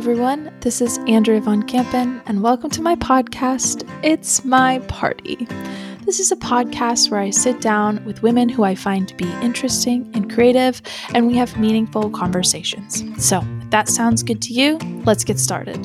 everyone. 0.00 0.50
This 0.62 0.80
is 0.80 0.96
Andrea 1.06 1.42
Von 1.42 1.62
Kampen, 1.64 2.22
and 2.24 2.42
welcome 2.42 2.70
to 2.70 2.80
my 2.80 2.96
podcast, 2.96 3.86
It's 4.02 4.42
My 4.46 4.78
Party. 4.88 5.46
This 6.06 6.18
is 6.18 6.32
a 6.32 6.36
podcast 6.36 7.10
where 7.10 7.20
I 7.20 7.28
sit 7.28 7.60
down 7.60 8.02
with 8.06 8.22
women 8.22 8.48
who 8.48 8.62
I 8.62 8.74
find 8.74 9.06
to 9.08 9.14
be 9.14 9.30
interesting 9.42 10.10
and 10.14 10.32
creative, 10.32 10.80
and 11.12 11.26
we 11.26 11.36
have 11.36 11.54
meaningful 11.58 12.08
conversations. 12.08 13.04
So, 13.22 13.42
if 13.60 13.70
that 13.72 13.90
sounds 13.90 14.22
good 14.22 14.40
to 14.40 14.54
you, 14.54 14.78
let's 15.04 15.22
get 15.22 15.38
started. 15.38 15.76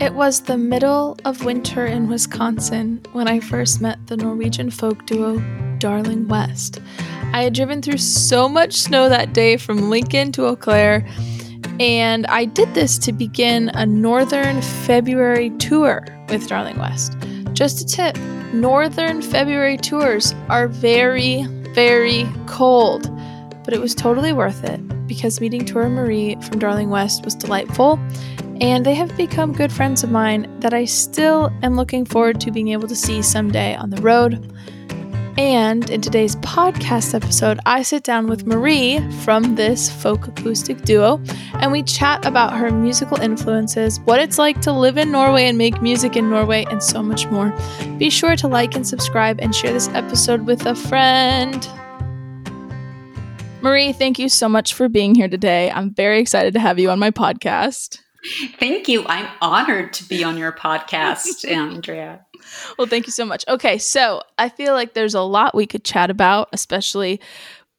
It 0.00 0.14
was 0.14 0.40
the 0.40 0.56
middle 0.56 1.18
of 1.26 1.44
winter 1.44 1.84
in 1.84 2.08
Wisconsin 2.08 3.02
when 3.12 3.28
I 3.28 3.40
first 3.40 3.82
met 3.82 3.98
the 4.06 4.16
Norwegian 4.16 4.70
folk 4.70 5.04
duo 5.04 5.42
Darling 5.76 6.26
West. 6.26 6.80
I 7.34 7.42
had 7.42 7.52
driven 7.52 7.82
through 7.82 7.98
so 7.98 8.48
much 8.48 8.72
snow 8.72 9.10
that 9.10 9.34
day 9.34 9.58
from 9.58 9.90
Lincoln 9.90 10.32
to 10.32 10.46
Eau 10.46 10.56
Claire 10.56 11.06
and 11.80 12.26
I 12.26 12.44
did 12.44 12.74
this 12.74 12.98
to 12.98 13.12
begin 13.12 13.70
a 13.74 13.86
Northern 13.86 14.62
February 14.62 15.50
tour 15.58 16.04
with 16.28 16.48
Darling 16.48 16.78
West. 16.78 17.16
Just 17.52 17.80
a 17.80 17.86
tip 17.86 18.16
Northern 18.52 19.22
February 19.22 19.76
tours 19.76 20.34
are 20.48 20.68
very, 20.68 21.44
very 21.74 22.26
cold, 22.46 23.10
but 23.64 23.74
it 23.74 23.80
was 23.80 23.94
totally 23.94 24.32
worth 24.32 24.64
it 24.64 24.80
because 25.06 25.40
meeting 25.40 25.64
Tora 25.64 25.88
Mari 25.88 26.36
from 26.42 26.58
Darling 26.58 26.90
West 26.90 27.24
was 27.24 27.34
delightful, 27.34 27.98
and 28.60 28.84
they 28.84 28.94
have 28.94 29.16
become 29.16 29.52
good 29.52 29.72
friends 29.72 30.02
of 30.02 30.10
mine 30.10 30.48
that 30.60 30.74
I 30.74 30.84
still 30.84 31.52
am 31.62 31.76
looking 31.76 32.04
forward 32.04 32.40
to 32.40 32.50
being 32.50 32.68
able 32.68 32.88
to 32.88 32.96
see 32.96 33.22
someday 33.22 33.74
on 33.74 33.90
the 33.90 34.02
road. 34.02 34.52
And 35.38 35.88
in 35.88 36.00
today's 36.00 36.34
podcast 36.36 37.14
episode, 37.14 37.60
I 37.64 37.82
sit 37.84 38.02
down 38.02 38.26
with 38.26 38.44
Mari 38.44 38.98
from 39.22 39.54
this 39.54 39.88
folk 39.88 40.26
acoustic 40.26 40.82
duo, 40.82 41.22
and 41.60 41.70
we 41.70 41.84
chat 41.84 42.26
about 42.26 42.54
her 42.54 42.72
musical 42.72 43.20
influences, 43.20 44.00
what 44.00 44.18
it's 44.18 44.36
like 44.36 44.60
to 44.62 44.72
live 44.72 44.98
in 44.98 45.12
Norway 45.12 45.44
and 45.44 45.56
make 45.56 45.80
music 45.80 46.16
in 46.16 46.28
Norway, 46.28 46.66
and 46.70 46.82
so 46.82 47.04
much 47.04 47.28
more. 47.28 47.56
Be 47.98 48.10
sure 48.10 48.34
to 48.34 48.48
like 48.48 48.74
and 48.74 48.84
subscribe 48.84 49.38
and 49.40 49.54
share 49.54 49.72
this 49.72 49.88
episode 49.90 50.44
with 50.44 50.66
a 50.66 50.74
friend. 50.74 51.68
Mari, 53.60 53.92
thank 53.92 54.18
you 54.18 54.28
so 54.28 54.48
much 54.48 54.74
for 54.74 54.88
being 54.88 55.14
here 55.14 55.28
today. 55.28 55.70
I'm 55.70 55.94
very 55.94 56.18
excited 56.18 56.52
to 56.54 56.60
have 56.60 56.80
you 56.80 56.90
on 56.90 56.98
my 56.98 57.12
podcast. 57.12 58.00
Thank 58.58 58.88
you. 58.88 59.04
I'm 59.06 59.28
honored 59.40 59.92
to 59.94 60.08
be 60.08 60.24
on 60.24 60.36
your 60.36 60.52
podcast, 60.52 61.48
Andrea. 61.48 62.26
Well, 62.76 62.86
thank 62.86 63.06
you 63.06 63.12
so 63.12 63.24
much. 63.24 63.44
Okay, 63.48 63.78
so 63.78 64.22
I 64.38 64.48
feel 64.48 64.72
like 64.74 64.94
there's 64.94 65.14
a 65.14 65.22
lot 65.22 65.54
we 65.54 65.66
could 65.66 65.84
chat 65.84 66.10
about, 66.10 66.48
especially 66.52 67.20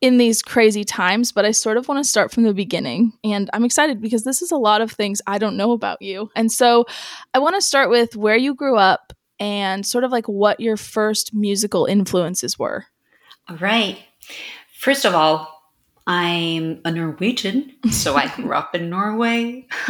in 0.02 0.18
these 0.18 0.42
crazy 0.42 0.86
times, 0.86 1.32
but 1.32 1.44
I 1.44 1.52
sort 1.52 1.78
of 1.78 1.88
want 1.88 2.04
to 2.04 2.10
start 2.10 2.32
from 2.32 2.44
the 2.44 2.54
beginning. 2.54 3.12
And 3.24 3.50
I'm 3.52 3.66
excited 3.66 4.02
because 4.02 4.24
this 4.24 4.42
is 4.42 4.52
a 4.52 4.58
lot 4.58 4.82
of 4.82 4.92
things 4.92 5.22
I 5.28 5.38
don't 5.38 5.58
know 5.58 5.74
about 5.74 6.02
you. 6.02 6.32
And 6.36 6.52
so 6.52 6.86
I 7.34 7.40
want 7.40 7.56
to 7.56 7.62
start 7.62 7.90
with 7.90 8.16
where 8.16 8.38
you 8.38 8.56
grew 8.56 8.78
up 8.78 9.12
and 9.40 9.86
sort 9.86 10.06
of 10.06 10.12
like 10.12 10.28
what 10.28 10.60
your 10.60 10.78
first 10.78 11.34
musical 11.34 11.86
influences 11.86 12.58
were. 12.58 12.86
All 13.50 13.58
right. 13.58 14.00
First 14.74 15.06
of 15.06 15.14
all, 15.14 15.59
I'm 16.10 16.82
a 16.86 16.92
Norwegian, 16.92 17.72
so 17.92 18.16
I 18.16 18.34
grew 18.36 18.52
up 18.54 18.74
in 18.74 18.90
Norway. 18.90 19.68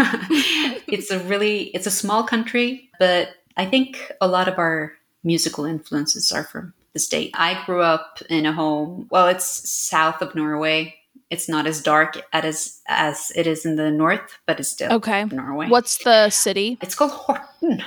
it's 0.86 1.12
a 1.12 1.20
really 1.20 1.68
it's 1.68 1.88
a 1.88 1.92
small 1.92 2.24
country, 2.24 2.90
but 3.00 3.30
I 3.56 3.66
think 3.66 4.12
a 4.20 4.28
lot 4.28 4.50
of 4.50 4.60
our 4.60 4.92
musical 5.24 5.64
influences 5.64 6.30
are 6.34 6.44
from 6.44 6.74
the 6.92 7.00
state. 7.00 7.32
I 7.36 7.64
grew 7.66 7.82
up 7.82 8.22
in 8.30 8.46
a 8.46 8.52
home, 8.52 9.08
well, 9.10 9.30
it's 9.30 9.70
south 9.70 10.22
of 10.22 10.36
Norway. 10.36 10.94
It's 11.30 11.48
not 11.48 11.66
as 11.66 11.82
dark 11.82 12.20
as 12.34 12.82
as 12.90 13.32
it 13.34 13.48
is 13.48 13.66
in 13.66 13.78
the 13.78 13.90
north, 13.90 14.40
but 14.46 14.60
it's 14.60 14.70
still 14.70 14.92
okay. 14.96 15.24
Norway. 15.24 15.70
What's 15.70 16.04
the 16.04 16.30
city? 16.32 16.78
It's 16.82 16.96
called 16.96 17.12
Horten. 17.12 17.82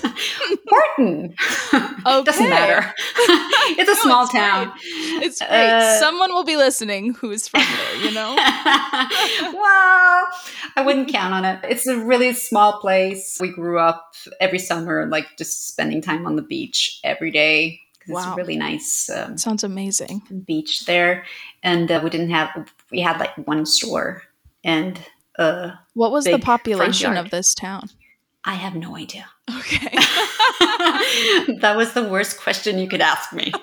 Horten. 0.98 1.34
Okay. 2.06 2.24
Doesn't 2.24 2.50
matter. 2.50 2.92
it's 3.78 3.90
a 3.90 3.94
no, 3.94 4.00
small 4.02 4.24
it's 4.24 4.32
town. 4.32 4.66
Great. 4.66 5.22
It's 5.22 5.38
great. 5.38 5.70
Uh, 5.70 5.98
Someone 5.98 6.34
will 6.34 6.44
be 6.44 6.56
listening 6.56 7.14
who's 7.14 7.48
from 7.48 7.62
there, 7.62 7.96
you 7.96 8.12
know? 8.12 8.34
well, 8.36 10.28
I 10.76 10.82
wouldn't 10.84 11.10
count 11.10 11.32
on 11.32 11.46
it. 11.46 11.60
It's 11.64 11.86
a 11.86 11.96
really 11.96 12.34
small 12.34 12.78
place. 12.80 13.38
We 13.40 13.48
grew 13.48 13.78
up 13.78 14.12
every 14.38 14.58
summer, 14.58 15.06
like 15.06 15.26
just 15.38 15.66
spending 15.66 16.02
time 16.02 16.26
on 16.26 16.36
the 16.36 16.42
beach 16.42 17.00
every 17.04 17.30
day. 17.30 17.80
Wow. 18.06 18.28
It's 18.28 18.36
really 18.36 18.58
nice. 18.58 19.08
Um, 19.08 19.38
Sounds 19.38 19.64
amazing. 19.64 20.44
Beach 20.46 20.84
there. 20.84 21.24
And 21.62 21.90
uh, 21.90 22.02
we 22.04 22.10
didn't 22.10 22.30
have, 22.30 22.50
we 22.90 23.00
had 23.00 23.18
like 23.18 23.34
one 23.46 23.64
store 23.64 24.24
and 24.62 25.00
uh, 25.38 25.70
what 25.94 26.12
was 26.12 26.24
the 26.24 26.38
population 26.38 27.16
of 27.16 27.30
this 27.30 27.54
town? 27.54 27.90
I 28.44 28.54
have 28.54 28.74
no 28.74 28.96
idea. 28.96 29.26
Okay. 29.50 29.90
that 31.60 31.74
was 31.76 31.92
the 31.92 32.08
worst 32.08 32.40
question 32.40 32.78
you 32.78 32.88
could 32.88 33.00
ask 33.00 33.32
me. 33.32 33.52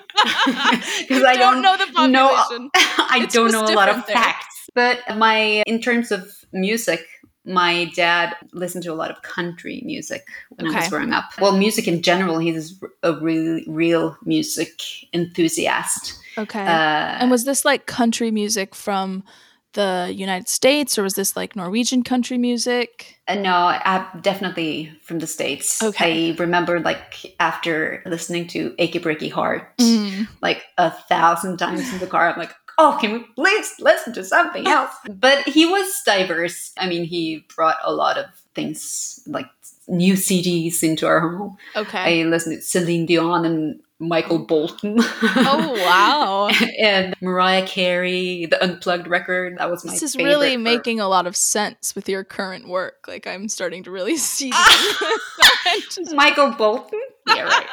Because 1.08 1.24
I 1.24 1.36
don't, 1.36 1.62
know 1.62 1.76
the 1.76 1.86
population. 1.86 2.12
Know, 2.12 2.30
I 2.32 3.20
it's 3.24 3.34
don't 3.34 3.50
know 3.50 3.64
a 3.64 3.74
lot 3.74 3.88
of 3.88 4.06
there. 4.06 4.14
facts. 4.14 4.70
But 4.74 5.00
my 5.16 5.62
in 5.66 5.80
terms 5.80 6.12
of 6.12 6.32
music, 6.52 7.04
my 7.44 7.90
dad 7.96 8.34
listened 8.52 8.84
to 8.84 8.92
a 8.92 8.94
lot 8.94 9.10
of 9.10 9.22
country 9.22 9.82
music 9.84 10.26
when 10.50 10.68
okay. 10.68 10.76
I 10.76 10.80
was 10.80 10.88
growing 10.88 11.12
up. 11.12 11.24
Well, 11.40 11.56
music 11.56 11.88
in 11.88 12.02
general, 12.02 12.38
he's 12.38 12.80
a 13.02 13.14
really 13.14 13.64
real 13.66 14.16
music 14.24 14.80
enthusiast. 15.12 16.18
Okay. 16.38 16.62
Uh, 16.62 17.18
and 17.18 17.30
was 17.30 17.44
this 17.44 17.64
like 17.64 17.86
country 17.86 18.30
music 18.30 18.74
from 18.74 19.24
the 19.72 20.12
United 20.14 20.48
States, 20.48 20.98
or 20.98 21.02
was 21.02 21.14
this 21.14 21.36
like 21.36 21.56
Norwegian 21.56 22.02
country 22.02 22.38
music? 22.38 23.18
Uh, 23.28 23.34
no, 23.34 23.54
I, 23.54 24.06
definitely 24.20 24.92
from 25.02 25.18
the 25.18 25.26
States. 25.26 25.82
Okay. 25.82 26.32
I 26.32 26.36
remember 26.36 26.80
like 26.80 27.34
after 27.40 28.02
listening 28.06 28.46
to 28.48 28.74
Achy 28.78 29.00
Breaky 29.00 29.30
Heart 29.30 29.78
mm. 29.78 30.28
like 30.40 30.64
a 30.78 30.90
thousand 30.90 31.58
times 31.58 31.92
in 31.92 31.98
the 31.98 32.06
car, 32.06 32.30
I'm 32.30 32.38
like, 32.38 32.54
oh, 32.78 32.98
can 33.00 33.12
we 33.12 33.20
please 33.34 33.74
listen 33.78 34.12
to 34.14 34.24
something 34.24 34.66
else? 34.66 34.94
but 35.08 35.40
he 35.48 35.66
was 35.66 36.02
diverse. 36.04 36.72
I 36.78 36.88
mean, 36.88 37.04
he 37.04 37.44
brought 37.54 37.76
a 37.84 37.92
lot 37.92 38.18
of 38.18 38.26
things 38.54 39.20
like 39.26 39.46
new 39.88 40.14
CDs 40.14 40.82
into 40.82 41.06
our 41.06 41.20
home. 41.20 41.56
Okay. 41.76 42.22
I 42.22 42.28
listened 42.28 42.58
to 42.58 42.62
Celine 42.62 43.06
Dion 43.06 43.44
and 43.44 43.80
Michael 44.02 44.40
Bolton. 44.40 44.96
oh 44.98 45.72
wow! 45.86 46.48
and 46.80 47.14
Mariah 47.20 47.66
Carey, 47.66 48.46
the 48.46 48.62
Unplugged 48.62 49.06
record. 49.06 49.58
That 49.58 49.70
was 49.70 49.84
my. 49.84 49.92
Favorite. 49.92 50.00
This 50.00 50.14
is 50.14 50.16
really 50.16 50.56
making 50.56 51.00
a 51.00 51.08
lot 51.08 51.26
of 51.26 51.36
sense 51.36 51.94
with 51.94 52.08
your 52.08 52.24
current 52.24 52.68
work. 52.68 53.06
Like 53.06 53.26
I'm 53.26 53.48
starting 53.48 53.84
to 53.84 53.90
really 53.90 54.16
see. 54.18 54.50
Michael 56.12 56.50
Bolton. 56.52 57.00
Yeah, 57.28 57.64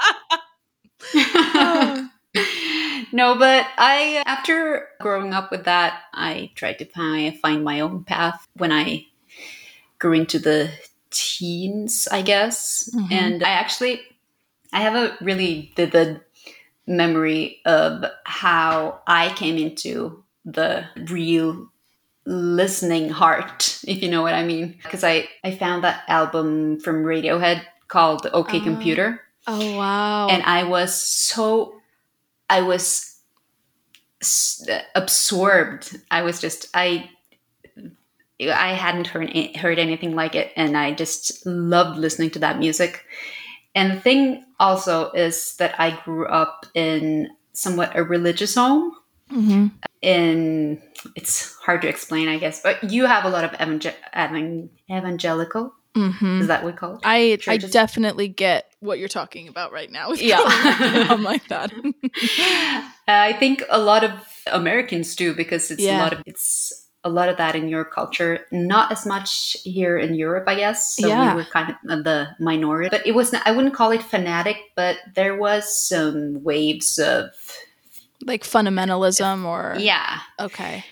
right. 1.15 2.09
no, 3.11 3.35
but 3.35 3.65
I 3.77 4.23
after 4.25 4.87
growing 5.01 5.33
up 5.33 5.49
with 5.49 5.65
that, 5.65 6.01
I 6.13 6.51
tried 6.55 6.79
to 6.79 6.85
find 6.85 7.37
find 7.39 7.63
my 7.63 7.79
own 7.79 8.03
path 8.03 8.47
when 8.55 8.71
I 8.71 9.07
grew 9.97 10.13
into 10.13 10.37
the 10.37 10.69
teens, 11.09 12.07
I 12.11 12.21
guess. 12.21 12.89
Mm-hmm. 12.93 13.13
And 13.13 13.43
I 13.43 13.49
actually 13.49 14.01
I 14.71 14.81
have 14.81 14.95
a 14.95 15.17
really 15.23 15.71
vivid 15.75 16.21
memory 16.85 17.61
of 17.65 18.05
how 18.23 19.01
I 19.07 19.29
came 19.33 19.57
into 19.57 20.23
the 20.45 20.85
real 21.09 21.71
listening 22.25 23.09
heart, 23.09 23.79
if 23.87 24.01
you 24.01 24.09
know 24.09 24.21
what 24.21 24.33
I 24.33 24.43
mean. 24.43 24.77
Because 24.83 25.03
I, 25.03 25.29
I 25.43 25.51
found 25.51 25.83
that 25.83 26.03
album 26.07 26.79
from 26.79 27.03
Radiohead 27.03 27.63
called 27.87 28.27
OK 28.33 28.59
oh. 28.59 28.63
Computer. 28.63 29.21
Oh, 29.47 29.77
wow. 29.77 30.27
And 30.27 30.43
I 30.43 30.63
was 30.63 30.93
so, 30.93 31.81
I 32.49 32.61
was 32.61 33.19
absorbed. 34.95 35.99
I 36.11 36.21
was 36.21 36.39
just, 36.39 36.67
I, 36.73 37.09
I 38.39 38.73
hadn't 38.73 39.07
heard, 39.07 39.35
heard 39.55 39.79
anything 39.79 40.15
like 40.15 40.35
it. 40.35 40.51
And 40.55 40.77
I 40.77 40.91
just 40.91 41.45
loved 41.45 41.97
listening 41.97 42.29
to 42.31 42.39
that 42.39 42.59
music. 42.59 43.05
And 43.73 43.93
the 43.93 43.99
thing 43.99 44.45
also 44.59 45.11
is 45.11 45.55
that 45.57 45.79
I 45.79 45.99
grew 46.03 46.25
up 46.27 46.65
in 46.73 47.29
somewhat 47.53 47.95
a 47.95 48.03
religious 48.03 48.55
home. 48.55 48.93
Mm-hmm. 49.31 49.67
In 50.01 50.81
it's 51.15 51.55
hard 51.57 51.81
to 51.83 51.87
explain, 51.87 52.29
I 52.29 52.39
guess, 52.39 52.61
but 52.61 52.83
you 52.91 53.05
have 53.05 53.25
a 53.25 53.29
lot 53.29 53.43
of 53.43 53.53
evangel- 53.53 53.93
evangelical. 54.89 55.73
Mm-hmm. 55.95 56.41
Is 56.41 56.47
that 56.47 56.63
what 56.63 56.73
we 56.73 56.77
call 56.77 56.95
it? 56.95 57.01
I 57.03 57.37
I 57.47 57.57
definitely 57.57 58.27
get 58.27 58.73
what 58.79 58.99
you're 58.99 59.07
talking 59.07 59.47
about 59.47 59.71
right 59.71 59.91
now. 59.91 60.11
yeah, 60.13 60.41
I'm 60.43 61.23
like 61.31 61.47
that. 61.49 61.73
uh, 61.73 62.81
I 63.07 63.33
think 63.33 63.63
a 63.69 63.79
lot 63.79 64.03
of 64.03 64.11
Americans 64.47 65.15
do 65.15 65.33
because 65.33 65.71
it's 65.71 65.81
yeah. 65.81 65.99
a 65.99 66.01
lot 66.01 66.13
of 66.13 66.23
it's 66.25 66.88
a 67.03 67.09
lot 67.09 67.29
of 67.29 67.37
that 67.37 67.55
in 67.55 67.69
your 67.69 67.85
culture. 67.85 68.45
Not 68.51 68.91
as 68.91 69.05
much 69.05 69.57
here 69.63 69.97
in 69.97 70.15
Europe, 70.15 70.45
I 70.47 70.55
guess. 70.55 70.95
So 70.95 71.07
yeah. 71.07 71.33
we 71.33 71.41
were 71.41 71.49
kind 71.49 71.75
of 71.89 72.03
the 72.03 72.27
minority. 72.39 72.89
But 72.89 73.07
it 73.07 73.15
was 73.15 73.31
not, 73.31 73.41
I 73.45 73.51
wouldn't 73.51 73.73
call 73.73 73.91
it 73.91 74.03
fanatic, 74.03 74.57
but 74.75 74.97
there 75.15 75.37
was 75.37 75.77
some 75.77 76.43
waves 76.43 76.99
of 76.99 77.29
like 78.25 78.43
fundamentalism 78.43 79.45
or 79.45 79.75
yeah. 79.79 80.19
Okay. 80.39 80.83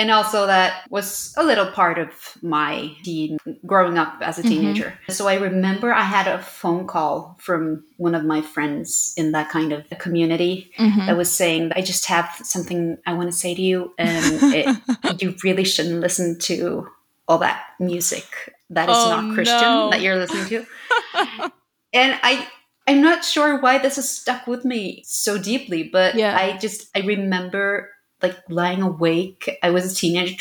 And 0.00 0.10
also 0.10 0.46
that 0.46 0.86
was 0.88 1.34
a 1.36 1.44
little 1.44 1.66
part 1.66 1.98
of 1.98 2.38
my 2.40 2.90
teen 3.02 3.36
growing 3.66 3.98
up 3.98 4.16
as 4.22 4.38
a 4.38 4.42
teenager 4.42 4.86
mm-hmm. 4.86 5.12
so 5.12 5.28
i 5.28 5.34
remember 5.34 5.92
i 5.92 6.02
had 6.02 6.26
a 6.26 6.42
phone 6.42 6.86
call 6.86 7.36
from 7.38 7.84
one 7.98 8.14
of 8.14 8.24
my 8.24 8.40
friends 8.40 9.12
in 9.18 9.32
that 9.32 9.50
kind 9.50 9.72
of 9.72 9.86
community 9.98 10.72
mm-hmm. 10.78 11.06
that 11.06 11.16
was 11.16 11.30
saying 11.30 11.70
i 11.76 11.82
just 11.82 12.06
have 12.06 12.28
something 12.42 12.96
i 13.06 13.12
want 13.12 13.30
to 13.30 13.36
say 13.36 13.54
to 13.54 13.62
you 13.62 13.92
and 13.98 14.54
it, 14.54 14.66
you 15.22 15.36
really 15.44 15.64
shouldn't 15.64 16.00
listen 16.00 16.38
to 16.38 16.88
all 17.28 17.38
that 17.38 17.62
music 17.78 18.24
that 18.70 18.88
is 18.88 18.96
oh, 18.98 19.10
not 19.10 19.34
christian 19.34 19.60
no. 19.60 19.90
that 19.90 20.00
you're 20.00 20.16
listening 20.16 20.46
to 20.46 20.66
and 21.92 22.18
i 22.22 22.48
i'm 22.88 23.02
not 23.02 23.22
sure 23.22 23.60
why 23.60 23.76
this 23.76 23.96
has 23.96 24.08
stuck 24.08 24.46
with 24.46 24.64
me 24.64 25.02
so 25.06 25.36
deeply 25.36 25.82
but 25.82 26.14
yeah. 26.14 26.34
i 26.36 26.56
just 26.56 26.88
i 26.96 27.00
remember 27.00 27.90
like 28.22 28.36
lying 28.48 28.82
awake. 28.82 29.58
I 29.62 29.70
was 29.70 29.90
a 29.90 29.94
teenager 29.94 30.36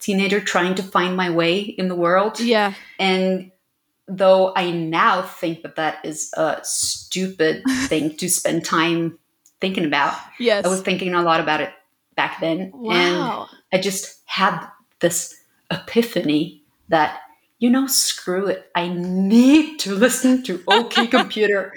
teenager 0.00 0.40
trying 0.40 0.74
to 0.74 0.82
find 0.82 1.16
my 1.16 1.30
way 1.30 1.60
in 1.60 1.88
the 1.88 1.94
world. 1.94 2.40
Yeah. 2.40 2.74
And 2.98 3.52
though 4.08 4.52
I 4.56 4.72
now 4.72 5.22
think 5.22 5.62
that 5.62 5.76
that 5.76 6.04
is 6.04 6.32
a 6.36 6.58
stupid 6.64 7.62
thing 7.86 8.16
to 8.16 8.28
spend 8.28 8.64
time 8.64 9.18
thinking 9.60 9.84
about. 9.84 10.16
Yes. 10.40 10.64
I 10.64 10.68
was 10.68 10.80
thinking 10.80 11.14
a 11.14 11.22
lot 11.22 11.40
about 11.40 11.60
it 11.60 11.70
back 12.16 12.40
then. 12.40 12.72
Wow. 12.74 13.48
And 13.72 13.78
I 13.78 13.80
just 13.80 14.22
had 14.26 14.66
this 14.98 15.34
epiphany 15.70 16.64
that 16.88 17.20
you 17.62 17.70
know, 17.70 17.86
screw 17.86 18.48
it. 18.48 18.68
I 18.74 18.88
need 18.88 19.78
to 19.80 19.94
listen 19.94 20.42
to 20.42 20.60
OK 20.66 21.06
Computer 21.18 21.72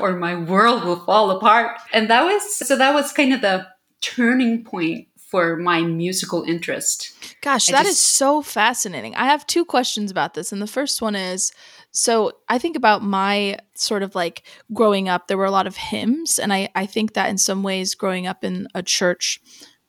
or 0.00 0.16
my 0.16 0.34
world 0.34 0.82
will 0.82 0.98
fall 0.98 1.30
apart. 1.30 1.78
And 1.92 2.10
that 2.10 2.24
was 2.24 2.56
so 2.56 2.76
that 2.76 2.92
was 2.92 3.12
kind 3.12 3.32
of 3.32 3.40
the 3.40 3.68
turning 4.02 4.64
point 4.64 5.08
for 5.16 5.56
my 5.56 5.80
musical 5.80 6.42
interest. 6.42 7.14
Gosh, 7.40 7.70
I 7.70 7.72
that 7.72 7.84
just, 7.84 7.92
is 7.92 8.00
so 8.00 8.42
fascinating. 8.42 9.14
I 9.14 9.24
have 9.24 9.46
two 9.46 9.64
questions 9.64 10.10
about 10.10 10.34
this. 10.34 10.52
And 10.52 10.60
the 10.60 10.66
first 10.66 11.00
one 11.00 11.16
is 11.16 11.52
so 11.90 12.32
I 12.50 12.58
think 12.58 12.76
about 12.76 13.02
my 13.02 13.58
sort 13.74 14.02
of 14.02 14.14
like 14.14 14.42
growing 14.74 15.08
up, 15.08 15.28
there 15.28 15.38
were 15.38 15.46
a 15.46 15.50
lot 15.50 15.66
of 15.66 15.76
hymns. 15.76 16.38
And 16.38 16.52
I, 16.52 16.68
I 16.74 16.84
think 16.84 17.14
that 17.14 17.30
in 17.30 17.38
some 17.38 17.62
ways, 17.62 17.94
growing 17.94 18.26
up 18.26 18.44
in 18.44 18.68
a 18.74 18.82
church 18.82 19.40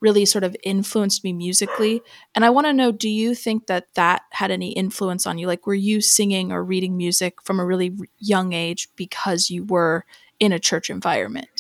really 0.04 0.26
sort 0.26 0.44
of 0.44 0.56
influenced 0.64 1.24
me 1.24 1.32
musically. 1.32 2.02
And 2.36 2.44
I 2.44 2.50
want 2.50 2.68
to 2.68 2.74
know 2.74 2.92
do 2.92 3.10
you 3.10 3.34
think 3.34 3.68
that 3.68 3.88
that 3.96 4.24
had 4.32 4.52
any 4.52 4.74
influence 4.74 5.26
on 5.26 5.38
you? 5.38 5.48
Like, 5.48 5.66
were 5.66 5.74
you 5.74 6.02
singing 6.02 6.52
or 6.52 6.64
reading 6.64 6.98
music 6.98 7.42
from 7.42 7.60
a 7.60 7.66
really 7.66 7.94
young 8.20 8.52
age 8.52 8.90
because 8.98 9.50
you 9.50 9.64
were 9.64 10.06
in 10.42 10.52
a 10.52 10.60
church 10.60 10.90
environment? 10.90 11.53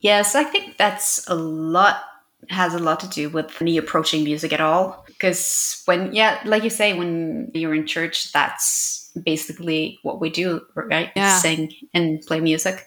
Yes, 0.00 0.34
I 0.34 0.44
think 0.44 0.76
that's 0.76 1.26
a 1.28 1.34
lot 1.34 2.04
has 2.48 2.74
a 2.74 2.78
lot 2.78 3.00
to 3.00 3.08
do 3.08 3.28
with 3.28 3.60
me 3.60 3.76
approaching 3.76 4.24
music 4.24 4.52
at 4.52 4.60
all. 4.60 5.04
Because 5.06 5.82
when, 5.84 6.14
yeah, 6.14 6.40
like 6.44 6.64
you 6.64 6.70
say, 6.70 6.94
when 6.94 7.50
you're 7.54 7.74
in 7.74 7.86
church, 7.86 8.32
that's 8.32 9.10
basically 9.24 9.98
what 10.02 10.20
we 10.20 10.30
do, 10.30 10.62
right? 10.74 11.10
Yeah. 11.14 11.36
Sing 11.36 11.72
and 11.92 12.20
play 12.22 12.40
music. 12.40 12.86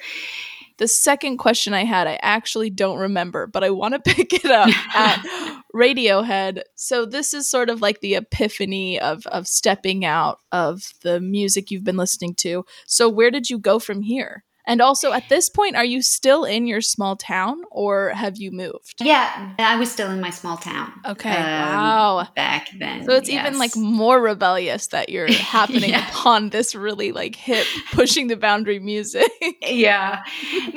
The 0.78 0.88
second 0.88 1.38
question 1.38 1.74
I 1.74 1.86
had, 1.86 2.08
I 2.08 2.18
actually 2.24 2.72
don't 2.72 2.98
remember, 2.98 3.46
but 3.46 3.64
I 3.64 3.70
want 3.70 3.94
to 3.94 4.00
pick 4.14 4.34
it 4.34 4.52
up 4.52 4.70
at 4.96 5.24
Radiohead. 5.76 6.64
So 6.76 7.06
this 7.06 7.34
is 7.34 7.48
sort 7.48 7.70
of 7.70 7.82
like 7.82 8.02
the 8.02 8.16
epiphany 8.16 9.00
of 9.00 9.26
of 9.28 9.48
stepping 9.48 10.04
out 10.04 10.40
of 10.52 10.94
the 11.04 11.20
music 11.20 11.70
you've 11.70 11.84
been 11.84 11.98
listening 11.98 12.34
to. 12.36 12.66
So 12.88 13.08
where 13.08 13.30
did 13.30 13.50
you 13.50 13.60
go 13.60 13.78
from 13.78 14.02
here? 14.02 14.44
And 14.66 14.82
also, 14.82 15.12
at 15.12 15.28
this 15.30 15.50
point, 15.50 15.76
are 15.76 15.84
you 15.84 16.02
still 16.02 16.46
in 16.46 16.68
your 16.68 16.82
small 16.82 17.16
town 17.16 17.62
or 17.70 18.10
have 18.10 18.38
you 18.38 18.52
moved? 18.52 19.02
Yeah, 19.02 19.54
I 19.60 19.78
was 19.78 19.92
still 19.92 20.10
in 20.10 20.22
my 20.22 20.30
small 20.30 20.58
town. 20.58 20.92
Okay. 21.06 21.30
Um, 21.30 21.44
wow. 21.44 22.28
Back 22.36 22.70
then. 22.80 23.06
So 23.06 23.12
it's 23.14 23.30
yes. 23.30 23.46
even 23.46 23.60
like 23.60 23.76
more 23.76 24.22
rebellious 24.22 24.88
that 24.88 25.10
you're 25.10 25.32
happening 25.32 25.90
yeah. 25.90 26.08
upon 26.10 26.50
this 26.50 26.76
really 26.76 27.12
like 27.12 27.36
hip, 27.36 27.68
pushing 27.92 28.28
the 28.28 28.38
boundary 28.38 28.80
music. 28.80 29.30
yeah. 29.62 30.24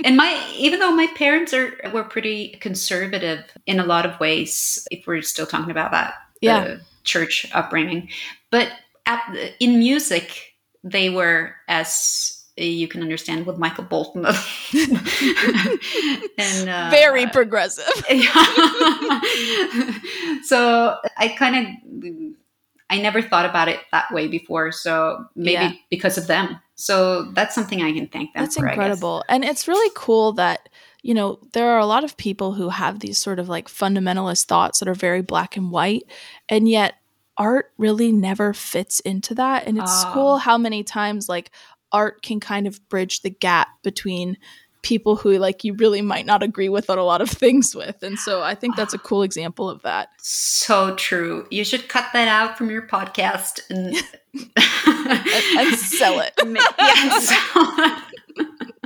And 0.05 0.17
my, 0.17 0.45
even 0.57 0.81
though 0.81 0.93
my 0.93 1.07
parents 1.15 1.55
are, 1.55 1.73
were 1.93 2.05
pretty 2.05 2.57
conservative 2.61 3.45
in 3.67 3.79
a 3.79 3.85
lot 3.85 4.05
of 4.05 4.19
ways, 4.19 4.87
if 4.91 5.07
we're 5.07 5.23
still 5.23 5.47
talking 5.47 5.71
about 5.71 5.93
that, 5.93 6.15
yeah. 6.41 6.79
church 7.05 7.47
upbringing, 7.55 8.09
but 8.51 8.71
at, 9.07 9.37
in 9.61 9.79
music, 9.79 10.55
they 10.83 11.11
were 11.11 11.55
as 11.69 12.36
you 12.57 12.89
can 12.89 13.03
understand 13.03 13.47
with 13.47 13.59
Michael 13.59 13.85
Bolton. 13.85 14.25
and 14.27 14.35
uh, 16.69 16.89
very 16.91 17.27
progressive. 17.27 17.85
so 20.45 20.97
I 21.19 21.29
kind 21.37 21.57
of 21.57 21.67
I 22.89 23.01
never 23.01 23.21
thought 23.21 23.47
about 23.47 23.69
it 23.69 23.81
that 23.93 24.13
way 24.13 24.29
before. 24.29 24.73
So 24.73 25.27
maybe 25.35 25.53
yeah. 25.53 25.73
because 25.91 26.19
of 26.19 26.29
them. 26.29 26.61
So 26.77 27.25
that's 27.33 27.55
something 27.55 27.83
I 27.83 27.93
can 27.93 28.07
thank 28.07 28.33
them 28.33 28.45
that's 28.45 28.57
for. 28.57 28.67
incredible. 28.67 29.25
And 29.29 29.45
it's 29.45 29.67
really 29.67 29.91
cool 29.95 30.33
that, 30.35 30.69
you 31.03 31.15
know, 31.15 31.41
there 31.53 31.71
are 31.71 31.79
a 31.79 31.87
lot 31.87 32.05
of 32.05 32.17
people 32.17 32.53
who 32.53 32.69
have 32.69 33.01
these 33.01 33.19
sort 33.19 33.39
of 33.39 33.49
like 33.49 33.69
fundamentalist 33.69 34.45
thoughts 34.45 34.79
that 34.79 34.89
are 34.89 34.95
very 34.95 35.23
black 35.23 35.57
and 35.57 35.71
white. 35.71 36.05
And 36.49 36.69
yet 36.69 36.95
art 37.39 37.73
really 37.77 38.13
never 38.13 38.53
fits 38.53 39.01
into 39.01 39.35
that. 39.35 39.67
And 39.67 39.79
it's 39.79 40.05
oh. 40.05 40.11
cool 40.15 40.39
how 40.39 40.57
many 40.57 40.85
times 40.85 41.29
like 41.29 41.51
art 41.93 42.23
can 42.23 42.41
kind 42.41 42.67
of 42.67 42.87
bridge 42.89 43.23
the 43.23 43.31
gap 43.31 43.69
between 43.83 44.37
people 44.87 45.17
who 45.17 45.37
like 45.39 45.65
you 45.65 45.75
really 45.75 46.01
might 46.01 46.25
not 46.25 46.45
agree 46.45 46.69
with 46.69 46.89
on 46.89 46.97
a 46.97 47.03
lot 47.03 47.21
of 47.21 47.29
things 47.43 47.75
with. 47.75 48.03
And 48.03 48.19
so 48.19 48.43
i 48.43 48.55
think 48.55 48.77
that's 48.77 48.95
a 48.95 48.99
cool 48.99 49.23
example 49.23 49.69
of 49.69 49.83
that. 49.83 50.11
So 50.19 50.95
true. 50.95 51.47
You 51.51 51.65
should 51.65 51.89
cut 51.89 52.07
that 52.13 52.29
out 52.29 52.57
from 52.57 52.71
your 52.71 52.83
podcast 52.83 53.61
and 53.69 53.97
and, 55.59 55.75
sell 55.77 56.21
it. 56.21 56.35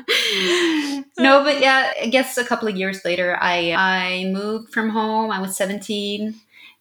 Yeah, 0.08 1.05
no 1.19 1.44
but 1.44 1.61
yeah 1.61 1.93
i 2.02 2.06
guess 2.06 2.37
a 2.37 2.44
couple 2.44 2.67
of 2.67 2.76
years 2.76 3.05
later 3.05 3.37
i 3.41 3.73
i 3.73 4.25
moved 4.32 4.73
from 4.73 4.88
home. 4.88 5.31
I 5.31 5.41
was 5.41 5.56
17 5.56 6.35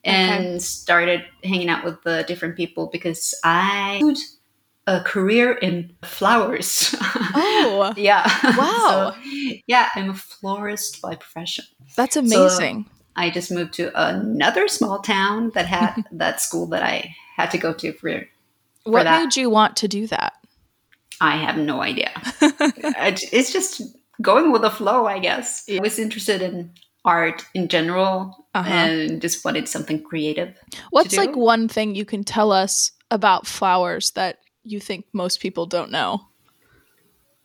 and 0.05 0.45
okay. 0.45 0.59
started 0.59 1.25
hanging 1.43 1.69
out 1.69 1.83
with 1.83 2.01
the 2.03 2.23
different 2.27 2.55
people 2.55 2.87
because 2.87 3.33
i 3.43 4.01
a 4.87 5.01
career 5.01 5.53
in 5.53 5.93
flowers. 6.03 6.95
Oh, 7.01 7.93
yeah. 7.97 8.23
Wow. 8.57 9.13
so, 9.13 9.61
yeah, 9.67 9.89
I'm 9.95 10.09
a 10.09 10.13
florist 10.13 11.01
by 11.01 11.15
profession. 11.15 11.65
That's 11.95 12.15
amazing. 12.15 12.85
So 12.85 12.91
I 13.15 13.29
just 13.29 13.51
moved 13.51 13.73
to 13.73 13.91
another 13.95 14.67
small 14.67 14.99
town 14.99 15.51
that 15.53 15.65
had 15.67 16.03
that 16.11 16.41
school 16.41 16.67
that 16.67 16.83
I 16.83 17.15
had 17.35 17.51
to 17.51 17.57
go 17.57 17.73
to 17.73 17.93
for. 17.93 18.27
for 18.83 18.91
what 18.91 19.03
that. 19.03 19.23
made 19.23 19.35
you 19.35 19.49
want 19.49 19.75
to 19.77 19.87
do 19.87 20.07
that? 20.07 20.33
I 21.21 21.37
have 21.37 21.57
no 21.57 21.81
idea. 21.81 22.11
it's 22.41 23.51
just 23.51 23.81
going 24.21 24.51
with 24.51 24.61
the 24.61 24.69
flow, 24.69 25.05
I 25.05 25.19
guess. 25.19 25.65
I 25.69 25.79
was 25.81 25.99
interested 25.99 26.41
in 26.41 26.71
art 27.05 27.45
in 27.53 27.67
general 27.67 28.47
uh-huh. 28.53 28.69
and 28.69 29.21
just 29.21 29.43
wanted 29.43 29.67
something 29.67 30.01
creative. 30.01 30.57
What's 30.91 31.17
like 31.17 31.35
one 31.35 31.67
thing 31.67 31.95
you 31.95 32.05
can 32.05 32.23
tell 32.23 32.51
us 32.51 32.91
about 33.11 33.47
flowers 33.47 34.11
that 34.11 34.37
you 34.63 34.79
think 34.79 35.05
most 35.13 35.39
people 35.39 35.65
don't 35.65 35.91
know? 35.91 36.27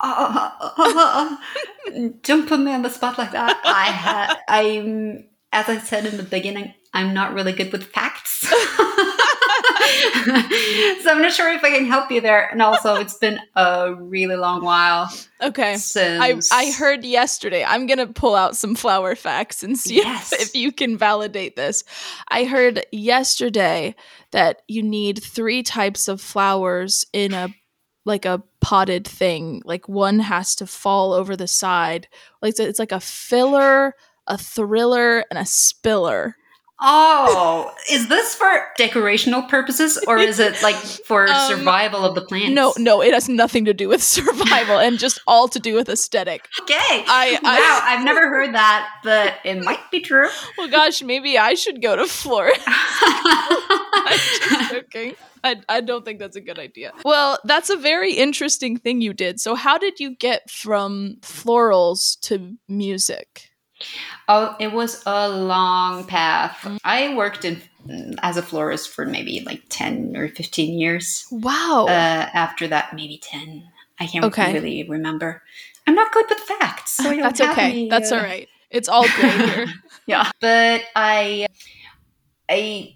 Uh, 0.01 0.51
uh, 0.61 1.37
uh, 1.97 2.09
don't 2.23 2.47
put 2.47 2.61
me 2.61 2.73
on 2.73 2.83
the 2.83 2.91
spot 2.91 3.17
like 3.17 3.31
that. 3.33 3.59
I 3.65 3.85
had, 3.85 4.37
I'm, 4.49 5.25
as 5.53 5.69
I 5.69 5.79
said 5.79 6.05
in 6.05 6.19
the 6.19 6.25
beginning, 6.25 6.75
I'm 6.93 7.15
not 7.15 7.33
really 7.33 7.53
good 7.53 7.73
with 7.73 7.85
facts. 7.85 8.45
so 11.03 11.11
I'm 11.11 11.23
not 11.23 11.33
sure 11.33 11.51
if 11.53 11.63
I 11.63 11.71
can 11.71 11.87
help 11.87 12.11
you 12.11 12.21
there. 12.21 12.49
And 12.51 12.63
also, 12.63 12.97
it's 12.97 13.19
been 13.19 13.41
a 13.55 13.95
really 13.95 14.37
long 14.37 14.65
while. 14.65 15.13
Okay. 15.43 15.77
Since... 15.77 16.51
I, 16.53 16.59
I 16.59 16.71
heard 16.73 17.05
yesterday. 17.05 17.65
I'm 17.65 17.87
going 17.87 17.99
to 17.99 18.07
pull 18.07 18.35
out 18.35 18.57
some 18.57 18.75
flower 18.75 19.15
facts 19.15 19.63
and 19.63 19.79
see 19.79 19.97
yes. 19.97 20.33
if, 20.33 20.41
if 20.41 20.55
you 20.55 20.73
can 20.73 20.97
validate 20.97 21.57
this. 21.57 21.85
I 22.29 22.45
heard 22.45 22.85
yesterday 22.93 23.95
that 24.31 24.63
you 24.69 24.83
need 24.83 25.23
three 25.23 25.63
types 25.63 26.09
of 26.09 26.21
flowers 26.21 27.05
in 27.13 27.35
a 27.35 27.55
like 28.07 28.25
a 28.25 28.43
potted 28.61 29.07
thing. 29.07 29.63
Like 29.65 29.89
one 29.89 30.19
has 30.21 30.55
to 30.57 30.67
fall 30.67 31.13
over 31.13 31.37
the 31.37 31.47
side. 31.47 32.09
Like 32.43 32.59
it's 32.59 32.79
like 32.79 32.93
a 32.93 33.01
filler, 33.01 33.95
a 34.27 34.39
thriller, 34.39 35.25
and 35.31 35.39
a 35.39 35.47
spiller. 35.47 36.37
Oh, 36.87 37.73
is 37.91 38.09
this 38.09 38.35
for 38.35 38.67
decorational 38.79 39.49
purposes 39.49 39.99
or 40.07 40.19
is 40.19 40.39
it 40.39 40.63
like 40.63 40.77
for 40.77 41.27
um, 41.29 41.49
survival 41.49 42.05
of 42.05 42.15
the 42.15 42.21
plants? 42.21 42.55
No, 42.55 42.75
no, 42.77 43.01
it 43.01 43.15
has 43.15 43.29
nothing 43.29 43.65
to 43.65 43.73
do 43.73 43.89
with 43.89 44.03
survival 44.17 44.79
and 44.79 44.99
just 44.99 45.19
all 45.27 45.49
to 45.49 45.59
do 45.59 45.75
with 45.75 45.89
aesthetic. 45.89 46.47
Okay. 46.61 46.77
I, 46.79 47.39
I 47.43 47.61
wow, 47.61 47.81
I've 47.83 48.05
never 48.05 48.29
heard 48.29 48.55
that, 48.55 48.89
but 49.03 49.35
it 49.45 49.65
might 49.65 49.91
be 49.91 50.01
true. 50.01 50.29
Well, 50.59 50.69
gosh, 50.69 51.03
maybe 51.03 51.39
I 51.39 51.55
should 51.55 51.81
go 51.81 51.97
to 51.97 52.07
Florida. 52.07 52.61
I'm 52.67 54.19
just 54.19 54.73
joking. 54.73 55.15
I, 55.43 55.57
I 55.69 55.81
don't 55.81 56.05
think 56.05 56.19
that's 56.19 56.37
a 56.37 56.41
good 56.41 56.59
idea. 56.59 56.93
Well, 57.05 57.39
that's 57.45 57.71
a 57.71 57.77
very 57.77 58.13
interesting 58.15 58.79
thing 58.79 59.01
you 59.01 59.13
did. 59.13 59.41
So, 59.41 59.55
how 59.55 59.79
did 59.79 60.01
you 60.01 60.17
get 60.17 60.51
from 60.51 61.17
florals 61.21 62.19
to 62.23 62.57
music? 62.69 63.51
Oh, 64.29 64.57
it 64.59 64.73
was 64.73 65.03
a 65.07 65.29
long 65.29 66.05
path. 66.07 66.67
I 66.85 67.15
worked 67.15 67.45
in 67.45 67.61
as 68.23 68.37
a 68.37 68.43
florist 68.43 68.91
for 68.91 69.05
maybe 69.07 69.43
like 69.45 69.63
10 69.69 70.17
or 70.17 70.29
15 70.29 70.79
years. 70.79 71.27
Wow. 71.31 71.87
Uh, 71.89 72.29
after 72.33 72.67
that, 72.69 72.95
maybe 72.95 73.19
10. 73.23 73.65
I 74.01 74.07
can't 74.07 74.25
Okay. 74.25 74.53
really 74.55 74.89
remember. 74.89 75.43
I'm 75.87 75.95
not 75.95 76.13
good 76.13 76.27
with 76.29 76.39
facts. 76.41 76.93
So 76.97 77.11
That's 77.15 77.41
okay. 77.41 77.89
That's 77.89 78.11
uh, 78.11 78.17
all 78.17 78.23
right. 78.23 78.49
It's 78.71 78.89
all 78.89 79.07
great 79.09 79.33
here. 79.49 79.67
yeah 80.07 80.31
but 80.41 80.83
i 80.97 81.47
i 82.51 82.95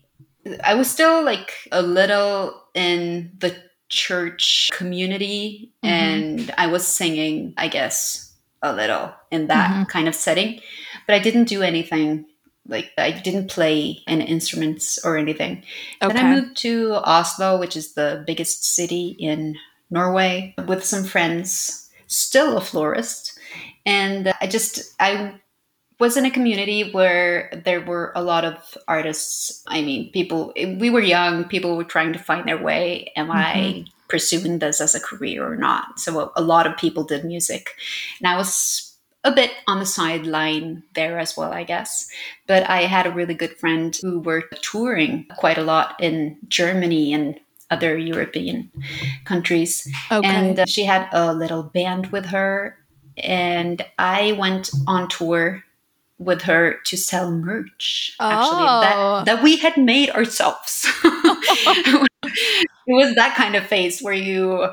i 0.65 0.75
was 0.75 0.91
still 0.91 1.25
like 1.25 1.53
a 1.73 1.81
little 1.83 2.63
in 2.75 3.31
the 3.39 3.55
church 3.89 4.69
community 4.73 5.73
Mhm. 5.85 5.89
and 5.89 6.55
i 6.59 6.67
was 6.67 6.87
singing 6.87 7.55
i 7.57 7.69
guess 7.69 8.28
a 8.63 8.73
little 8.73 9.13
in 9.31 9.47
that 9.47 9.71
Mhm. 9.71 9.89
kind 9.89 10.09
of 10.09 10.15
setting 10.15 10.61
but 11.07 11.15
i 11.15 11.19
didn't 11.19 11.45
do 11.45 11.63
anything 11.63 12.27
like 12.67 12.91
i 12.99 13.11
didn't 13.11 13.49
play 13.51 14.03
any 14.07 14.25
instruments 14.25 14.99
or 15.05 15.17
anything 15.17 15.63
then 16.01 16.17
i 16.17 16.35
moved 16.35 16.57
to 16.57 16.95
oslo 17.05 17.59
which 17.59 17.77
is 17.77 17.95
the 17.95 18.23
biggest 18.27 18.65
city 18.65 19.17
in 19.19 19.57
norway 19.91 20.55
with 20.67 20.85
some 20.85 21.05
friends 21.05 21.89
still 22.07 22.57
a 22.57 22.61
florist 22.61 23.39
and 23.87 24.33
i 24.41 24.47
just 24.47 24.95
i 25.01 25.35
was 26.01 26.17
in 26.17 26.25
a 26.25 26.31
community 26.31 26.93
where 26.93 27.51
there 27.65 27.81
were 27.81 28.13
a 28.15 28.23
lot 28.23 28.45
of 28.45 28.55
artists. 28.87 29.65
I 29.67 29.83
mean, 29.83 30.13
people, 30.13 30.53
we 30.55 30.91
were 30.91 31.01
young, 31.01 31.43
people 31.43 31.77
were 31.77 31.83
trying 31.83 32.13
to 32.13 32.21
find 32.21 32.47
their 32.47 32.63
way. 32.63 33.11
Am 33.17 33.33
I 33.33 33.85
pursuing 34.09 34.59
this 34.59 34.81
as 34.81 34.95
a 34.95 35.01
career 35.01 35.47
or 35.47 35.57
not? 35.57 35.99
So 36.01 36.21
a, 36.21 36.33
a 36.37 36.43
lot 36.43 36.67
of 36.67 36.77
people 36.77 37.05
did 37.05 37.25
music. 37.25 37.75
And 38.21 38.29
I 38.29 38.37
was 38.37 38.85
a 39.25 39.33
bit 39.33 39.51
on 39.67 39.79
the 39.81 39.87
sideline 39.87 40.83
there 40.95 41.19
as 41.19 41.37
well, 41.37 41.53
I 41.53 41.65
guess. 41.65 42.09
But 42.47 42.69
I 42.69 42.83
had 42.83 43.07
a 43.07 43.11
really 43.11 43.35
good 43.35 43.57
friend 43.59 43.95
who 44.01 44.21
were 44.21 44.43
touring 44.63 45.27
quite 45.37 45.59
a 45.59 45.63
lot 45.63 45.97
in 46.01 46.39
Germany 46.49 47.13
and 47.13 47.39
other 47.71 47.99
European 47.99 48.71
countries 49.27 49.87
Okay. 50.11 50.27
and 50.27 50.59
uh, 50.59 50.65
she 50.67 50.85
had 50.85 51.07
a 51.13 51.35
little 51.35 51.63
band 51.65 52.07
with 52.07 52.25
her 52.27 52.79
and 53.19 53.85
i 53.99 54.33
went 54.39 54.71
on 54.87 55.07
tour 55.09 55.63
with 56.19 56.41
her 56.43 56.77
to 56.85 56.97
sell 56.97 57.31
merch 57.31 58.17
actually 58.21 58.65
Oh. 58.65 58.81
that, 58.81 59.25
that 59.27 59.43
we 59.43 59.57
had 59.59 59.77
made 59.77 60.09
ourselves 60.11 60.87
it 62.87 62.95
was 62.95 63.15
that 63.15 63.35
kind 63.37 63.55
of 63.57 63.67
phase 63.67 64.01
where 64.01 64.15
you 64.15 64.69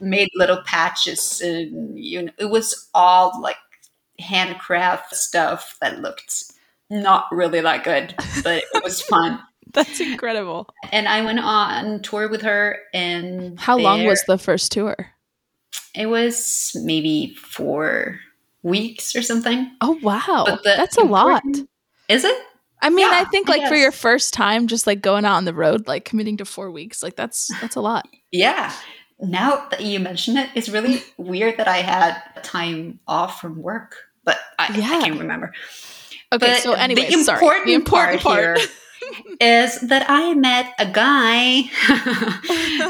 made 0.00 0.28
little 0.34 0.62
patches 0.64 1.40
and 1.40 1.98
you 1.98 2.22
know 2.22 2.32
it 2.38 2.46
was 2.50 2.88
all 2.94 3.40
like 3.40 3.56
handcraft 4.18 5.14
stuff 5.14 5.76
that 5.80 6.00
looked 6.00 6.44
not 6.90 7.26
really 7.30 7.60
that 7.60 7.84
good 7.84 8.14
but 8.42 8.62
it 8.74 8.84
was 8.84 9.00
fun 9.12 9.40
That's 9.72 10.00
incredible. 10.00 10.68
and 10.92 11.08
i 11.08 11.24
went 11.24 11.38
on 11.40 12.02
tour 12.02 12.28
with 12.28 12.42
her 12.42 12.78
and 12.92 13.58
How 13.58 13.78
long 13.78 14.04
was 14.04 14.22
the 14.26 14.38
first 14.38 14.72
tour? 14.72 14.96
it 15.94 16.06
was 16.06 16.72
maybe 16.84 17.34
four 17.36 18.20
weeks 18.62 19.16
or 19.16 19.22
something. 19.22 19.70
Oh 19.80 19.98
wow. 20.02 20.58
That's 20.62 20.96
a 20.98 21.02
lot. 21.04 21.42
Is 22.08 22.24
it? 22.24 22.36
I 22.82 22.90
mean, 22.90 23.06
I 23.06 23.20
Yeah, 23.20 23.24
think 23.28 23.48
I 23.50 23.56
like 23.56 23.68
for 23.68 23.76
your 23.76 23.92
first 23.92 24.32
time 24.34 24.66
just 24.66 24.86
like 24.86 25.00
going 25.02 25.24
out 25.24 25.36
on 25.36 25.44
the 25.44 25.54
road, 25.54 25.86
like 25.86 26.04
committing 26.04 26.36
to 26.38 26.44
4 26.44 26.70
weeks, 26.70 27.02
like 27.02 27.16
that's 27.16 27.48
that's 27.60 27.76
a 27.76 27.80
lot. 27.80 28.08
Yeah. 28.32 28.72
Now 29.20 29.66
that 29.70 29.82
you 29.82 30.00
mention 30.00 30.36
it, 30.38 30.48
it's 30.54 30.68
really 30.70 31.02
weird 31.18 31.58
that 31.58 31.68
I 31.68 31.78
had 31.78 32.22
time 32.42 33.00
off 33.06 33.40
from 33.40 33.60
work, 33.62 33.96
but 34.24 34.38
I, 34.58 34.74
Yeah. 34.76 34.86
I 34.98 35.00
can't 35.02 35.18
remember. 35.20 35.52
Okay, 36.32 36.46
But 36.54 36.60
so 36.62 36.72
anyway, 36.72 37.08
the 37.10 37.22
sorry. 37.24 37.64
The 37.66 37.74
important 37.74 38.22
part. 38.22 38.56
part, 38.56 38.58
here 38.58 38.68
is 39.40 39.80
that 39.80 40.06
I 40.08 40.32
met 40.34 40.72
a 40.78 40.86
guy. 40.86 41.62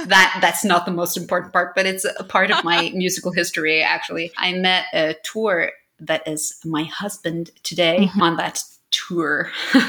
that 0.07 0.39
that's 0.41 0.65
not 0.65 0.85
the 0.85 0.93
most 0.93 1.17
important 1.17 1.53
part, 1.53 1.75
but 1.75 1.87
it's 1.87 2.05
a 2.19 2.25
part 2.25 2.51
of 2.51 2.63
my 2.65 2.91
musical 2.95 3.33
history. 3.33 3.83
Actually, 3.83 4.31
I 4.37 4.53
met 4.53 4.85
a 4.93 5.15
Tor 5.25 5.73
that 6.01 6.27
is 6.29 6.57
my 6.65 6.85
husband 6.85 7.51
today 7.63 8.09
Mhm. 8.13 8.23
on 8.23 8.37
that 8.37 8.63
tour. 9.11 9.51
um, 9.75 9.81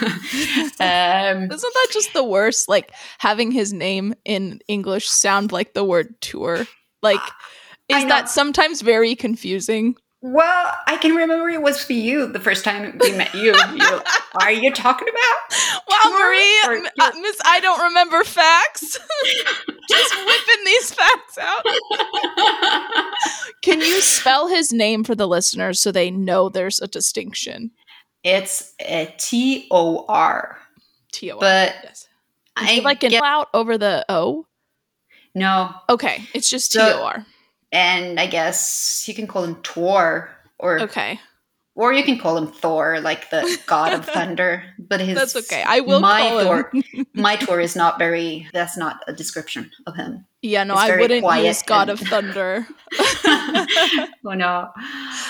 Isn't 0.79 1.49
that 1.49 1.87
just 1.91 2.13
the 2.13 2.23
worst? 2.23 2.67
Like 2.67 2.91
having 3.19 3.51
his 3.51 3.71
name 3.71 4.15
in 4.25 4.59
English 4.67 5.07
sound 5.07 5.51
like 5.51 5.73
the 5.73 5.83
word 5.83 6.19
tour. 6.21 6.65
Like 7.01 7.21
is 7.89 8.05
that 8.05 8.29
sometimes 8.29 8.81
very 8.81 9.15
confusing? 9.15 9.95
well, 10.23 10.71
I 10.85 10.97
can 10.97 11.15
remember 11.15 11.49
it 11.49 11.63
was 11.63 11.83
for 11.83 11.93
you 11.93 12.27
the 12.27 12.39
first 12.39 12.63
time 12.63 12.95
we 13.01 13.11
met 13.11 13.33
you. 13.33 13.55
you 13.75 14.01
are 14.39 14.51
you 14.51 14.71
talking 14.71 15.07
about? 15.07 15.57
Wow, 15.89 15.97
Tour 16.03 16.11
Mari, 16.11 16.89
uh, 16.99 17.11
Miss, 17.21 17.37
I 17.43 17.59
don't 17.59 17.81
remember 17.81 18.23
facts. 18.23 18.99
just 19.89 20.15
whipping 20.15 20.63
these 20.63 20.93
facts 20.93 21.39
out. 21.39 21.65
Can 23.63 23.79
you 23.79 23.99
spell 23.99 24.47
his 24.47 24.71
name 24.71 25.03
for 25.03 25.15
the 25.15 25.27
listeners 25.27 25.79
so 25.79 25.91
they 25.91 26.11
know 26.11 26.49
there's 26.49 26.79
a 26.79 26.87
distinction? 26.87 27.71
It's 28.23 28.73
a 28.79 29.13
T 29.17 29.67
O 29.71 30.05
R, 30.07 30.57
T 31.11 31.31
O 31.31 31.35
R. 31.35 31.39
but 31.39 31.75
Yes. 31.83 32.07
I 32.55 32.79
like 32.83 33.03
an 33.03 33.11
get- 33.11 33.23
out 33.23 33.49
over 33.53 33.77
the 33.77 34.05
O? 34.09 34.45
no, 35.33 35.73
Okay, 35.89 36.23
it's 36.33 36.49
just 36.49 36.71
T 36.73 36.79
O 36.79 37.03
R. 37.03 37.25
and 37.71 38.19
I 38.19 38.27
guess 38.27 39.03
you 39.07 39.13
can 39.13 39.27
call 39.27 39.43
him 39.43 39.55
Tor, 39.63 40.29
or 40.59 40.79
Okay, 40.81 41.19
or 41.75 41.93
you 41.93 42.03
can 42.03 42.19
call 42.19 42.37
him 42.37 42.47
Thor, 42.47 42.99
like 42.99 43.29
the 43.29 43.57
god 43.65 43.93
of 43.93 44.05
thunder. 44.13 44.63
But 44.77 44.99
his 44.99 45.15
that's 45.15 45.35
okay. 45.35 45.63
I 45.65 45.79
will 45.79 45.99
my 46.01 46.29
Thor. 46.43 46.71
my 47.13 47.37
Thor 47.41 47.59
is 47.61 47.75
not 47.75 47.97
very. 47.97 48.47
That's 48.53 48.77
not 48.77 49.01
a 49.07 49.13
description 49.13 49.71
of 49.87 49.95
him. 49.95 50.25
Yeah, 50.41 50.63
no, 50.63 50.73
I 50.73 50.97
wouldn't 50.97 51.23
use 51.45 51.61
God 51.61 51.89
and- 51.89 52.01
of 52.01 52.07
Thunder. 52.07 52.65
oh 53.25 54.33
no. 54.35 54.69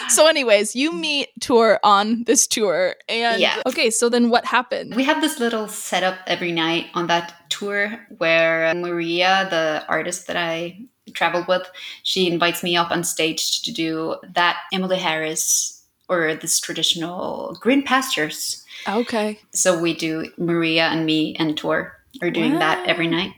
so, 0.09 0.27
anyways, 0.27 0.75
you 0.75 0.91
meet 0.91 1.29
Tor 1.41 1.79
on 1.83 2.23
this 2.25 2.47
tour, 2.47 2.95
and 3.09 3.41
Yeah. 3.41 3.61
okay, 3.65 3.89
so 3.89 4.09
then 4.09 4.29
what 4.29 4.45
happened? 4.45 4.95
We 4.95 5.03
have 5.03 5.21
this 5.21 5.39
little 5.39 5.67
setup 5.67 6.17
every 6.27 6.51
night 6.51 6.87
on 6.93 7.07
that 7.07 7.33
tour 7.49 7.99
where 8.17 8.67
uh, 8.67 8.73
Maria, 8.73 9.47
the 9.49 9.83
artist 9.87 10.27
that 10.27 10.37
I 10.37 10.79
traveled 11.13 11.47
with, 11.47 11.69
she 12.03 12.31
invites 12.31 12.63
me 12.63 12.75
up 12.77 12.91
on 12.91 13.03
stage 13.03 13.61
to 13.63 13.71
do 13.73 14.15
that 14.33 14.57
Emmylou 14.73 14.97
Harris 14.97 15.83
or 16.07 16.35
this 16.35 16.59
traditional 16.59 17.57
green 17.59 17.83
pastures. 17.83 18.65
Okay, 18.87 19.39
So 19.53 19.79
we 19.79 19.93
do 19.93 20.31
Maria 20.37 20.85
and 20.87 21.05
me 21.05 21.35
and 21.37 21.55
Tor 21.57 21.97
are 22.21 22.31
doing 22.31 22.59
that 22.59 22.87
every 22.87 23.07
night. 23.07 23.33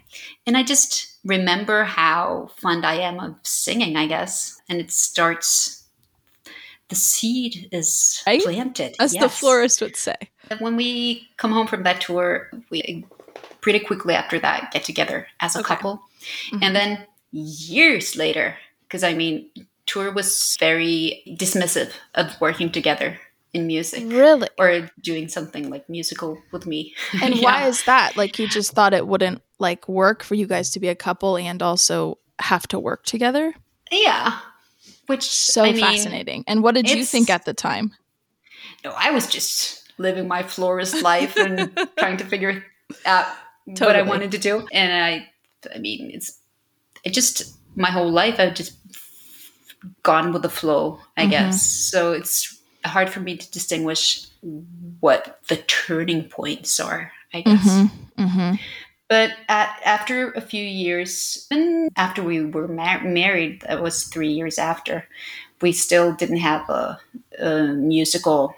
And 0.47 0.55
I 0.57 0.63
just 0.63 1.12
remember 1.25 1.83
how 1.83 2.49
fond 2.57 2.85
I 2.85 2.95
am 2.95 3.19
of 3.19 3.35
singing, 3.43 3.95
I 3.95 4.07
guess. 4.07 4.61
And 4.69 4.79
it 4.79 4.91
starts 4.91 5.83
the 6.89 6.95
seed 6.95 7.69
is 7.71 8.21
Right? 8.27 8.41
planted. 8.43 8.95
as 8.99 9.13
the 9.13 9.29
florist 9.29 9.81
would 9.81 9.95
say. 9.95 10.15
When 10.59 10.75
we 10.75 11.29
come 11.37 11.51
home 11.51 11.65
from 11.67 11.83
that 11.83 12.01
Tor, 12.01 12.51
we 12.69 13.05
pretty 13.61 13.79
quickly 13.79 14.13
after 14.13 14.37
that 14.39 14.71
get 14.71 14.83
together 14.83 15.27
as 15.39 15.55
a 15.55 15.59
Okay. 15.59 15.67
couple. 15.67 16.03
Mhm. 16.51 16.59
And 16.63 16.75
then 16.75 17.07
years 17.31 18.15
later, 18.15 18.57
because 18.83 19.03
I 19.03 19.13
mean, 19.13 19.49
tour 19.85 20.11
was 20.11 20.55
very 20.59 21.23
dismissive 21.39 21.93
of 22.15 22.39
working 22.41 22.71
together 22.71 23.19
in 23.53 23.67
music 23.67 24.03
Really? 24.07 24.49
or 24.57 24.89
doing 25.01 25.27
something 25.27 25.69
like 25.69 25.87
musical 25.89 26.41
with 26.51 26.65
me. 26.65 26.93
And 27.21 27.35
Yeah. 27.35 27.43
why 27.43 27.67
is 27.67 27.83
that? 27.83 28.17
Like 28.17 28.35
he 28.35 28.47
just 28.47 28.73
thought 28.73 28.93
it 28.93 29.07
wouldn't 29.07 29.41
like 29.59 29.87
work 29.87 30.23
for 30.23 30.35
you 30.35 30.47
guys 30.47 30.71
to 30.71 30.79
be 30.79 30.87
a 30.89 30.95
couple 30.95 31.37
and 31.37 31.61
also 31.61 32.17
have 32.39 32.67
to 32.69 32.79
work 32.79 33.05
together? 33.05 33.53
Yeah. 33.91 34.39
Which 35.05 35.23
So 35.23 35.63
I 35.63 35.71
mean, 35.73 35.79
fascinating. 35.81 36.43
And 36.47 36.63
what 36.63 36.75
did 36.75 36.89
you 36.89 37.05
think 37.05 37.29
at 37.29 37.45
the 37.45 37.53
time? 37.53 37.91
No, 38.83 38.93
I 38.97 39.11
was 39.11 39.27
just 39.27 39.91
living 39.97 40.27
my 40.27 40.43
florist 40.43 41.01
life 41.01 41.37
and 41.37 41.77
trying 41.97 42.17
to 42.17 42.25
figure 42.25 42.63
out 43.05 43.27
what 43.65 43.95
I 43.95 44.01
wanted 44.01 44.31
to 44.31 44.37
do. 44.37 44.67
And 44.71 44.91
I, 44.91 45.29
I 45.73 45.77
mean, 45.79 46.09
it's 46.13 46.39
it 47.03 47.13
just 47.13 47.55
my 47.75 47.91
whole 47.91 48.11
life. 48.11 48.39
I've 48.39 48.55
just 48.55 48.73
gone 50.03 50.31
with 50.33 50.41
the 50.41 50.49
flow, 50.49 50.99
I 51.17 51.25
Mhm. 51.25 51.29
guess. 51.29 51.61
So 51.91 52.13
it's 52.13 52.52
hard 52.85 53.09
for 53.09 53.19
me 53.19 53.37
to 53.37 53.51
distinguish 53.51 54.27
what 54.99 55.39
the 55.47 55.57
turning 55.57 56.29
points 56.29 56.79
are. 56.79 57.11
I 57.33 57.41
guess. 57.41 57.67
Mm-hmm. 57.67 58.23
Mm-hmm. 58.23 58.55
But 59.09 59.31
at, 59.49 59.79
after 59.85 60.31
a 60.31 60.41
few 60.41 60.63
years, 60.63 61.47
and 61.51 61.89
after 61.97 62.23
we 62.23 62.45
were 62.45 62.67
mar- 62.67 63.03
married, 63.03 63.61
that 63.61 63.81
was 63.81 64.05
three 64.05 64.29
years 64.29 64.57
after, 64.57 65.07
we 65.61 65.71
still 65.71 66.13
didn't 66.13 66.37
have 66.37 66.69
a, 66.69 66.99
a 67.39 67.73
musical 67.73 68.55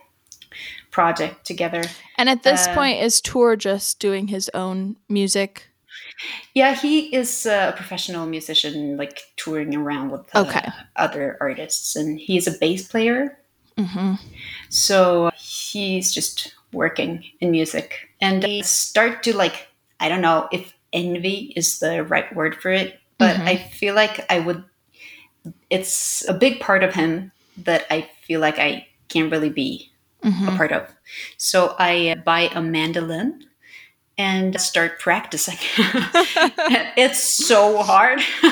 project 0.91 1.46
together. 1.46 1.84
And 2.17 2.29
at 2.29 2.44
this 2.44 2.67
Uh, 2.67 2.75
point, 2.75 3.01
is 3.01 3.22
Tor 3.22 3.55
just 3.55 4.00
doing 4.00 4.27
his 4.27 4.50
own 4.53 4.96
music? 5.10 5.67
Yeah, 6.53 6.75
he 6.75 7.13
is 7.13 7.46
a 7.46 7.74
professional 7.75 8.25
musician, 8.25 8.98
like 8.98 9.22
touring 9.36 9.75
around 9.75 10.12
with 10.12 10.34
uh, 10.34 10.41
Okay. 10.41 10.70
other 10.96 11.38
artists, 11.41 11.96
and 11.96 12.20
he's 12.20 12.48
a 12.48 12.58
bass 12.60 12.88
player. 12.88 13.38
Mm-hmm. 13.77 14.15
So 14.70 15.32
he's 15.36 16.13
just 16.13 16.55
working 16.72 17.24
in 17.39 17.51
music. 17.51 18.10
And 18.22 18.46
I 18.46 18.62
start 18.62 19.24
to 19.24 19.36
like, 19.36 19.67
I 20.00 20.10
don't 20.10 20.22
know 20.22 20.48
if 20.51 20.74
envy 20.94 21.53
is 21.55 21.79
the 21.79 22.03
right 22.03 22.34
word 22.36 22.55
for 22.62 22.72
it, 22.72 23.00
but 23.17 23.38
Mhm. 23.38 23.48
I 23.48 23.58
feel 23.58 23.96
like 23.96 24.25
I 24.32 24.39
would, 24.39 24.63
it's 25.70 26.27
a 26.27 26.34
big 26.34 26.60
part 26.60 26.84
of 26.84 26.94
him 26.94 27.32
that 27.58 27.86
I 27.89 28.10
feel 28.24 28.39
like 28.39 28.60
I 28.60 28.88
can't 29.10 29.32
really 29.32 29.50
be 29.50 29.91
a 30.48 30.51
Mm-hmm. 30.51 30.51
part 30.51 30.72
of. 30.72 30.89
So 31.38 31.75
I 31.79 32.15
buy 32.25 32.50
a 32.53 32.62
mandolin 32.62 33.44
and 34.17 34.60
start 34.62 35.00
practicing. 35.00 35.58
it's 36.98 37.22
so 37.22 37.84
hard. 37.84 38.22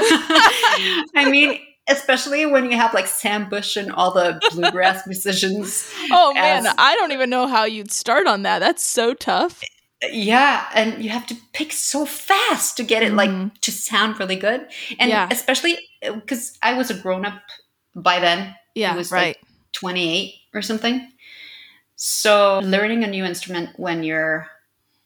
I 1.15 1.25
mean, 1.25 1.60
especially 1.88 2.46
when 2.46 2.70
you 2.72 2.78
have 2.78 2.94
like 2.94 3.08
Sam 3.08 3.50
Bush 3.50 3.75
and 3.75 3.92
all 3.92 4.12
the 4.13 4.40
bluegrass 4.52 5.06
musicians. 5.08 5.92
oh 6.12 6.34
man, 6.34 6.66
I 6.78 6.96
don't 6.96 7.12
even 7.12 7.30
know 7.30 7.48
how 7.48 7.66
you'd 7.66 7.92
start 7.92 8.28
on 8.28 8.44
that. 8.44 8.60
That's 8.60 8.84
so 8.86 9.13
tough. 9.13 9.62
Yeah, 10.12 10.66
and 10.74 11.02
you 11.04 11.10
have 11.12 11.25
to 11.28 11.36
pick 11.54 11.72
so 11.72 12.06
fast 12.06 12.75
to 12.78 12.84
get 12.84 13.04
it 13.04 13.13
like 13.13 13.30
Mhm. 13.30 13.58
to 13.62 13.72
sound 13.72 14.20
really 14.20 14.36
good. 14.36 14.68
And 15.00 15.10
Yeah. 15.10 15.28
especially 15.32 15.80
because 16.02 16.58
I 16.62 16.74
was 16.74 16.90
a 16.90 16.94
grown 16.94 17.25
up 17.25 17.42
by 17.96 18.20
then. 18.20 18.54
Yeah, 18.75 18.94
it 18.94 18.98
was 18.98 19.12
right. 19.12 19.38
like 19.38 19.42
28 19.72 20.34
or 20.54 20.62
something. 20.62 21.10
So 21.96 22.60
learning 22.63 23.04
a 23.04 23.08
new 23.08 23.24
instrument 23.24 23.70
when 23.78 24.04
you're 24.04 24.48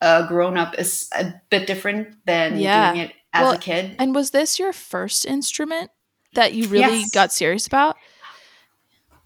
a 0.01 0.25
grown 0.27 0.57
up 0.57 0.77
is 0.79 1.07
a 1.15 1.34
bit 1.50 1.67
different 1.67 2.15
than 2.25 2.57
Yeah. 2.60 2.91
doing 2.93 3.05
it 3.07 3.13
as 3.34 3.43
Well, 3.43 3.51
a 3.53 3.57
kid. 3.60 3.96
and 4.00 4.15
was 4.15 4.31
this 4.31 4.57
your 4.57 4.74
first 4.74 5.25
instrument 5.25 5.91
that 6.34 6.53
you 6.53 6.67
really 6.67 7.00
Yes. 7.00 7.12
got 7.12 7.31
serious 7.34 7.67
about? 7.67 7.96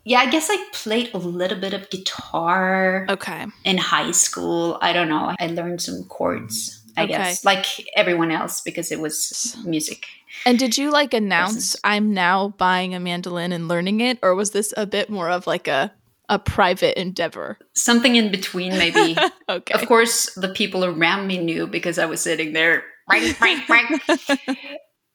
Yeah, 0.04 0.20
I 0.20 0.30
guess 0.32 0.50
I 0.50 0.58
played 0.74 1.12
a 1.14 1.20
little 1.20 1.60
bit 1.60 1.74
of 1.74 1.90
guitar 1.92 3.06
Okay. 3.10 3.46
in 3.64 3.78
high 3.78 4.12
school. 4.12 4.80
I 4.82 4.94
don't 4.94 5.10
know. 5.10 5.36
I 5.40 5.48
learned 5.48 5.82
some 5.82 6.04
chords, 6.06 6.82
I 6.98 7.04
Okay. 7.04 7.14
guess, 7.14 7.46
like 7.46 7.66
everyone 7.96 8.32
else 8.32 8.62
because 8.62 8.92
it 8.92 9.00
was 9.00 9.56
music. 9.64 10.08
And 10.48 10.58
did 10.58 10.76
you 10.76 10.90
like 10.90 11.14
announce. 11.14 11.76
I'm 11.84 12.14
now 12.16 12.50
buying 12.58 12.96
a 12.96 13.00
mandolin 13.00 13.52
and 13.52 13.68
learning 13.68 14.02
it 14.02 14.18
or 14.24 14.34
was 14.34 14.52
this 14.52 14.74
a 14.76 14.88
bit 14.88 15.10
more 15.10 15.30
of 15.30 15.46
like 15.46 15.68
a 15.68 15.92
a 16.30 16.40
private 16.40 16.98
endeavor? 17.00 17.60
Something 17.76 18.16
in 18.16 18.32
between, 18.32 18.78
maybe. 18.78 19.18
Okay. 19.50 19.74
of 19.74 19.86
course, 19.86 20.34
the 20.36 20.48
people 20.48 20.86
around 20.86 21.28
me 21.28 21.38
knew 21.38 21.68
because 21.68 22.00
I 22.00 22.06
was 22.06 22.22
sitting 22.22 22.54
there, 22.54 22.86
right, 23.10 23.36
right, 23.42 23.68
right. 23.70 24.02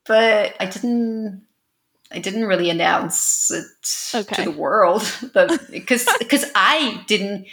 but 0.06 0.54
I 0.60 0.66
didn't. 0.66 1.42
I 2.12 2.18
didn't 2.18 2.46
really 2.46 2.70
announce 2.70 3.50
it 3.50 3.66
Okay. 4.14 4.36
to 4.36 4.50
the 4.50 4.56
world, 4.56 5.02
but 5.34 5.70
because 5.70 6.06
because 6.18 6.44
I 6.54 7.02
didn't 7.06 7.46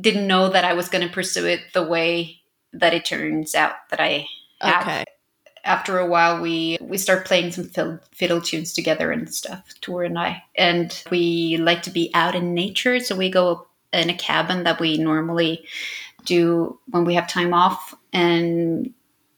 didn't 0.00 0.26
know 0.26 0.48
that 0.50 0.64
I 0.64 0.74
was 0.74 0.88
going 0.88 1.06
to 1.06 1.12
pursue 1.12 1.46
it 1.46 1.60
the 1.72 1.82
way 1.82 2.40
that 2.72 2.94
it 2.94 3.04
turns 3.04 3.54
out 3.54 3.74
that 3.90 4.00
I 4.00 4.26
have. 4.60 4.82
Okay. 4.82 5.04
After 5.64 5.98
a 5.98 6.06
while, 6.06 6.42
we 6.42 6.76
we 6.82 6.98
start 6.98 7.24
playing 7.24 7.52
some 7.52 7.64
fiddle, 7.64 7.98
fiddle 8.12 8.40
tunes 8.42 8.74
together 8.74 9.10
and 9.10 9.32
stuff. 9.32 9.64
Tor 9.80 10.04
and 10.04 10.18
I, 10.18 10.42
and 10.56 11.02
we 11.10 11.56
like 11.56 11.82
to 11.82 11.90
be 11.90 12.10
out 12.12 12.34
in 12.34 12.52
nature, 12.52 13.00
so 13.00 13.16
we 13.16 13.30
go 13.30 13.66
in 13.92 14.10
a 14.10 14.14
cabin 14.14 14.64
that 14.64 14.78
we 14.80 14.98
normally 14.98 15.64
do 16.26 16.78
when 16.90 17.04
we 17.04 17.14
have 17.14 17.28
time 17.28 17.54
off, 17.54 17.94
and 18.12 18.92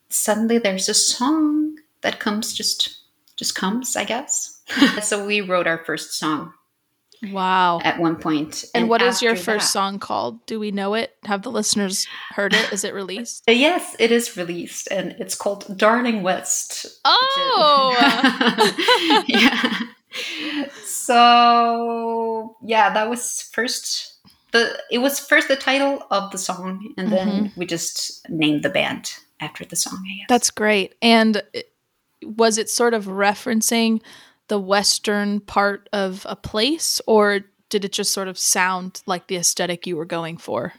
suddenly 0.08 0.58
there's 0.58 0.88
a 0.88 0.94
song 0.94 1.76
that 2.00 2.18
comes 2.18 2.52
just 2.52 2.98
just 3.36 3.54
comes, 3.54 3.96
I 3.96 4.04
guess. 4.04 4.60
so 5.02 5.24
we 5.26 5.40
wrote 5.40 5.66
our 5.66 5.84
first 5.84 6.12
song 6.18 6.52
Wow. 7.32 7.80
at 7.82 7.98
one 7.98 8.16
point. 8.16 8.64
And 8.74 8.88
what 8.88 9.00
is 9.02 9.22
your 9.22 9.36
first 9.36 9.66
that- 9.66 9.72
song 9.72 9.98
called? 9.98 10.44
Do 10.46 10.58
we 10.60 10.70
know 10.70 10.94
it? 10.94 11.14
Have 11.24 11.42
the 11.42 11.50
listeners 11.50 12.06
heard 12.30 12.52
it? 12.54 12.72
Is 12.72 12.84
it 12.84 12.92
released? 12.94 13.42
Yes, 13.48 13.96
it 13.98 14.10
is 14.12 14.36
released, 14.36 14.88
and 14.90 15.12
it's 15.18 15.34
called 15.34 15.76
Darling 15.78 16.22
West. 16.22 16.86
Oh. 17.04 17.94
yeah. 19.26 19.78
So 20.84 22.56
yeah, 22.62 22.92
that 22.92 23.08
was 23.08 23.42
first 23.52 24.14
the 24.52 24.78
it 24.90 24.98
was 24.98 25.18
first 25.20 25.48
the 25.48 25.56
title 25.56 26.02
of 26.10 26.30
the 26.32 26.38
song, 26.38 26.92
and 26.96 27.10
then 27.12 27.28
Mm-hmm. 27.28 27.60
we 27.60 27.66
just 27.66 28.28
named 28.28 28.62
the 28.62 28.70
band 28.70 29.12
after 29.40 29.64
the 29.64 29.76
song. 29.76 30.02
I 30.04 30.16
guess 30.18 30.26
That's 30.28 30.50
great. 30.50 30.94
And 31.02 31.42
it- 31.52 31.72
was 32.22 32.58
it 32.58 32.70
sort 32.70 32.94
of 32.94 33.06
referencing 33.06 34.00
the 34.48 34.60
western 34.60 35.40
part 35.40 35.88
of 35.92 36.24
a 36.28 36.36
place 36.36 37.00
or 37.06 37.40
did 37.68 37.84
it 37.84 37.92
just 37.92 38.12
sort 38.12 38.28
of 38.28 38.38
sound 38.38 39.02
like 39.06 39.26
the 39.26 39.36
aesthetic 39.36 39.86
you 39.86 39.96
were 39.96 40.04
going 40.04 40.36
for? 40.36 40.74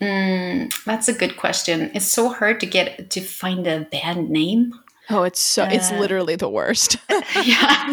Mm, 0.00 0.72
that's 0.84 1.08
a 1.08 1.12
good 1.12 1.36
question. 1.36 1.90
It's 1.94 2.06
so 2.06 2.28
hard 2.28 2.60
to 2.60 2.66
get 2.66 3.10
to 3.10 3.20
find 3.20 3.66
a 3.66 3.80
band 3.80 4.30
name. 4.30 4.72
Oh, 5.10 5.22
it's 5.24 5.40
so 5.40 5.64
it's 5.64 5.90
Uh, 5.92 5.98
literally 5.98 6.34
the 6.36 6.48
worst. 6.48 6.96
yeah. 7.44 7.92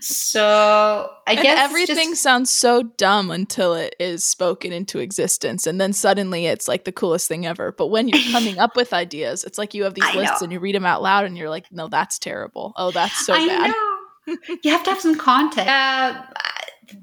so 0.00 1.10
I 1.26 1.32
And 1.34 1.42
guess 1.42 1.58
everything 1.60 2.10
Just, 2.10 2.22
sounds 2.22 2.50
so 2.50 2.82
dumb 2.82 3.30
until 3.30 3.74
it 3.74 3.94
is 4.00 4.24
spoken 4.24 4.72
into 4.72 4.98
existence 4.98 5.66
and 5.66 5.80
then 5.80 5.92
suddenly 5.92 6.46
it's 6.46 6.66
like 6.68 6.84
the 6.84 6.92
coolest 6.92 7.28
thing 7.28 7.46
ever. 7.46 7.72
But 7.72 7.86
when 7.88 8.08
you're 8.08 8.32
coming 8.32 8.58
up 8.58 8.76
with 8.76 8.92
ideas, 8.92 9.44
it's 9.44 9.58
like 9.58 9.74
you 9.74 9.84
have 9.84 9.94
these 9.94 10.04
I 10.08 10.14
lists 10.16 10.40
know. 10.40 10.44
and 10.46 10.52
you 10.52 10.60
read 10.60 10.74
them 10.74 10.86
out 10.86 11.02
loud 11.02 11.24
and 11.24 11.36
you're 11.38 11.50
like, 11.50 11.70
"No, 11.70 11.88
that's 11.88 12.18
terrible. 12.18 12.72
Oh, 12.76 12.90
that's 12.90 13.24
so 13.24 13.34
I 13.34 13.46
bad." 13.46 13.70
know. 13.70 14.36
you 14.62 14.70
have 14.70 14.84
to 14.84 14.90
have 14.90 15.00
some 15.00 15.16
context. 15.16 15.68
Uh, 15.68 16.22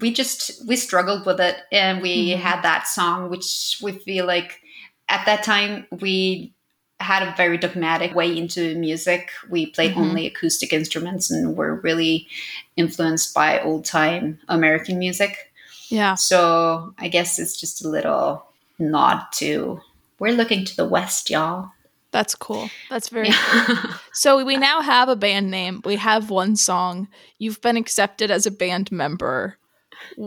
we 0.02 0.14
just 0.14 0.66
we 0.68 0.76
struggled 0.76 1.26
with 1.26 1.40
it, 1.40 1.58
and 1.72 2.02
we 2.02 2.32
Mhm. 2.34 2.38
had 2.40 2.62
that 2.64 2.88
song, 2.88 3.30
which 3.30 3.78
we 3.82 3.94
feel 3.94 4.26
like 4.26 4.60
at 5.08 5.26
that 5.26 5.44
time 5.44 5.88
we 6.00 6.54
had 7.00 7.24
a 7.24 7.34
very 7.38 7.58
dogmatic 7.58 8.14
way 8.14 8.36
into 8.38 8.76
music. 8.76 9.30
We 9.50 9.68
played 9.68 9.94
Mhm. 9.96 9.98
only 9.98 10.28
acoustic 10.28 10.74
instruments, 10.74 11.32
and 11.32 11.56
were 11.56 11.76
really 11.76 12.28
influenced 12.76 13.34
by 13.34 13.60
old 13.62 13.86
time 13.86 14.40
American 14.50 15.00
music. 15.00 15.52
Yeah. 15.90 16.16
So 16.16 16.94
I 17.00 17.08
guess 17.08 17.40
it's 17.40 17.60
just 17.60 17.84
a 17.84 17.88
little 17.90 18.46
nod 18.78 19.22
to 19.34 19.82
we're 20.20 20.34
looking 20.36 20.66
to 20.66 20.76
the 20.76 20.86
west, 20.86 21.30
y'all. 21.30 21.72
That's 22.12 22.36
cool. 22.36 22.70
That's 22.90 23.08
very 23.10 23.30
Yeah. 23.30 23.94
So 24.14 24.44
we 24.44 24.58
now 24.58 24.82
have 24.82 25.08
a 25.08 25.16
band 25.16 25.50
name. 25.50 25.82
We 25.86 25.96
have 25.96 26.30
one 26.30 26.56
song. 26.58 27.08
You've 27.38 27.62
been 27.62 27.78
accepted 27.78 28.30
as 28.30 28.46
a 28.46 28.52
band 28.52 28.92
member. 28.92 29.58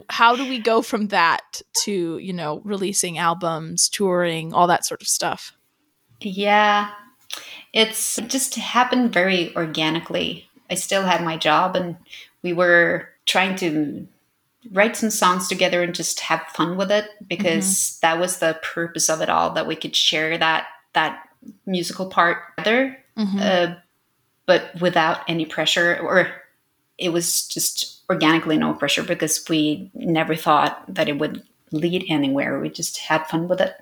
How 0.08 0.34
do 0.36 0.48
we 0.48 0.58
go 0.58 0.80
from 0.80 1.08
that 1.08 1.60
to, 1.84 2.16
you 2.18 2.32
know, 2.32 2.62
releasing 2.64 3.18
albums, 3.18 3.88
touring, 3.90 4.54
all 4.54 4.66
that 4.68 4.86
sort 4.86 5.02
of 5.02 5.08
stuff? 5.08 5.52
Yeah, 6.24 6.90
it's 7.72 8.18
it 8.18 8.28
just 8.28 8.54
happened 8.56 9.12
very 9.12 9.54
organically. 9.56 10.48
I 10.70 10.74
still 10.74 11.02
had 11.02 11.22
my 11.22 11.36
job, 11.36 11.76
and 11.76 11.96
we 12.42 12.52
were 12.52 13.08
trying 13.26 13.56
to 13.56 14.06
write 14.72 14.96
some 14.96 15.10
songs 15.10 15.48
together 15.48 15.82
and 15.82 15.94
just 15.94 16.20
have 16.20 16.42
fun 16.54 16.76
with 16.76 16.90
it 16.90 17.08
because 17.26 17.98
that 18.00 18.18
was 18.20 18.38
the 18.38 18.58
purpose 18.62 19.08
of 19.10 19.20
it 19.20 19.28
all 19.28 19.50
that 19.50 19.66
we 19.66 19.74
could 19.74 19.96
share 19.96 20.38
that 20.38 20.66
that 20.92 21.28
musical 21.66 22.06
part 22.06 22.38
together, 22.56 22.96
Mhm. 23.18 23.40
uh, 23.40 23.74
but 24.46 24.70
without 24.80 25.20
any 25.28 25.44
pressure, 25.44 25.98
or 26.00 26.30
it 26.98 27.08
was 27.08 27.48
just 27.48 28.00
organically 28.08 28.56
no 28.56 28.74
pressure 28.74 29.02
because 29.02 29.44
we 29.48 29.90
never 29.94 30.36
thought 30.36 30.84
that 30.94 31.08
it 31.08 31.18
would 31.18 31.42
lead 31.72 32.04
anywhere. 32.08 32.60
We 32.60 32.68
just 32.68 32.98
had 32.98 33.26
fun 33.26 33.48
with 33.48 33.60
it. 33.60 33.74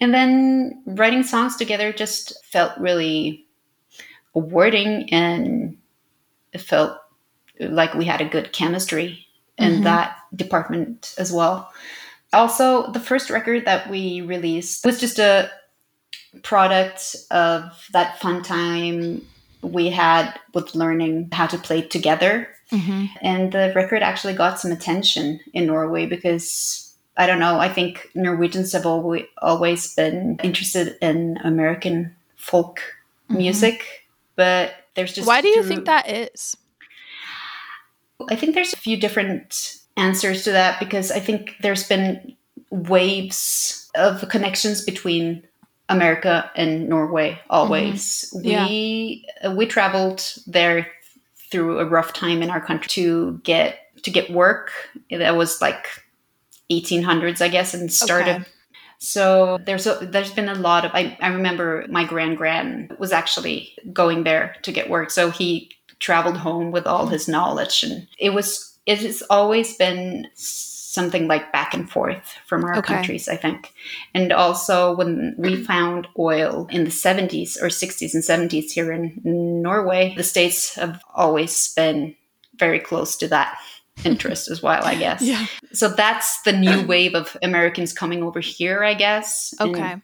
And 0.00 0.14
then 0.14 0.82
writing 0.86 1.22
songs 1.22 1.56
together 1.56 1.92
just 1.92 2.44
felt 2.44 2.78
really 2.78 3.46
rewarding 4.34 5.12
and 5.12 5.76
it 6.52 6.60
felt 6.60 6.96
like 7.58 7.94
we 7.94 8.06
had 8.06 8.20
a 8.20 8.28
good 8.28 8.52
chemistry 8.52 9.26
in 9.58 9.80
Mhm. 9.80 9.84
that 9.84 10.16
department 10.34 11.14
as 11.18 11.30
well. 11.30 11.70
Also, 12.32 12.90
the 12.92 13.00
first 13.00 13.28
record 13.28 13.66
that 13.66 13.90
we 13.90 14.20
released 14.22 14.84
was 14.86 15.00
just 15.00 15.18
a 15.18 15.50
product 16.42 17.16
of 17.30 17.86
that 17.92 18.20
fun 18.20 18.42
time 18.42 19.26
we 19.62 19.90
had 19.90 20.38
with 20.54 20.74
learning 20.74 21.28
how 21.32 21.46
to 21.46 21.58
play 21.58 21.82
together 21.82 22.48
Mhm. 22.72 23.10
and 23.20 23.52
the 23.52 23.72
record 23.74 24.02
actually 24.02 24.32
got 24.34 24.58
some 24.60 24.72
attention 24.72 25.40
in 25.52 25.66
Norway 25.66 26.06
because 26.06 26.89
I 27.20 27.26
don't 27.26 27.38
know. 27.38 27.58
I 27.60 27.68
think 27.68 28.08
Norwegians 28.14 28.72
have 28.72 28.86
always 28.86 29.24
always 29.42 29.94
been 29.94 30.38
interested 30.42 30.96
in 31.02 31.36
American 31.44 32.16
folk 32.36 32.80
Mhm. 33.30 33.36
music, 33.36 33.84
but 34.36 34.72
there's 34.94 35.12
just 35.12 35.28
Why 35.28 35.40
do 35.42 35.48
you 35.48 35.56
through- 35.62 35.68
think 35.68 35.84
that 35.84 36.08
is? 36.08 36.56
I 38.30 38.36
think 38.36 38.54
there's 38.54 38.72
a 38.72 38.76
few 38.78 38.96
different 38.96 39.76
answers 39.96 40.44
to 40.44 40.52
that 40.52 40.78
because 40.80 41.10
I 41.10 41.20
think 41.20 41.56
there's 41.60 41.84
been 41.86 42.36
waves 42.70 43.90
of 43.94 44.26
connections 44.28 44.82
between 44.84 45.42
America 45.90 46.50
and 46.56 46.88
Norway 46.88 47.38
always. 47.50 48.32
Yeah. 48.42 48.66
We 48.66 49.26
we 49.54 49.66
traveled 49.66 50.22
there 50.46 50.86
through 51.50 51.80
a 51.80 51.84
rough 51.84 52.12
time 52.14 52.42
in 52.42 52.48
our 52.50 52.60
country 52.64 52.88
to 52.90 53.40
get 53.44 53.78
to 54.04 54.10
get 54.10 54.30
work. 54.30 54.70
That 55.10 55.36
was 55.36 55.60
like 55.60 55.84
1800s, 56.70 57.40
I 57.40 57.48
guess, 57.48 57.74
and 57.74 57.92
started. 57.92 58.36
Okay. 58.36 58.44
So 58.98 59.58
there's 59.64 59.86
a, 59.86 59.94
there's 60.02 60.32
been 60.32 60.48
a 60.48 60.54
lot 60.54 60.84
of 60.84 60.90
I, 60.92 61.16
I 61.20 61.28
remember 61.28 61.86
my 61.88 62.04
grand 62.04 62.36
grand 62.36 62.94
was 62.98 63.12
actually 63.12 63.72
going 63.92 64.24
there 64.24 64.56
to 64.62 64.72
get 64.72 64.90
work. 64.90 65.10
So 65.10 65.30
he 65.30 65.70
traveled 66.00 66.36
home 66.36 66.70
with 66.70 66.86
all 66.86 67.06
his 67.06 67.28
knowledge 67.28 67.82
and 67.82 68.06
it 68.18 68.30
was 68.30 68.78
it 68.86 68.98
has 69.00 69.22
always 69.30 69.76
been 69.76 70.26
something 70.34 71.28
like 71.28 71.52
back 71.52 71.72
and 71.72 71.88
forth 71.88 72.34
from 72.46 72.64
our 72.64 72.78
Okay. 72.78 72.94
countries, 72.94 73.28
I 73.28 73.36
think. 73.36 73.72
And 74.12 74.32
also 74.32 74.94
when 74.96 75.34
we 75.38 75.62
found 75.62 76.08
oil 76.18 76.66
in 76.70 76.84
the 76.84 76.90
70s 76.90 77.62
or 77.62 77.68
60s 77.68 78.12
and 78.12 78.22
70s 78.22 78.72
here 78.72 78.90
in 78.92 79.20
Norway, 79.24 80.14
the 80.16 80.24
states 80.24 80.74
have 80.74 81.00
always 81.14 81.72
been 81.74 82.16
very 82.56 82.80
close 82.80 83.16
to 83.18 83.28
that 83.28 83.56
interest 84.04 84.50
as 84.50 84.62
well, 84.62 84.84
I 84.84 84.94
guess. 84.94 85.22
Yeah. 85.22 85.46
So 85.72 85.88
that's 85.88 86.42
the 86.42 86.52
new 86.52 86.86
wave 86.86 87.14
of 87.14 87.36
Americans 87.42 87.92
coming 87.92 88.22
over 88.22 88.40
here, 88.40 88.84
I 88.84 88.94
guess. 88.94 89.54
Okay. 89.60 89.96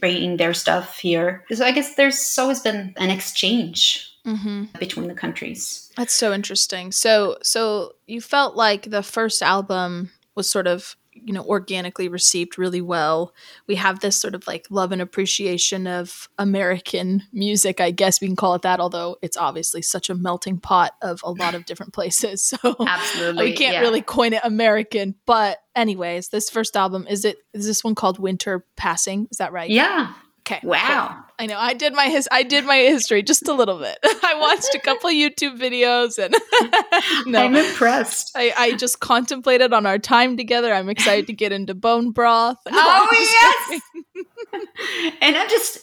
Bringing 0.00 0.36
their 0.36 0.54
stuff 0.54 0.98
here. 0.98 1.44
So 1.52 1.64
I 1.64 1.72
guess 1.72 1.94
there's 1.94 2.38
always 2.38 2.60
been 2.60 2.94
an 2.96 3.10
exchange 3.10 4.10
hmm 4.24 4.64
between 4.78 5.06
the 5.08 5.14
countries. 5.14 5.90
That's 5.96 6.14
so 6.14 6.32
interesting. 6.32 6.92
So, 6.92 7.36
so 7.42 7.92
you 8.06 8.20
felt 8.22 8.56
like 8.56 8.90
the 8.90 9.02
first 9.02 9.42
album 9.42 10.10
was 10.34 10.48
sort 10.48 10.66
of, 10.66 10.96
you 11.14 11.32
know, 11.32 11.44
organically 11.44 12.08
received 12.08 12.58
really 12.58 12.80
well. 12.80 13.32
We 13.66 13.76
have 13.76 14.00
this 14.00 14.20
sort 14.20 14.34
of 14.34 14.46
like 14.46 14.66
love 14.70 14.92
and 14.92 15.00
appreciation 15.00 15.86
of 15.86 16.28
American 16.38 17.22
music, 17.32 17.80
I 17.80 17.90
guess 17.90 18.20
we 18.20 18.26
can 18.26 18.36
call 18.36 18.54
it 18.54 18.62
that, 18.62 18.80
although 18.80 19.16
it's 19.22 19.36
obviously 19.36 19.82
such 19.82 20.10
a 20.10 20.14
melting 20.14 20.58
pot 20.58 20.92
of 21.02 21.20
a 21.24 21.30
lot 21.30 21.54
of 21.54 21.64
different 21.64 21.92
places. 21.94 22.42
So 22.42 22.56
Absolutely. 22.86 23.44
we 23.44 23.52
can't 23.52 23.74
yeah. 23.74 23.80
really 23.80 24.02
coin 24.02 24.32
it 24.32 24.40
American. 24.44 25.14
But 25.26 25.58
anyways, 25.74 26.28
this 26.28 26.50
first 26.50 26.76
album 26.76 27.06
is 27.08 27.24
it 27.24 27.38
is 27.52 27.66
this 27.66 27.84
one 27.84 27.94
called 27.94 28.18
Winter 28.18 28.64
Passing? 28.76 29.28
Is 29.30 29.38
that 29.38 29.52
right? 29.52 29.70
Yeah. 29.70 30.12
Okay. 30.46 30.60
Wow. 30.62 31.24
I 31.38 31.46
know. 31.46 31.58
I 31.58 31.72
did 31.72 31.94
my 31.94 32.04
his 32.04 32.28
I 32.30 32.42
did 32.42 32.64
my 32.64 32.76
history 32.76 33.22
just 33.22 33.48
a 33.48 33.54
little 33.54 33.78
bit. 33.78 33.98
I 34.04 34.34
watched 34.38 34.74
a 34.74 34.78
couple 34.78 35.10
YouTube 35.10 35.58
videos 35.58 36.18
and 36.22 36.34
no. 37.26 37.40
I'm 37.40 37.56
impressed. 37.56 38.32
I, 38.36 38.52
I 38.56 38.72
just 38.72 39.00
contemplated 39.00 39.72
on 39.72 39.86
our 39.86 39.98
time 39.98 40.36
together. 40.36 40.72
I'm 40.72 40.90
excited 40.90 41.26
to 41.28 41.32
get 41.32 41.50
into 41.50 41.74
bone 41.74 42.10
broth. 42.10 42.58
Oh, 42.66 43.08
yes! 43.10 43.80
and 45.22 45.36
I'm 45.36 45.48
just 45.48 45.78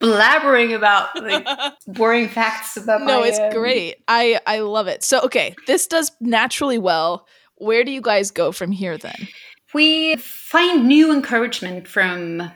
blabbering 0.00 0.74
about 0.74 1.14
like 1.22 1.46
boring 1.86 2.28
facts 2.28 2.76
about 2.76 3.00
my 3.02 3.06
no, 3.06 3.22
it's 3.22 3.38
um, 3.38 3.50
great. 3.52 3.96
I 4.08 4.40
I 4.46 4.60
love 4.60 4.86
it. 4.86 5.04
So 5.04 5.20
okay, 5.22 5.54
this 5.66 5.86
does 5.86 6.10
naturally 6.20 6.78
well. 6.78 7.26
Where 7.56 7.84
do 7.84 7.92
you 7.92 8.00
guys 8.00 8.30
go 8.30 8.50
from 8.50 8.72
here 8.72 8.96
then? 8.96 9.28
we 9.74 10.16
find 10.16 10.86
new 10.86 11.12
encouragement 11.12 11.86
from 11.86 12.50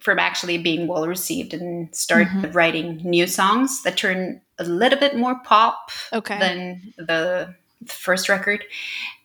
from 0.00 0.18
actually 0.18 0.58
being 0.58 0.86
well 0.86 1.06
received 1.06 1.54
and 1.54 1.94
start 1.94 2.28
Mhm. 2.28 2.54
writing 2.54 3.00
new 3.04 3.26
songs 3.26 3.82
that 3.82 3.96
turn 3.96 4.40
a 4.58 4.64
little 4.64 4.98
bit 4.98 5.16
more 5.16 5.36
pop 5.44 5.90
Okay. 6.12 6.38
than 6.38 6.92
the 6.96 7.54
first 7.86 8.28
record 8.28 8.64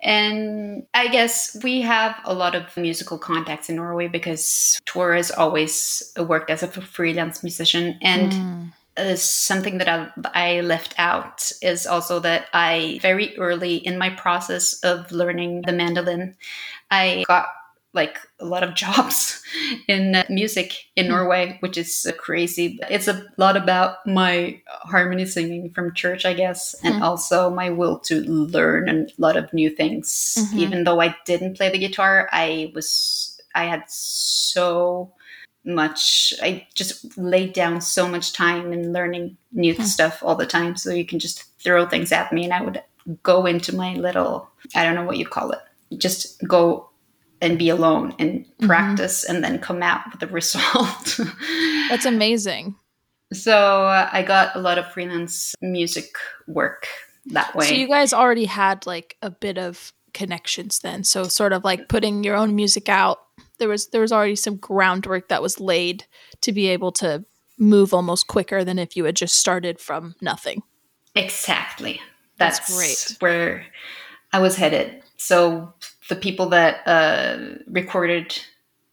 and 0.04 0.86
i 0.94 1.08
guess 1.08 1.58
we 1.64 1.82
have 1.82 2.16
a 2.24 2.34
lot 2.34 2.54
of 2.54 2.76
musical 2.78 3.18
contacts 3.18 3.68
in 3.70 3.76
norway 3.76 4.08
because 4.08 4.80
tor 4.86 5.16
has 5.16 5.32
always 5.32 6.14
worked 6.18 6.52
as 6.52 6.62
a 6.62 6.68
freelance 6.68 7.42
musician 7.42 7.98
and 8.02 8.32
Mm. 8.32 8.74
uh, 8.96 9.16
something 9.16 9.80
that 9.80 9.90
I, 9.90 10.08
I 10.36 10.62
left 10.62 10.94
out 11.00 11.52
is 11.64 11.88
also 11.88 12.20
that 12.20 12.46
I 12.54 13.00
very 13.02 13.36
early 13.40 13.78
in 13.78 13.98
my 13.98 14.12
process 14.12 14.76
of 14.84 15.12
learning 15.12 15.64
the 15.66 15.74
mandolin, 15.74 16.36
I 16.92 17.24
got 17.28 17.48
like 17.94 18.18
a 18.40 18.46
lot 18.46 18.64
of 18.64 18.74
jobs 18.84 19.42
in 19.88 20.16
uh, 20.16 20.24
music 20.30 20.74
in 20.96 21.06
Hmm. 21.06 21.12
Norway, 21.12 21.58
which 21.62 21.78
is 21.78 22.06
uh, 22.10 22.12
crazy. 22.14 22.80
It's 22.90 23.08
a 23.08 23.24
lot 23.38 23.56
about 23.56 23.98
my 24.08 24.62
harmony 24.84 25.26
singing 25.26 25.70
from 25.76 25.94
church, 25.94 26.26
I 26.26 26.34
guess, 26.34 26.76
and 26.84 26.96
Hmm. 26.96 27.04
also 27.04 27.50
my 27.50 27.70
will 27.70 28.00
to 28.10 28.22
learn 28.24 28.90
a 28.90 29.06
lot 29.18 29.38
of 29.38 29.54
new 29.54 29.70
things. 29.70 30.36
Mhm. 30.38 30.58
Even 30.60 30.84
though 30.84 31.02
I 31.02 31.16
didn't 31.26 31.56
play 31.58 31.70
the 31.70 31.78
guitar, 31.80 32.30
I 32.32 32.72
was 32.76 33.40
I 33.56 33.66
had 33.66 33.84
so 33.88 35.14
much 35.66 36.34
i 36.42 36.68
just 36.74 37.18
laid 37.18 37.54
down 37.54 37.80
so 37.80 38.06
much 38.08 38.34
time 38.34 38.74
in 38.74 38.92
learning 38.92 39.38
new 39.54 39.74
Hmm. 39.74 39.84
stuff 39.84 40.22
all 40.22 40.36
the 40.36 40.46
time 40.46 40.76
so 40.76 40.92
you 40.92 41.06
can 41.06 41.20
just 41.20 41.44
throw 41.64 41.86
things 41.88 42.12
at 42.12 42.34
me 42.34 42.44
and 42.44 42.54
i 42.54 42.62
would 42.62 42.84
go 43.24 43.46
into 43.46 43.74
my 43.76 43.94
little 43.94 44.50
i 44.76 44.84
don't 44.84 44.96
know 44.96 45.06
what 45.06 45.18
you 45.18 45.26
call 45.26 45.52
it 45.52 45.60
just 45.98 46.44
go 46.46 46.90
and 47.44 47.60
be 47.60 47.70
alone 47.70 48.16
and 48.20 48.46
Mhm. 48.60 48.68
practice 48.68 49.24
and 49.24 49.44
then 49.44 49.60
come 49.60 49.84
out 49.84 50.02
with 50.12 50.20
the 50.20 50.28
result 50.40 51.20
That's 51.90 52.06
amazing. 52.06 52.76
so 53.34 53.86
uh, 53.86 54.10
i 54.12 54.22
got 54.24 54.56
a 54.56 54.60
lot 54.60 54.78
of 54.78 54.86
freelance 54.92 55.54
music 55.62 56.10
work 56.48 56.88
that 57.28 57.54
way 57.56 57.68
So 57.68 57.76
you 57.76 57.88
guys 57.88 58.14
already 58.14 58.46
had 58.46 58.86
like 58.88 59.18
a 59.22 59.30
bit 59.30 59.58
of 59.58 59.94
connections 60.14 60.80
then. 60.80 61.04
So 61.04 61.24
sort 61.24 61.54
of 61.54 61.64
like 61.64 61.88
putting 61.90 62.24
your 62.24 62.36
own 62.36 62.54
music 62.54 62.88
out. 62.90 63.18
There 63.60 63.70
was 63.70 63.88
there 63.88 64.02
was 64.02 64.12
already 64.12 64.36
some 64.36 64.58
groundwork 64.58 65.30
that 65.30 65.42
was 65.42 65.58
laid 65.60 66.06
to 66.42 66.52
be 66.52 66.68
able 66.68 66.92
to 67.04 67.24
move 67.58 67.94
almost 67.94 68.28
quicker 68.28 68.64
than 68.66 68.78
if 68.78 68.96
you 68.98 69.06
had 69.06 69.16
just 69.16 69.36
started 69.38 69.80
from 69.80 70.16
nothing. 70.22 70.62
Exactly. 71.16 72.00
That's 72.38 72.60
That's, 72.60 72.76
great. 72.78 73.18
where 73.22 73.66
I 74.34 74.40
was 74.40 74.56
headed. 74.58 75.02
So 75.18 75.74
the 76.14 76.20
people 76.22 76.50
that 76.50 76.88
uh, 76.88 77.38
recorded 77.68 78.40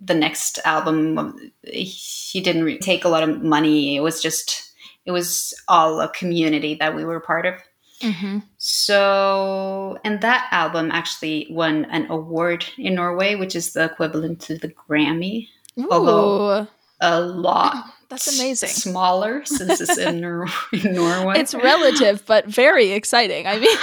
the 0.00 0.14
next 0.14 0.59
album, 0.64 1.52
he 1.64 2.40
didn't 2.40 2.64
re- 2.64 2.78
take 2.78 3.04
a 3.04 3.09
lot 3.09 3.22
of 3.28 3.42
money. 3.42 3.96
It 3.96 4.00
was 4.00 4.22
just, 4.22 4.72
it 5.04 5.11
was 5.12 5.52
all 5.68 6.00
a 6.00 6.09
community 6.09 6.74
that 6.76 6.96
we 6.96 7.04
were 7.04 7.20
part 7.20 7.44
of. 7.44 7.54
Mm-hmm. 8.00 8.38
So, 8.56 9.98
and 10.04 10.22
that 10.22 10.48
album 10.52 10.90
actually 10.90 11.48
won 11.50 11.85
an 11.90 12.11
award 12.11 12.64
in 12.78 12.94
Norway, 12.94 13.35
which 13.35 13.54
is 13.54 13.74
the 13.74 13.85
equivalent 13.85 14.40
to 14.42 14.56
the 14.56 14.68
Grammy. 14.68 15.48
Ooh, 15.78 15.88
Although- 15.90 16.66
A 17.02 17.20
lot 17.20 17.85
that's 18.11 18.38
amazing. 18.40 18.68
smaller 18.70 19.42
since 19.44 19.80
it's 19.80 19.96
in, 19.98 20.20
Nor- 20.20 20.46
in 20.72 20.94
Norway. 20.94 21.38
It's 21.38 21.54
relative, 21.54 22.24
but 22.26 22.46
very 22.46 22.90
exciting. 22.92 23.46
I 23.46 23.59
mean, 23.59 23.76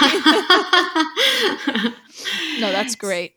no, 2.58 2.72
that's 2.72 2.94
great. 2.94 3.34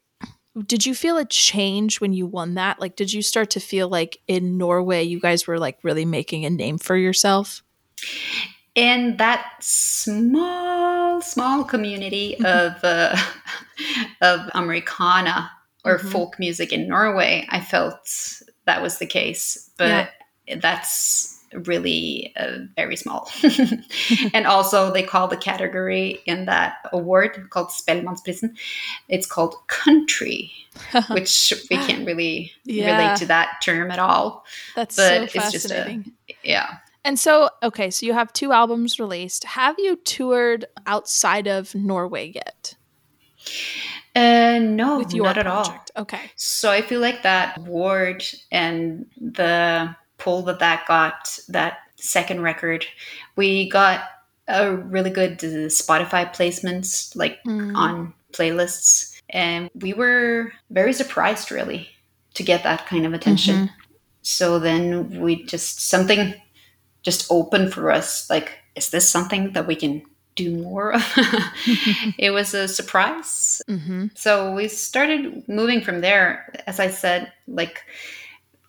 Did 0.65 0.85
you 0.85 0.93
feel 0.93 1.17
a 1.17 1.25
change 1.25 2.01
when 2.01 2.11
you 2.11 2.25
won 2.25 2.55
that? 2.55 2.79
Like, 2.79 2.95
did 2.97 3.13
you 3.13 3.21
start 3.21 3.49
to 3.51 3.59
feel 3.59 3.87
like 3.87 4.19
in 4.27 4.57
Norway, 4.57 5.03
you 5.03 5.19
guys 5.19 5.47
were 5.47 5.57
like 5.57 5.79
really 5.83 6.03
making 6.05 6.45
a 6.45 6.49
name 6.49 6.77
for 6.77 6.95
yourself? 6.97 7.63
in 8.73 9.17
that 9.17 9.45
small, 9.59 11.21
small 11.21 11.63
community 11.63 12.35
of 12.45 12.73
uh, 12.83 13.15
of 14.21 14.49
Americana 14.53 15.51
or 15.83 15.97
Mhm. 15.97 16.11
folk 16.11 16.39
music 16.39 16.71
in 16.71 16.87
Norway, 16.87 17.45
I 17.49 17.59
felt 17.59 17.99
that 18.65 18.81
was 18.81 18.97
the 18.99 19.05
case, 19.05 19.69
but 19.77 20.11
that's 20.61 21.30
really 21.65 22.33
uh, 22.37 22.59
very 22.75 22.95
small. 22.95 23.29
and 24.33 24.45
also, 24.47 24.91
they 24.91 25.03
call 25.03 25.27
the 25.27 25.37
category 25.37 26.21
in 26.25 26.45
that 26.45 26.75
award 26.91 27.49
called 27.49 27.69
Spellemannsprisen. 27.69 28.57
It's 29.09 29.25
called 29.27 29.55
country, 29.67 30.51
which 31.11 31.53
we 31.69 31.77
can't 31.77 32.05
really 32.05 32.51
Yeah. 32.65 32.97
relate 33.01 33.17
to 33.19 33.25
that 33.27 33.59
term 33.63 33.91
at 33.91 33.99
all. 33.99 34.45
That's 34.75 34.95
but 34.95 35.07
so 35.07 35.23
it's 35.23 35.51
just 35.51 35.65
a- 35.65 35.69
fascinating. 35.69 36.13
Yeah. 36.43 36.77
And 37.03 37.19
so, 37.19 37.49
okay, 37.63 37.89
so 37.89 38.05
you 38.05 38.13
have 38.13 38.31
two 38.31 38.51
albums 38.51 38.99
released. 38.99 39.43
Have 39.43 39.75
you 39.79 39.95
toured 39.95 40.65
outside 40.85 41.47
of 41.47 41.73
Norway 41.73 42.31
yet 42.35 42.75
Uh, 44.15 44.59
no, 44.61 44.99
with 44.99 45.13
your 45.13 45.25
not 45.25 45.37
at 45.39 45.47
all. 45.47 45.73
Okay. 45.97 46.29
So 46.35 46.69
I 46.69 46.81
feel 46.81 46.99
like 47.01 47.23
that 47.23 47.57
award 47.57 48.23
and 48.51 49.07
the 49.19 49.95
pull 50.21 50.43
that 50.43 50.59
that 50.59 50.85
got, 50.87 51.39
that 51.49 51.79
second 51.97 52.41
record, 52.41 52.85
we 53.35 53.69
got 53.69 54.01
a 54.47 54.75
really 54.75 55.09
good 55.09 55.33
uh, 55.43 55.67
Spotify 55.69 56.31
placements, 56.33 57.15
like 57.15 57.39
Mm. 57.45 57.75
on 57.75 58.13
playlists, 58.33 59.19
and 59.29 59.69
we 59.75 59.93
were 59.93 60.51
very 60.69 60.93
surprised, 60.93 61.51
really, 61.51 61.89
to 62.35 62.43
get 62.43 62.63
that 62.63 62.85
kind 62.87 63.05
of 63.05 63.13
attention. 63.13 63.55
Mhm. 63.55 63.69
So 64.21 64.59
then 64.59 65.19
we 65.21 65.43
just 65.45 65.89
something 65.89 66.33
just 67.03 67.25
opened 67.31 67.73
for 67.73 67.91
us. 67.91 68.29
Like, 68.29 68.59
is 68.75 68.89
this 68.89 69.09
something 69.09 69.53
that 69.53 69.67
we 69.67 69.75
can 69.75 70.03
do 70.35 70.55
more 70.57 70.93
of? 70.93 71.03
it 72.17 72.31
was 72.31 72.53
a 72.53 72.67
surprise 72.67 73.61
hmm 73.67 74.07
so 74.15 74.53
we 74.55 74.67
started 74.69 75.43
moving 75.47 75.81
from 75.81 75.99
there 76.01 76.47
as 76.67 76.79
i 76.79 76.87
said 76.89 77.31
like 77.47 77.83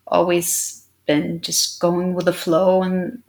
always 0.05 0.82
been 1.05 1.41
just 1.41 1.79
going 1.79 2.13
with 2.13 2.25
the 2.25 2.33
flow 2.33 2.81
and 2.83 3.21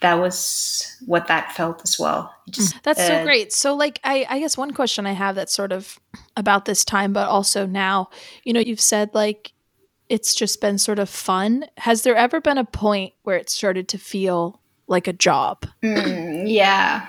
that 0.00 0.14
was 0.14 0.96
what 1.06 1.26
that 1.28 1.52
felt 1.52 1.80
as 1.82 1.98
well. 1.98 2.32
Just, 2.50 2.82
that's 2.82 3.00
uh, 3.00 3.06
so 3.06 3.24
great. 3.24 3.52
So, 3.52 3.74
like, 3.74 3.98
I, 4.04 4.26
I 4.28 4.38
guess 4.38 4.56
one 4.56 4.72
question 4.72 5.06
I 5.06 5.12
have 5.12 5.34
that's 5.34 5.54
sort 5.54 5.72
of 5.72 5.98
about 6.36 6.66
this 6.66 6.84
time, 6.84 7.12
but 7.12 7.28
also 7.28 7.66
now, 7.66 8.10
you 8.44 8.52
know, 8.52 8.60
you've 8.60 8.80
said 8.80 9.10
like 9.14 9.52
it's 10.08 10.34
just 10.34 10.60
been 10.60 10.78
sort 10.78 10.98
of 10.98 11.08
fun. 11.08 11.66
Has 11.78 12.02
there 12.02 12.16
ever 12.16 12.40
been 12.40 12.58
a 12.58 12.64
point 12.64 13.14
where 13.22 13.36
it 13.36 13.50
started 13.50 13.88
to 13.88 13.98
feel 13.98 14.60
like 14.86 15.08
a 15.08 15.12
job? 15.12 15.66
Mm, 15.82 16.44
yeah. 16.46 17.08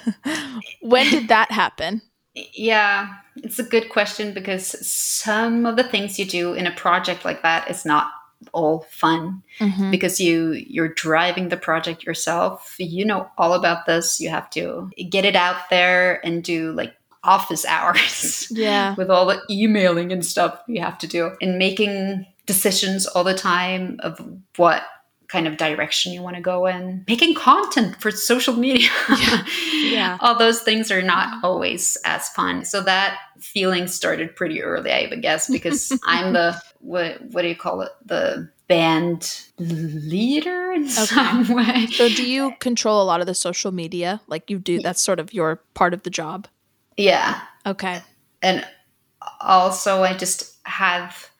when 0.82 1.10
did 1.10 1.28
that 1.28 1.50
happen? 1.50 2.02
Yeah, 2.34 3.14
it's 3.36 3.58
a 3.58 3.64
good 3.64 3.88
question 3.88 4.32
because 4.32 4.86
some 4.86 5.66
of 5.66 5.76
the 5.76 5.82
things 5.82 6.18
you 6.18 6.24
do 6.24 6.54
in 6.54 6.66
a 6.66 6.74
project 6.74 7.24
like 7.24 7.42
that 7.42 7.70
is 7.70 7.84
not 7.84 8.10
all 8.52 8.86
fun 8.90 9.42
mm-hmm. 9.58 9.90
because 9.90 10.20
you 10.20 10.52
you're 10.52 10.88
driving 10.88 11.48
the 11.48 11.56
project 11.56 12.04
yourself. 12.04 12.76
You 12.78 13.04
know 13.04 13.28
all 13.38 13.54
about 13.54 13.86
this. 13.86 14.20
You 14.20 14.30
have 14.30 14.50
to 14.50 14.90
get 15.08 15.24
it 15.24 15.36
out 15.36 15.70
there 15.70 16.24
and 16.24 16.42
do 16.42 16.72
like 16.72 16.94
office 17.24 17.64
hours 17.66 18.48
yeah. 18.50 18.94
with 18.96 19.10
all 19.10 19.26
the 19.26 19.40
emailing 19.50 20.12
and 20.12 20.24
stuff 20.24 20.60
you 20.66 20.80
have 20.80 20.98
to 20.98 21.06
do 21.06 21.32
and 21.40 21.58
making 21.58 22.26
decisions 22.46 23.06
all 23.06 23.24
the 23.24 23.34
time 23.34 23.98
of 24.00 24.20
what 24.56 24.82
kind 25.28 25.46
of 25.46 25.56
direction 25.56 26.12
you 26.12 26.20
want 26.20 26.36
to 26.36 26.42
go 26.42 26.66
in. 26.66 27.04
Making 27.08 27.34
content 27.34 27.98
for 28.02 28.10
social 28.10 28.54
media. 28.54 28.90
Yeah. 29.08 29.44
yeah. 29.72 30.18
all 30.20 30.36
those 30.36 30.60
things 30.60 30.90
are 30.90 31.00
not 31.00 31.42
always 31.42 31.96
as 32.04 32.28
fun. 32.30 32.66
So 32.66 32.82
that 32.82 33.18
feeling 33.42 33.88
started 33.88 34.36
pretty 34.36 34.62
early 34.62 34.92
i 34.92 35.06
guess 35.16 35.50
because 35.50 35.92
i'm 36.06 36.32
the 36.32 36.60
what 36.82 37.22
what 37.30 37.42
do 37.42 37.48
you 37.48 37.56
call 37.56 37.80
it 37.80 37.90
the 38.04 38.50
band 38.68 39.42
leader 39.58 40.72
in 40.72 40.84
okay. 40.84 40.90
some 40.90 41.48
way 41.54 41.86
so 41.86 42.08
do 42.08 42.24
you 42.24 42.52
control 42.60 43.02
a 43.02 43.04
lot 43.04 43.20
of 43.20 43.26
the 43.26 43.34
social 43.34 43.72
media 43.72 44.20
like 44.26 44.50
you 44.50 44.58
do 44.58 44.80
that's 44.80 45.02
sort 45.02 45.18
of 45.18 45.32
your 45.32 45.56
part 45.74 45.94
of 45.94 46.02
the 46.02 46.10
job 46.10 46.46
yeah 46.96 47.40
okay 47.66 48.02
and 48.40 48.66
also 49.40 50.02
i 50.02 50.14
just 50.14 50.56
have 50.64 51.30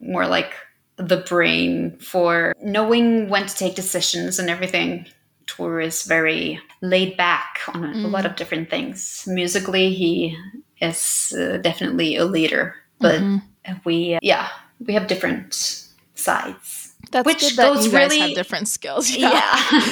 more 0.00 0.26
like 0.26 0.54
the 1.00 1.18
brain 1.18 1.96
for 1.98 2.54
knowing 2.62 3.28
when 3.28 3.46
to 3.46 3.54
take 3.54 3.74
decisions 3.74 4.38
and 4.38 4.50
everything. 4.50 5.06
Tor 5.46 5.80
is 5.80 6.04
very 6.04 6.60
laid 6.80 7.16
back 7.16 7.58
on 7.68 7.82
mm. 7.82 8.04
a 8.04 8.08
lot 8.08 8.24
of 8.24 8.36
different 8.36 8.70
things. 8.70 9.24
Musically, 9.26 9.92
he 9.92 10.36
is 10.80 11.34
uh, 11.36 11.56
definitely 11.56 12.16
a 12.16 12.24
leader, 12.24 12.76
but 13.00 13.20
mm-hmm. 13.20 13.72
we, 13.84 14.18
yeah, 14.22 14.48
we 14.86 14.94
have 14.94 15.06
different 15.06 15.86
sides. 16.14 16.94
That's 17.10 17.26
which 17.26 17.40
good 17.40 17.56
that 17.56 17.84
you 17.84 17.90
guys 17.90 18.10
really, 18.10 18.18
have 18.20 18.34
different 18.34 18.68
skills. 18.68 19.10
Yeah, 19.16 19.40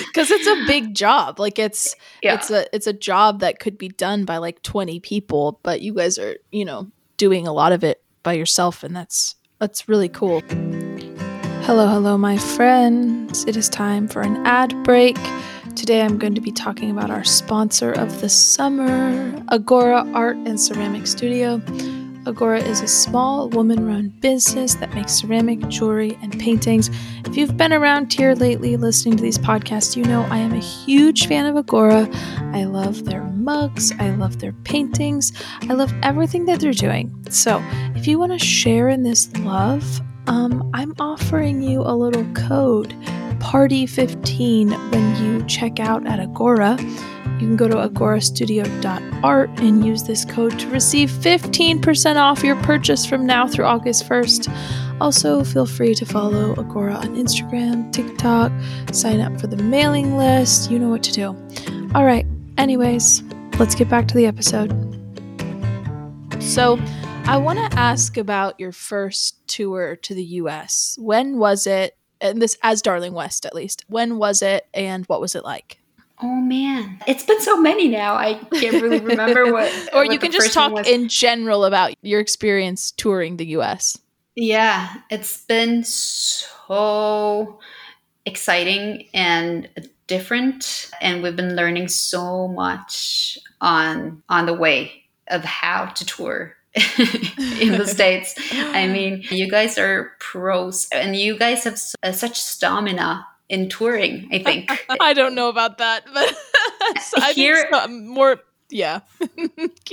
because 0.06 0.30
yeah. 0.30 0.36
it's 0.38 0.46
a 0.46 0.66
big 0.66 0.94
job. 0.94 1.40
Like 1.40 1.58
it's 1.58 1.94
yeah. 2.22 2.34
it's 2.34 2.50
a 2.50 2.74
it's 2.74 2.86
a 2.86 2.92
job 2.92 3.40
that 3.40 3.58
could 3.58 3.78
be 3.78 3.88
done 3.88 4.24
by 4.24 4.38
like 4.38 4.62
twenty 4.62 5.00
people, 5.00 5.60
but 5.62 5.80
you 5.80 5.94
guys 5.94 6.18
are 6.18 6.36
you 6.52 6.64
know 6.64 6.90
doing 7.16 7.46
a 7.46 7.52
lot 7.52 7.72
of 7.72 7.82
it 7.82 8.02
by 8.22 8.34
yourself, 8.34 8.82
and 8.82 8.94
that's 8.94 9.34
that's 9.58 9.88
really 9.88 10.08
cool. 10.08 10.42
Hello, 11.62 11.86
hello, 11.86 12.16
my 12.16 12.38
friends. 12.38 13.44
It 13.44 13.56
is 13.56 13.68
time 13.68 14.08
for 14.08 14.22
an 14.22 14.46
ad 14.46 14.74
break. 14.84 15.18
Today 15.76 16.02
I'm 16.02 16.18
going 16.18 16.34
to 16.34 16.40
be 16.40 16.52
talking 16.52 16.90
about 16.90 17.10
our 17.10 17.24
sponsor 17.24 17.92
of 17.92 18.20
the 18.20 18.28
summer, 18.28 19.44
Agora 19.48 20.10
Art 20.14 20.36
and 20.38 20.58
Ceramic 20.58 21.06
Studio. 21.06 21.60
Agora 22.28 22.60
is 22.60 22.82
a 22.82 22.86
small 22.86 23.48
woman 23.48 23.86
run 23.86 24.10
business 24.20 24.74
that 24.74 24.94
makes 24.94 25.14
ceramic 25.14 25.66
jewelry 25.68 26.18
and 26.20 26.38
paintings. 26.38 26.90
If 27.24 27.38
you've 27.38 27.56
been 27.56 27.72
around 27.72 28.12
here 28.12 28.34
lately 28.34 28.76
listening 28.76 29.16
to 29.16 29.22
these 29.22 29.38
podcasts, 29.38 29.96
you 29.96 30.04
know 30.04 30.20
I 30.24 30.36
am 30.36 30.52
a 30.52 30.58
huge 30.58 31.26
fan 31.26 31.46
of 31.46 31.56
Agora. 31.56 32.06
I 32.52 32.64
love 32.64 33.06
their 33.06 33.24
mugs, 33.24 33.92
I 33.98 34.10
love 34.10 34.40
their 34.40 34.52
paintings, 34.52 35.32
I 35.70 35.72
love 35.72 35.90
everything 36.02 36.44
that 36.44 36.60
they're 36.60 36.72
doing. 36.72 37.14
So, 37.30 37.62
if 37.96 38.06
you 38.06 38.18
want 38.18 38.32
to 38.32 38.38
share 38.38 38.90
in 38.90 39.04
this 39.04 39.34
love, 39.38 40.02
um, 40.26 40.70
I'm 40.74 40.92
offering 41.00 41.62
you 41.62 41.80
a 41.80 41.96
little 41.96 42.26
code, 42.34 42.90
Party15, 43.40 44.92
when 44.92 45.24
you 45.24 45.46
check 45.46 45.80
out 45.80 46.06
at 46.06 46.20
Agora. 46.20 46.76
You 47.38 47.46
can 47.46 47.56
go 47.56 47.68
to 47.68 47.76
agorastudio.art 47.76 49.50
and 49.60 49.86
use 49.86 50.02
this 50.02 50.24
code 50.24 50.58
to 50.58 50.68
receive 50.70 51.08
15% 51.08 52.16
off 52.16 52.42
your 52.42 52.56
purchase 52.62 53.06
from 53.06 53.26
now 53.26 53.46
through 53.46 53.64
August 53.64 54.08
1st. 54.08 55.00
Also, 55.00 55.44
feel 55.44 55.64
free 55.64 55.94
to 55.94 56.04
follow 56.04 56.56
Agora 56.58 56.94
on 56.94 57.14
Instagram, 57.14 57.92
TikTok, 57.92 58.50
sign 58.92 59.20
up 59.20 59.40
for 59.40 59.46
the 59.46 59.56
mailing 59.56 60.16
list. 60.16 60.68
You 60.68 60.80
know 60.80 60.88
what 60.88 61.04
to 61.04 61.12
do. 61.12 61.26
All 61.94 62.04
right, 62.04 62.26
anyways, 62.56 63.22
let's 63.60 63.76
get 63.76 63.88
back 63.88 64.08
to 64.08 64.16
the 64.16 64.26
episode. 64.26 64.72
So, 66.40 66.76
I 67.26 67.36
want 67.36 67.60
to 67.60 67.78
ask 67.78 68.16
about 68.16 68.58
your 68.58 68.72
first 68.72 69.46
tour 69.46 69.94
to 69.94 70.14
the 70.14 70.24
US. 70.24 70.98
When 71.00 71.38
was 71.38 71.68
it? 71.68 71.96
And 72.20 72.42
this 72.42 72.58
as 72.64 72.82
Darling 72.82 73.12
West 73.12 73.46
at 73.46 73.54
least. 73.54 73.84
When 73.86 74.18
was 74.18 74.42
it 74.42 74.66
and 74.74 75.06
what 75.06 75.20
was 75.20 75.36
it 75.36 75.44
like? 75.44 75.78
Oh 76.20 76.40
man, 76.40 77.00
it's 77.06 77.24
been 77.24 77.40
so 77.40 77.60
many 77.60 77.88
now. 77.88 78.14
I 78.14 78.34
can't 78.52 78.82
really 78.82 79.00
remember 79.00 79.52
what. 79.52 79.72
or 79.92 80.04
what 80.04 80.12
you 80.12 80.18
can 80.18 80.32
just 80.32 80.52
talk 80.52 80.86
in 80.86 81.08
general 81.08 81.64
about 81.64 81.94
your 82.02 82.20
experience 82.20 82.90
touring 82.92 83.36
the 83.36 83.46
US. 83.58 83.98
Yeah, 84.34 84.92
it's 85.10 85.44
been 85.44 85.84
so 85.84 87.58
exciting 88.26 89.08
and 89.14 89.68
different 90.06 90.90
and 91.00 91.22
we've 91.22 91.36
been 91.36 91.54
learning 91.54 91.88
so 91.88 92.48
much 92.48 93.38
on 93.60 94.22
on 94.28 94.46
the 94.46 94.54
way 94.54 95.04
of 95.28 95.44
how 95.44 95.86
to 95.86 96.04
tour 96.04 96.56
in 97.60 97.78
the 97.78 97.86
states. 97.86 98.34
I 98.52 98.86
mean, 98.86 99.24
you 99.30 99.50
guys 99.50 99.78
are 99.78 100.12
pros, 100.20 100.88
and 100.92 101.16
you 101.16 101.38
guys 101.38 101.64
have 101.64 101.80
uh, 102.02 102.12
such 102.12 102.38
stamina 102.38 103.26
in 103.48 103.68
touring. 103.68 104.28
I 104.32 104.42
think. 104.42 104.86
I 105.00 105.14
don't 105.14 105.34
know 105.34 105.48
about 105.48 105.78
that, 105.78 106.04
but 106.12 106.36
I 107.16 107.32
here 107.34 107.68
more. 107.88 108.40
Yeah. 108.70 109.00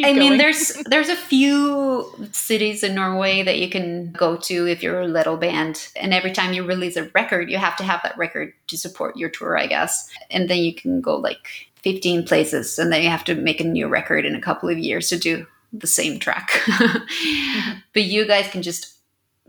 I 0.03 0.11
mean, 0.13 0.37
there's 0.37 0.73
there's 0.85 1.07
a 1.07 1.15
few 1.15 2.11
cities 2.33 2.83
in 2.83 2.93
Norway 2.93 3.41
that 3.41 3.57
you 3.57 3.69
can 3.69 4.11
go 4.11 4.35
to 4.35 4.67
if 4.67 4.83
you're 4.83 5.01
a 5.01 5.07
little 5.07 5.37
band, 5.37 5.87
and 5.95 6.13
every 6.13 6.31
time 6.31 6.53
you 6.53 6.65
release 6.65 6.97
a 6.97 7.09
record, 7.15 7.49
you 7.49 7.57
have 7.57 7.77
to 7.77 7.83
have 7.83 8.01
that 8.03 8.17
record 8.17 8.53
to 8.67 8.77
support 8.77 9.15
your 9.15 9.29
tour, 9.29 9.57
I 9.57 9.67
guess. 9.67 10.09
And 10.29 10.49
then 10.49 10.57
you 10.57 10.75
can 10.75 10.99
go 10.99 11.15
like 11.15 11.69
15 11.83 12.25
places, 12.25 12.77
and 12.77 12.91
then 12.91 13.01
you 13.01 13.09
have 13.09 13.23
to 13.25 13.35
make 13.35 13.61
a 13.61 13.65
new 13.65 13.87
record 13.87 14.25
in 14.25 14.35
a 14.35 14.41
couple 14.41 14.67
of 14.67 14.77
years 14.77 15.07
to 15.09 15.17
do 15.17 15.47
the 15.71 15.87
same 15.87 16.19
track. 16.19 16.49
mm-hmm. 16.49 17.79
But 17.93 18.03
you 18.03 18.27
guys 18.27 18.47
can 18.49 18.61
just 18.61 18.95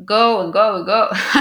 go 0.04 0.42
and 0.42 0.52
go 0.52 0.76
and 0.76 0.86
go 0.86 1.08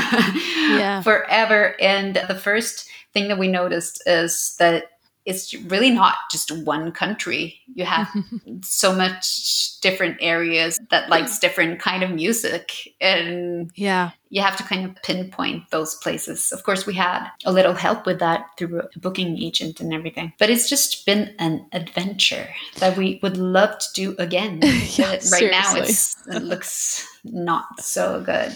yeah. 0.78 1.02
forever. 1.02 1.76
And 1.82 2.16
the 2.28 2.36
first 2.36 2.88
thing 3.14 3.28
that 3.28 3.38
we 3.38 3.48
noticed 3.48 4.02
is 4.06 4.56
that 4.60 4.92
it's 5.26 5.54
really 5.56 5.90
not 5.90 6.16
just 6.30 6.52
one 6.52 6.92
country. 6.92 7.60
You 7.74 7.86
have 7.86 8.08
so 8.62 8.94
much 8.94 9.80
different 9.82 10.18
areas 10.22 10.80
that 10.92 11.10
likes 11.10 11.40
different 11.40 11.80
kind 11.80 12.04
of 12.04 12.12
music 12.12 12.96
and 13.02 13.72
yeah. 13.76 14.12
You 14.30 14.42
have 14.42 14.58
to 14.58 14.64
kind 14.64 14.86
of 14.86 15.02
pinpoint 15.02 15.70
those 15.70 15.96
places. 15.96 16.52
Of 16.52 16.64
course, 16.64 16.86
we 16.86 16.94
had 16.94 17.30
a 17.46 17.54
little 17.54 17.74
help 17.74 18.06
with 18.06 18.20
that 18.20 18.48
through 18.58 18.82
a 18.82 19.00
booking 19.00 19.38
agent 19.42 19.80
and 19.80 19.94
everything. 19.94 20.34
But 20.40 20.50
it's 20.50 20.68
just 20.68 21.06
been 21.06 21.34
an 21.40 21.66
adventure 21.72 22.50
that 22.80 22.98
we 22.98 23.20
would 23.24 23.38
love 23.38 23.78
to 23.80 23.86
do 23.94 24.16
again. 24.18 24.60
yeah, 24.64 25.12
right 25.12 25.24
seriously. 25.24 25.82
now 26.28 26.38
it 26.38 26.44
looks 26.44 27.08
not 27.24 27.80
so 27.80 28.22
good. 28.22 28.52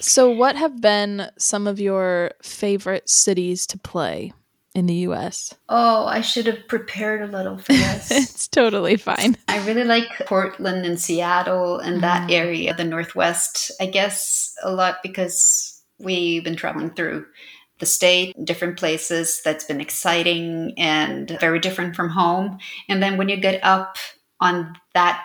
So, 0.00 0.30
what 0.30 0.54
have 0.56 0.80
been 0.80 1.30
some 1.38 1.66
of 1.66 1.80
your 1.80 2.32
favorite 2.42 3.08
cities 3.08 3.66
to 3.68 3.78
play? 3.78 4.32
In 4.74 4.86
the 4.86 4.94
US? 5.08 5.54
Oh, 5.68 6.06
I 6.06 6.20
should 6.20 6.46
have 6.46 6.66
prepared 6.68 7.22
a 7.22 7.32
little 7.32 7.58
for 7.58 7.72
this. 7.72 8.10
it's 8.10 8.48
totally 8.48 8.96
fine. 8.96 9.36
I 9.48 9.64
really 9.66 9.84
like 9.84 10.08
Portland 10.26 10.84
and 10.84 11.00
Seattle 11.00 11.78
and 11.78 11.98
mm. 11.98 12.00
that 12.00 12.30
area, 12.30 12.74
the 12.74 12.84
Northwest. 12.84 13.70
I 13.80 13.86
guess 13.86 14.54
a 14.62 14.72
lot 14.72 14.96
because 15.02 15.80
we've 15.98 16.42
been 16.42 16.56
traveling 16.56 16.90
through 16.90 17.26
the 17.78 17.86
state, 17.86 18.34
different 18.44 18.78
places 18.78 19.40
that's 19.44 19.64
been 19.64 19.80
exciting 19.80 20.74
and 20.76 21.36
very 21.40 21.58
different 21.58 21.96
from 21.96 22.08
home. 22.08 22.58
And 22.88 23.02
then 23.02 23.16
when 23.16 23.28
you 23.28 23.36
get 23.36 23.60
up 23.64 23.96
on 24.40 24.74
that 24.94 25.22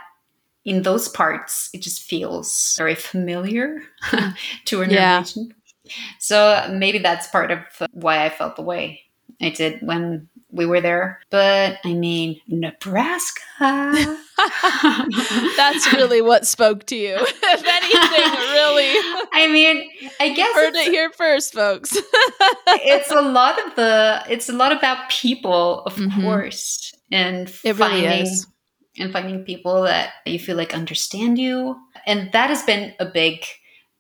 in 0.66 0.84
those 0.84 1.08
parts, 1.08 1.70
it 1.74 1.82
just 1.82 2.02
feels 2.02 2.76
very 2.78 2.96
familiar 2.96 3.82
to 4.66 4.82
a 4.82 4.88
Norwegian. 4.88 5.54
Yeah. 5.84 5.94
So 6.20 6.70
maybe 6.72 7.00
that's 7.00 7.28
part 7.28 7.50
of 7.50 7.60
why 7.92 8.26
I 8.26 8.30
felt 8.30 8.56
the 8.56 8.62
way 8.62 9.02
I 9.42 9.50
did 9.50 9.82
when 9.82 10.30
we 10.52 10.66
were 10.66 10.82
there. 10.82 11.20
But 11.30 11.78
I 11.84 11.94
mean, 11.94 12.42
Nebraska. 12.48 13.42
That's 15.58 15.94
really 15.94 16.22
what 16.22 16.48
spoke 16.48 16.86
to 16.88 16.96
you. 16.96 17.16
if 17.20 17.66
anything, 17.66 18.40
really. 18.52 18.94
I 19.34 19.48
mean, 19.52 19.90
I 20.20 20.30
guess 20.30 20.56
heard 20.56 20.76
it 20.76 20.92
here 20.92 21.12
first, 21.12 21.54
folks. 21.54 21.96
it's 22.68 23.12
a 23.12 23.22
lot 23.22 23.64
of 23.66 23.76
the. 23.76 24.24
It's 24.30 24.50
a 24.50 24.54
lot 24.54 24.72
about 24.72 25.10
people, 25.10 25.84
of 25.84 25.96
mm-hmm. 25.96 26.22
course, 26.22 26.94
and 27.12 27.52
it 27.64 27.74
finding 27.74 28.04
really 28.04 28.22
is. 28.22 28.48
and 28.98 29.14
finding 29.14 29.44
people 29.44 29.84
that 29.84 30.14
you 30.26 30.40
feel 30.40 30.58
like 30.58 30.74
understand 30.74 31.38
you, 31.38 31.76
and 32.06 32.32
that 32.32 32.50
has 32.50 32.64
been 32.64 32.94
a 33.00 33.06
big 33.06 33.46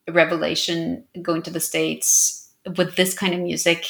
revelation 0.09 1.05
going 1.21 1.43
to 1.43 1.51
the 1.51 1.59
states 1.59 2.51
with 2.77 2.95
this 2.95 3.13
kind 3.13 3.33
of 3.33 3.39
music 3.39 3.85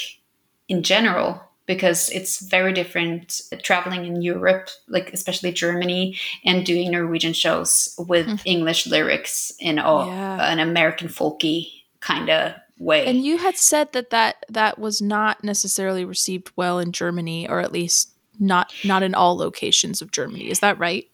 in 0.69 0.83
general 0.83 1.41
because 1.65 2.09
it's 2.09 2.39
very 2.39 2.73
different 2.73 3.41
traveling 3.61 4.03
in 4.05 4.23
Europe, 4.23 4.69
like 4.87 5.13
especially 5.13 5.51
Germany, 5.51 6.17
and 6.43 6.65
doing 6.65 6.89
Norwegian 6.89 7.33
shows 7.33 7.93
with 7.99 8.25
mm. 8.25 8.41
English 8.43 8.87
lyrics 8.87 9.51
in 9.59 9.77
a, 9.77 10.05
yeah. 10.07 10.51
an 10.51 10.57
American 10.57 11.09
folky 11.09 11.67
kind 11.99 12.27
of 12.29 12.55
way. 12.79 13.05
And 13.05 13.23
you 13.23 13.37
had 13.37 13.55
said 13.55 13.91
that, 13.91 14.09
that 14.09 14.45
that 14.49 14.79
was 14.79 14.99
not 14.99 15.43
necessarily 15.43 16.05
received 16.05 16.49
well 16.55 16.79
in 16.79 16.91
Germany, 16.91 17.47
or 17.47 17.59
at 17.59 17.71
least 17.71 18.13
not 18.39 18.73
not 18.83 19.03
in 19.03 19.13
all 19.13 19.37
locations 19.37 20.01
of 20.01 20.11
Germany. 20.11 20.49
Is 20.49 20.61
that 20.61 20.79
right? 20.79 21.07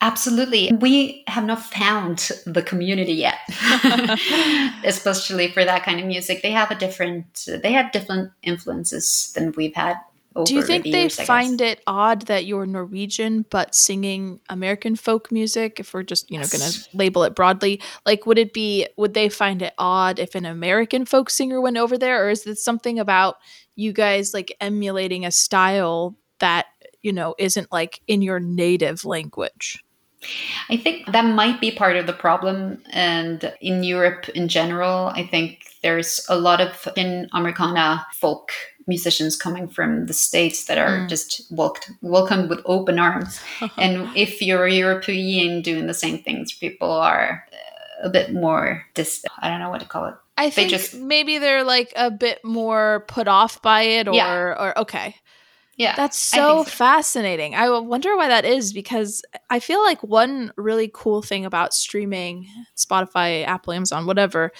Absolutely. 0.00 0.70
We 0.80 1.24
have 1.26 1.44
not 1.44 1.60
found 1.60 2.30
the 2.46 2.62
community 2.62 3.14
yet, 3.14 3.38
especially 4.84 5.48
for 5.48 5.64
that 5.64 5.82
kind 5.82 5.98
of 5.98 6.06
music. 6.06 6.42
They 6.42 6.52
have 6.52 6.70
a 6.70 6.76
different, 6.76 7.48
they 7.62 7.72
have 7.72 7.90
different 7.90 8.30
influences 8.42 9.32
than 9.34 9.52
we've 9.56 9.74
had. 9.74 9.96
Do 10.44 10.54
you 10.54 10.62
think 10.62 10.84
the 10.84 10.92
they 10.92 11.00
years, 11.00 11.20
find 11.20 11.60
it 11.60 11.82
odd 11.88 12.22
that 12.26 12.44
you're 12.46 12.64
Norwegian 12.64 13.44
but 13.50 13.74
singing 13.74 14.38
American 14.48 14.94
folk 14.94 15.32
music? 15.32 15.80
If 15.80 15.92
we're 15.92 16.04
just, 16.04 16.30
you 16.30 16.38
know, 16.38 16.46
going 16.46 16.70
to 16.70 16.88
label 16.94 17.24
it 17.24 17.34
broadly, 17.34 17.82
like, 18.06 18.24
would 18.24 18.38
it 18.38 18.52
be, 18.52 18.86
would 18.96 19.14
they 19.14 19.28
find 19.28 19.62
it 19.62 19.74
odd 19.78 20.20
if 20.20 20.36
an 20.36 20.46
American 20.46 21.06
folk 21.06 21.28
singer 21.28 21.60
went 21.60 21.76
over 21.76 21.98
there? 21.98 22.24
Or 22.24 22.30
is 22.30 22.46
it 22.46 22.58
something 22.58 23.00
about 23.00 23.38
you 23.74 23.92
guys 23.92 24.32
like 24.32 24.54
emulating 24.60 25.24
a 25.24 25.32
style 25.32 26.16
that, 26.38 26.66
you 27.02 27.12
know, 27.12 27.34
isn't 27.38 27.72
like 27.72 28.00
in 28.06 28.22
your 28.22 28.38
native 28.38 29.04
language? 29.04 29.82
I 30.68 30.76
think 30.76 31.06
that 31.12 31.24
might 31.24 31.60
be 31.60 31.70
part 31.70 31.96
of 31.96 32.06
the 32.06 32.12
problem. 32.12 32.82
And 32.90 33.52
in 33.60 33.82
Europe 33.82 34.28
in 34.30 34.48
general, 34.48 35.06
I 35.08 35.26
think 35.26 35.64
there's 35.82 36.24
a 36.28 36.38
lot 36.38 36.60
of 36.60 36.88
in 36.96 37.28
Americana 37.32 38.06
folk 38.14 38.52
musicians 38.86 39.36
coming 39.36 39.68
from 39.68 40.06
the 40.06 40.14
states 40.14 40.64
that 40.64 40.78
are 40.78 41.00
mm. 41.00 41.08
just 41.08 41.42
welcomed, 41.50 41.96
welcomed 42.00 42.48
with 42.48 42.60
open 42.64 42.98
arms. 42.98 43.40
and 43.76 44.08
if 44.16 44.42
you're 44.42 44.64
a 44.64 44.72
European 44.72 45.62
doing 45.62 45.86
the 45.86 45.94
same 45.94 46.18
things, 46.18 46.52
people 46.52 46.90
are 46.90 47.46
a 48.02 48.08
bit 48.08 48.32
more 48.32 48.84
dis- 48.94 49.24
I 49.40 49.48
don't 49.48 49.60
know 49.60 49.70
what 49.70 49.80
to 49.80 49.86
call 49.86 50.06
it. 50.06 50.14
I 50.36 50.50
think 50.50 50.70
just, 50.70 50.94
maybe 50.94 51.38
they're 51.38 51.64
like 51.64 51.92
a 51.96 52.10
bit 52.10 52.44
more 52.44 53.04
put 53.08 53.26
off 53.26 53.60
by 53.60 53.82
it 53.82 54.08
or 54.08 54.14
yeah. 54.14 54.32
or 54.32 54.78
okay. 54.78 55.16
Yeah. 55.78 55.94
That's 55.96 56.18
so, 56.18 56.64
so, 56.64 56.70
fascinating. 56.70 57.54
I 57.54 57.70
wonder 57.78 58.16
why 58.16 58.28
that 58.28 58.44
is 58.44 58.72
because 58.72 59.22
I 59.48 59.60
feel 59.60 59.80
like 59.80 60.02
one 60.02 60.52
really 60.56 60.90
cool 60.92 61.22
thing 61.22 61.46
about 61.46 61.72
streaming, 61.72 62.48
Spotify, 62.76 63.46
Apple, 63.46 63.72
Amazon, 63.72 64.04
whatever, 64.04 64.50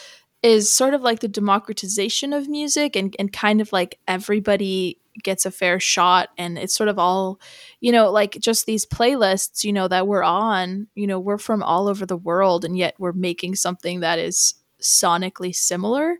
is 0.44 0.70
sort 0.70 0.94
of 0.94 1.02
like 1.02 1.18
the 1.18 1.26
democratization 1.26 2.32
of 2.32 2.48
music 2.48 2.94
and, 2.94 3.16
and 3.18 3.32
kind 3.32 3.60
of 3.60 3.72
like 3.72 3.98
everybody 4.06 5.00
gets 5.24 5.44
a 5.44 5.50
fair 5.50 5.80
shot 5.80 6.28
and 6.38 6.56
it's 6.56 6.76
sort 6.76 6.88
of 6.88 6.96
all 6.96 7.40
you 7.80 7.90
know 7.90 8.08
like 8.08 8.38
just 8.38 8.66
these 8.66 8.86
playlists 8.86 9.64
you 9.64 9.72
know 9.72 9.88
that 9.88 10.06
we're 10.06 10.22
on 10.22 10.86
you 10.94 11.08
know 11.08 11.18
we're 11.18 11.38
from 11.38 11.60
all 11.60 11.88
over 11.88 12.06
the 12.06 12.16
world 12.16 12.64
and 12.64 12.78
yet 12.78 12.94
we're 12.98 13.12
making 13.12 13.56
something 13.56 13.98
that 13.98 14.20
is 14.20 14.54
sonically 14.80 15.52
similar 15.52 16.18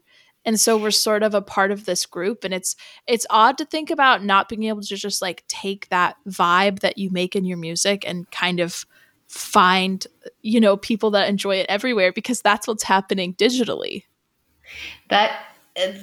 and 0.48 0.58
so 0.58 0.78
we're 0.78 0.90
sort 0.90 1.22
of 1.22 1.34
a 1.34 1.42
part 1.42 1.70
of 1.70 1.84
this 1.84 2.06
group 2.06 2.42
and 2.42 2.54
it's 2.54 2.74
it's 3.06 3.26
odd 3.28 3.58
to 3.58 3.66
think 3.66 3.90
about 3.90 4.24
not 4.24 4.48
being 4.48 4.62
able 4.62 4.80
to 4.80 4.96
just 4.96 5.20
like 5.20 5.44
take 5.46 5.86
that 5.90 6.16
vibe 6.26 6.80
that 6.80 6.96
you 6.96 7.10
make 7.10 7.36
in 7.36 7.44
your 7.44 7.58
music 7.58 8.02
and 8.06 8.30
kind 8.30 8.58
of 8.58 8.86
find 9.26 10.06
you 10.40 10.58
know 10.58 10.74
people 10.78 11.10
that 11.10 11.28
enjoy 11.28 11.56
it 11.56 11.66
everywhere 11.68 12.14
because 12.14 12.40
that's 12.40 12.66
what's 12.66 12.82
happening 12.82 13.34
digitally 13.34 14.04
that 15.10 15.38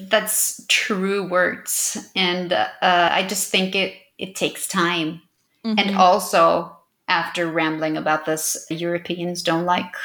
that's 0.10 0.64
true 0.70 1.28
words 1.28 2.12
and 2.16 2.54
uh, 2.54 2.70
i 2.84 3.26
just 3.28 3.50
think 3.50 3.74
it 3.74 3.96
it 4.20 4.36
takes 4.36 4.68
time 4.68 5.20
mm-hmm. 5.66 5.80
and 5.80 5.96
also 5.96 6.72
after 7.08 7.48
rambling 7.48 7.98
about 7.98 8.26
this 8.26 8.68
europeans 8.70 9.42
don't 9.42 9.66
like 9.66 9.96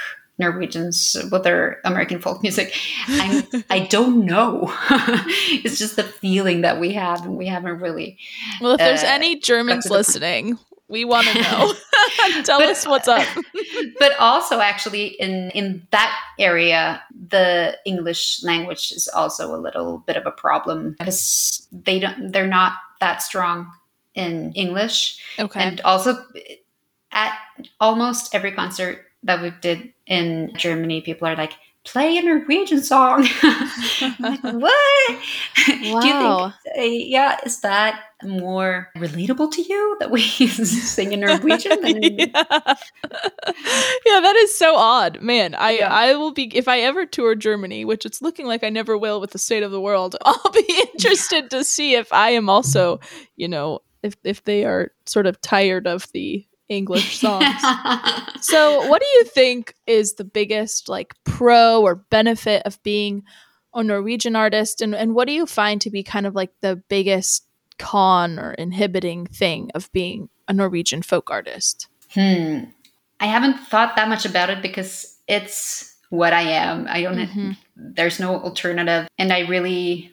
Norwegians 0.40 1.16
with 1.30 1.44
their 1.44 1.80
American 1.84 2.18
folk 2.18 2.42
music. 2.42 2.74
I'm, 3.06 3.44
I 3.70 3.80
don't 3.80 4.24
know. 4.24 4.74
it's 4.90 5.78
just 5.78 5.94
the 5.94 6.02
feeling 6.02 6.62
that 6.62 6.80
we 6.80 6.94
have, 6.94 7.24
and 7.24 7.36
we 7.36 7.46
haven't 7.46 7.78
really. 7.78 8.18
Well, 8.60 8.72
if 8.72 8.78
there's 8.78 9.04
uh, 9.04 9.08
any 9.08 9.38
Germans 9.38 9.88
listening, 9.88 10.58
we 10.88 11.04
want 11.04 11.28
to 11.28 11.34
know. 11.42 11.74
Tell 12.42 12.58
but, 12.58 12.68
us 12.68 12.86
what's 12.86 13.06
up. 13.06 13.26
but 13.98 14.18
also, 14.18 14.60
actually, 14.60 15.06
in 15.06 15.50
in 15.50 15.86
that 15.92 16.18
area, 16.38 17.02
the 17.28 17.78
English 17.86 18.42
language 18.42 18.90
is 18.92 19.08
also 19.08 19.54
a 19.54 19.58
little 19.58 19.98
bit 19.98 20.16
of 20.16 20.26
a 20.26 20.32
problem 20.32 20.96
because 20.98 21.68
they 21.70 22.00
don't. 22.00 22.32
They're 22.32 22.46
not 22.46 22.72
that 23.00 23.22
strong 23.22 23.70
in 24.14 24.52
English. 24.54 25.18
Okay. 25.38 25.60
And 25.60 25.80
also, 25.82 26.18
at 27.12 27.38
almost 27.78 28.34
every 28.34 28.52
concert 28.52 29.06
that 29.22 29.42
we 29.42 29.52
did 29.60 29.92
in 30.06 30.52
Germany, 30.56 31.00
people 31.00 31.28
are 31.28 31.36
like, 31.36 31.54
play 31.84 32.18
a 32.18 32.22
Norwegian 32.22 32.82
song. 32.82 33.26
like, 34.20 34.42
what? 34.42 35.18
Wow. 35.84 36.00
Do 36.00 36.08
you 36.08 36.12
think, 36.14 36.78
uh, 36.78 36.82
yeah, 36.82 37.38
is 37.44 37.60
that 37.60 38.02
more 38.22 38.88
relatable 38.96 39.50
to 39.52 39.62
you 39.62 39.96
that 40.00 40.10
we 40.10 40.20
sing 40.20 41.12
in 41.12 41.20
Norwegian? 41.20 41.80
Than- 41.80 42.02
yeah. 42.02 42.44
yeah, 44.04 44.20
that 44.20 44.36
is 44.38 44.56
so 44.56 44.76
odd, 44.76 45.22
man. 45.22 45.54
I 45.54 45.70
yeah. 45.78 45.92
I 45.92 46.14
will 46.14 46.32
be 46.32 46.54
if 46.56 46.68
I 46.68 46.80
ever 46.80 47.06
tour 47.06 47.34
Germany, 47.34 47.84
which 47.84 48.04
it's 48.04 48.20
looking 48.20 48.46
like 48.46 48.62
I 48.62 48.68
never 48.68 48.98
will 48.98 49.20
with 49.20 49.30
the 49.30 49.38
state 49.38 49.62
of 49.62 49.70
the 49.70 49.80
world. 49.80 50.16
I'll 50.24 50.52
be 50.52 50.84
interested 50.92 51.50
to 51.50 51.64
see 51.64 51.94
if 51.94 52.12
I 52.12 52.30
am 52.30 52.50
also, 52.50 53.00
you 53.36 53.48
know, 53.48 53.80
if 54.02 54.16
if 54.22 54.44
they 54.44 54.64
are 54.64 54.92
sort 55.06 55.26
of 55.26 55.40
tired 55.40 55.86
of 55.86 56.10
the 56.12 56.44
English 56.70 57.18
songs. 57.20 57.60
so, 58.40 58.88
what 58.88 59.02
do 59.02 59.06
you 59.06 59.24
think 59.24 59.74
is 59.86 60.14
the 60.14 60.24
biggest 60.24 60.88
like 60.88 61.14
pro 61.24 61.82
or 61.82 61.96
benefit 61.96 62.62
of 62.64 62.82
being 62.82 63.24
a 63.74 63.84
Norwegian 63.84 64.36
artist 64.36 64.80
and 64.80 64.94
and 64.94 65.14
what 65.14 65.26
do 65.26 65.34
you 65.34 65.44
find 65.44 65.80
to 65.82 65.90
be 65.90 66.02
kind 66.02 66.26
of 66.26 66.34
like 66.34 66.52
the 66.62 66.76
biggest 66.88 67.44
con 67.78 68.38
or 68.38 68.54
inhibiting 68.54 69.26
thing 69.26 69.70
of 69.74 69.92
being 69.92 70.30
a 70.48 70.52
Norwegian 70.52 71.02
folk 71.02 71.30
artist? 71.30 71.88
Hmm. 72.14 72.64
I 73.20 73.26
haven't 73.26 73.58
thought 73.58 73.96
that 73.96 74.08
much 74.08 74.24
about 74.24 74.48
it 74.48 74.62
because 74.62 75.18
it's 75.28 75.94
what 76.08 76.32
I 76.32 76.42
am. 76.42 76.86
I 76.88 77.02
don't 77.02 77.16
mm-hmm. 77.16 77.50
there's 77.76 78.18
no 78.18 78.40
alternative 78.40 79.08
and 79.18 79.32
I 79.32 79.40
really 79.40 80.12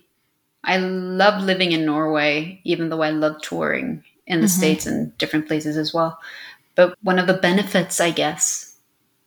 I 0.63 0.77
love 0.77 1.43
living 1.43 1.71
in 1.71 1.85
Norway 1.85 2.61
even 2.63 2.89
though 2.89 3.01
I 3.01 3.11
love 3.11 3.41
touring 3.41 4.03
in 4.27 4.41
the 4.41 4.47
mm-hmm. 4.47 4.59
states 4.59 4.85
and 4.85 5.17
different 5.17 5.47
places 5.47 5.77
as 5.77 5.93
well. 5.93 6.19
But 6.75 6.95
one 7.01 7.17
of 7.17 7.27
the 7.27 7.33
benefits, 7.33 7.99
I 7.99 8.11
guess, 8.11 8.75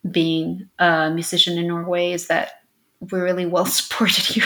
being 0.09 0.69
a 0.79 1.11
musician 1.11 1.57
in 1.57 1.67
Norway 1.67 2.13
is 2.13 2.27
that 2.27 2.63
we're 3.11 3.23
really 3.23 3.45
well 3.45 3.65
supported 3.79 4.23
here. 4.23 4.45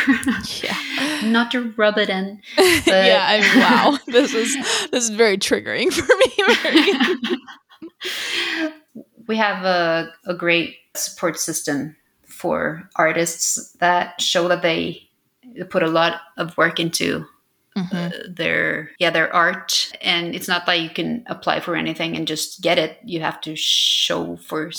yeah. 0.64 1.22
Not 1.24 1.52
to 1.52 1.72
rub 1.78 1.98
it 1.98 2.10
in. 2.10 2.42
yeah, 2.88 3.26
I 3.28 3.42
mean, 3.42 3.60
wow. 3.60 4.00
this 4.08 4.34
is 4.34 4.56
this 4.92 5.04
is 5.06 5.10
very 5.10 5.38
triggering 5.38 5.92
for 5.92 6.08
me. 6.16 7.38
we 9.28 9.38
have 9.38 9.66
a, 9.66 10.12
a 10.26 10.34
great 10.34 10.78
support 10.96 11.40
system 11.40 11.96
for 12.26 12.90
artists 12.96 13.72
that 13.80 14.20
show 14.22 14.48
that 14.48 14.62
they 14.62 15.02
put 15.70 15.84
a 15.84 15.88
lot 15.88 16.22
of 16.38 16.56
work 16.58 16.80
into 16.80 17.26
mm-hmm. 17.76 17.96
uh, 17.96 18.10
their 18.28 18.92
yeah 19.00 19.10
their 19.10 19.34
art 19.34 19.92
and 20.02 20.36
it's 20.36 20.48
not 20.48 20.66
that 20.66 20.82
you 20.82 20.90
can 20.90 21.24
apply 21.28 21.60
for 21.60 21.76
anything 21.76 22.16
and 22.16 22.28
just 22.28 22.62
get 22.62 22.78
it 22.78 22.98
you 23.04 23.20
have 23.22 23.40
to 23.42 23.56
show 23.56 24.38
for 24.38 24.72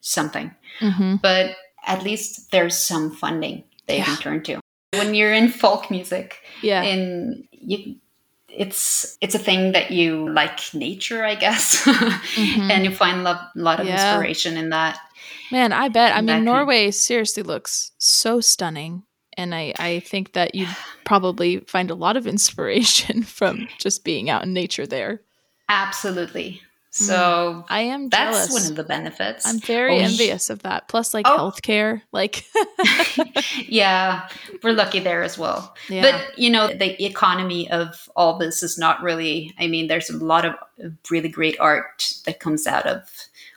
something 0.00 0.54
mm-hmm. 0.80 1.16
but 1.16 1.56
at 1.86 2.02
least 2.02 2.50
there's 2.50 2.78
some 2.78 3.10
funding 3.10 3.64
they 3.86 3.98
yeah. 3.98 4.04
can 4.04 4.16
turn 4.16 4.42
to 4.42 4.60
when 4.92 5.14
you're 5.14 5.32
in 5.32 5.48
folk 5.48 5.90
music 5.90 6.38
yeah 6.62 6.82
and 6.82 7.46
you 7.50 7.96
it's 8.48 9.16
it's 9.20 9.34
a 9.34 9.38
thing 9.38 9.72
that 9.72 9.90
you 9.90 10.28
like 10.32 10.72
nature 10.74 11.24
i 11.24 11.34
guess 11.34 11.82
mm-hmm. 11.84 12.70
and 12.70 12.84
you 12.84 12.90
find 12.90 13.26
a 13.26 13.50
lot 13.54 13.80
of 13.80 13.86
yeah. 13.86 14.14
inspiration 14.14 14.56
in 14.56 14.70
that 14.70 14.98
man 15.52 15.72
i 15.72 15.88
bet 15.88 16.16
i 16.16 16.20
mean 16.20 16.44
norway 16.44 16.90
seriously 16.90 17.42
looks 17.42 17.92
so 17.98 18.40
stunning 18.40 19.02
and 19.38 19.54
I, 19.54 19.72
I 19.78 20.00
think 20.00 20.34
that 20.34 20.54
you'd 20.54 20.68
probably 21.04 21.60
find 21.60 21.90
a 21.90 21.94
lot 21.94 22.18
of 22.18 22.26
inspiration 22.34 23.22
from 23.22 23.68
just 23.78 24.04
being 24.04 24.28
out 24.28 24.42
in 24.44 24.52
nature 24.52 24.86
there. 24.86 25.22
Absolutely. 25.70 26.60
Mm. 26.90 26.94
So 26.94 27.64
I 27.68 27.80
am 27.82 28.08
that's 28.08 28.48
jealous. 28.48 28.52
one 28.62 28.70
of 28.70 28.76
the 28.76 28.82
benefits. 28.84 29.46
I'm 29.46 29.58
very 29.60 29.96
Oh, 29.96 30.04
envious 30.04 30.48
of 30.50 30.62
that. 30.62 30.88
Plus, 30.88 31.12
like 31.14 31.26
Oh. 31.28 31.36
healthcare, 31.38 32.00
like 32.12 32.44
yeah, 33.68 34.28
we're 34.62 34.72
lucky 34.72 35.00
there 35.00 35.22
as 35.22 35.38
well. 35.38 35.74
yeah. 35.88 36.02
But 36.02 36.38
you 36.38 36.50
know, 36.50 36.68
the 36.68 37.04
economy 37.04 37.70
of 37.70 38.08
all 38.16 38.38
this 38.38 38.62
is 38.62 38.78
not 38.78 39.02
really. 39.02 39.54
I 39.58 39.66
mean, 39.68 39.88
there's 39.88 40.10
a 40.10 40.16
lot 40.16 40.44
of 40.46 40.54
really 41.10 41.28
great 41.28 41.58
art 41.60 42.12
that 42.24 42.40
comes 42.40 42.66
out 42.66 42.86
of 42.86 43.02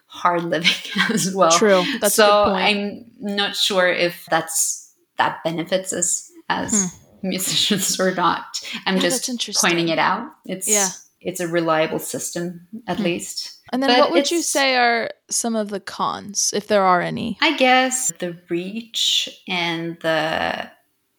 hard 0.08 0.44
living 0.44 0.72
as 1.10 1.34
well. 1.34 1.52
True. 1.52 1.84
That's 2.02 2.14
a 2.16 2.22
so 2.22 2.46
good 2.46 2.52
point. 2.52 3.08
I'm 3.22 3.36
not 3.36 3.56
sure 3.56 3.88
if 3.88 4.26
that's 4.30 4.81
that 5.22 5.44
benefits 5.44 5.94
us 5.94 6.32
as 6.50 6.94
musicians 7.22 8.00
or 8.04 8.12
not. 8.16 8.46
I'm 8.88 8.96
Hmm. 8.98 9.04
Yeah, 9.04 9.10
just 9.38 9.62
pointing 9.62 9.90
it 9.90 10.00
out. 10.00 10.26
It's 10.46 10.68
Yeah. 10.68 10.90
it's 11.22 11.40
a 11.40 11.48
reliable 11.48 12.00
system 12.00 12.68
at 12.88 12.98
Hmm. 12.98 13.04
least. 13.04 13.38
and 13.72 13.82
then, 13.82 13.90
but 13.90 14.00
what 14.00 14.12
would 14.12 14.32
you 14.32 14.42
say 14.42 14.76
are 14.76 15.12
some 15.30 15.56
of 15.56 15.70
the 15.70 15.80
cons, 15.80 16.52
if 16.54 16.66
there 16.68 16.84
are 16.84 17.02
any? 17.02 17.38
I 17.42 17.56
guess 17.56 18.12
the 18.20 18.32
reach 18.50 19.30
and 19.48 19.98
the 20.02 20.70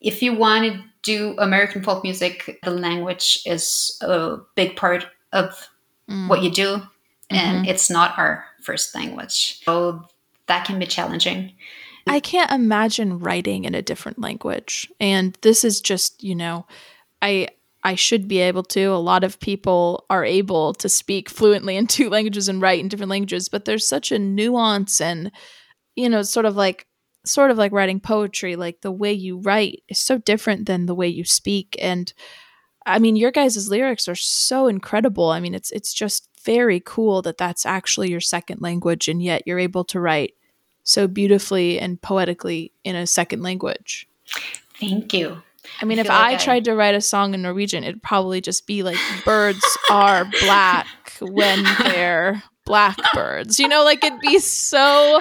if 0.00 0.20
you 0.22 0.34
want 0.34 0.62
to 0.66 0.72
do 1.02 1.34
American 1.38 1.82
folk 1.82 2.02
music, 2.02 2.58
the 2.64 2.70
language 2.88 3.26
is 3.46 3.96
a 4.02 4.38
big 4.56 4.74
part 4.76 5.06
of 5.32 5.68
Mm. 6.10 6.28
what 6.28 6.42
you 6.42 6.50
do, 6.50 6.82
and 7.30 7.64
Mhm. 7.64 7.68
it's 7.70 7.88
not 7.88 8.18
our 8.18 8.44
first 8.66 8.92
language, 8.94 9.62
so 9.64 10.02
that 10.48 10.66
can 10.66 10.78
be 10.80 10.86
challenging. 10.86 11.52
I 12.06 12.20
can't 12.20 12.50
imagine 12.50 13.18
writing 13.18 13.64
in 13.64 13.74
a 13.74 13.82
different 13.82 14.18
language. 14.18 14.90
And 15.00 15.36
this 15.42 15.64
is 15.64 15.80
just, 15.80 16.22
you 16.22 16.34
know, 16.34 16.66
I 17.20 17.48
I 17.84 17.94
should 17.96 18.28
be 18.28 18.38
able 18.38 18.62
to. 18.64 18.84
A 18.86 18.96
lot 18.96 19.24
of 19.24 19.40
people 19.40 20.04
are 20.08 20.24
able 20.24 20.72
to 20.74 20.88
speak 20.88 21.28
fluently 21.28 21.76
in 21.76 21.86
two 21.88 22.08
languages 22.10 22.48
and 22.48 22.60
write 22.60 22.80
in 22.80 22.88
different 22.88 23.10
languages, 23.10 23.48
but 23.48 23.64
there's 23.64 23.86
such 23.86 24.12
a 24.12 24.18
nuance 24.18 25.00
and 25.00 25.30
you 25.94 26.08
know, 26.08 26.22
sort 26.22 26.46
of 26.46 26.56
like 26.56 26.86
sort 27.24 27.50
of 27.50 27.58
like 27.58 27.72
writing 27.72 28.00
poetry, 28.00 28.56
like 28.56 28.80
the 28.80 28.90
way 28.90 29.12
you 29.12 29.38
write 29.38 29.82
is 29.88 29.98
so 29.98 30.18
different 30.18 30.66
than 30.66 30.86
the 30.86 30.94
way 30.94 31.08
you 31.08 31.24
speak 31.24 31.76
and 31.80 32.12
I 32.84 32.98
mean, 32.98 33.16
your 33.16 33.30
guys' 33.30 33.68
lyrics 33.68 34.08
are 34.08 34.16
so 34.16 34.66
incredible. 34.66 35.30
I 35.30 35.40
mean, 35.40 35.54
it's 35.54 35.70
it's 35.70 35.94
just 35.94 36.28
very 36.44 36.82
cool 36.84 37.22
that 37.22 37.38
that's 37.38 37.64
actually 37.64 38.10
your 38.10 38.20
second 38.20 38.60
language 38.60 39.06
and 39.08 39.22
yet 39.22 39.42
you're 39.46 39.60
able 39.60 39.84
to 39.84 40.00
write 40.00 40.34
so 40.84 41.06
beautifully 41.06 41.78
and 41.78 42.00
poetically 42.00 42.72
in 42.84 42.96
a 42.96 43.06
second 43.06 43.42
language. 43.42 44.08
Thank 44.80 45.12
you. 45.14 45.42
I 45.80 45.84
mean, 45.84 45.98
I 45.98 46.02
if 46.02 46.08
like 46.08 46.18
I 46.18 46.32
I- 46.34 46.36
tried 46.36 46.64
to 46.64 46.74
write 46.74 46.94
a 46.94 47.00
song 47.00 47.34
in 47.34 47.42
Norwegian, 47.42 47.84
it'd 47.84 48.02
probably 48.02 48.40
just 48.40 48.66
be 48.66 48.82
like 48.82 48.98
birds 49.24 49.64
are 49.90 50.24
black 50.40 50.86
when 51.20 51.64
they're 51.84 52.42
blackbirds. 52.66 53.58
You 53.60 53.68
know, 53.68 53.84
like 53.84 54.02
it'd 54.04 54.20
be 54.20 54.38
so 54.40 55.20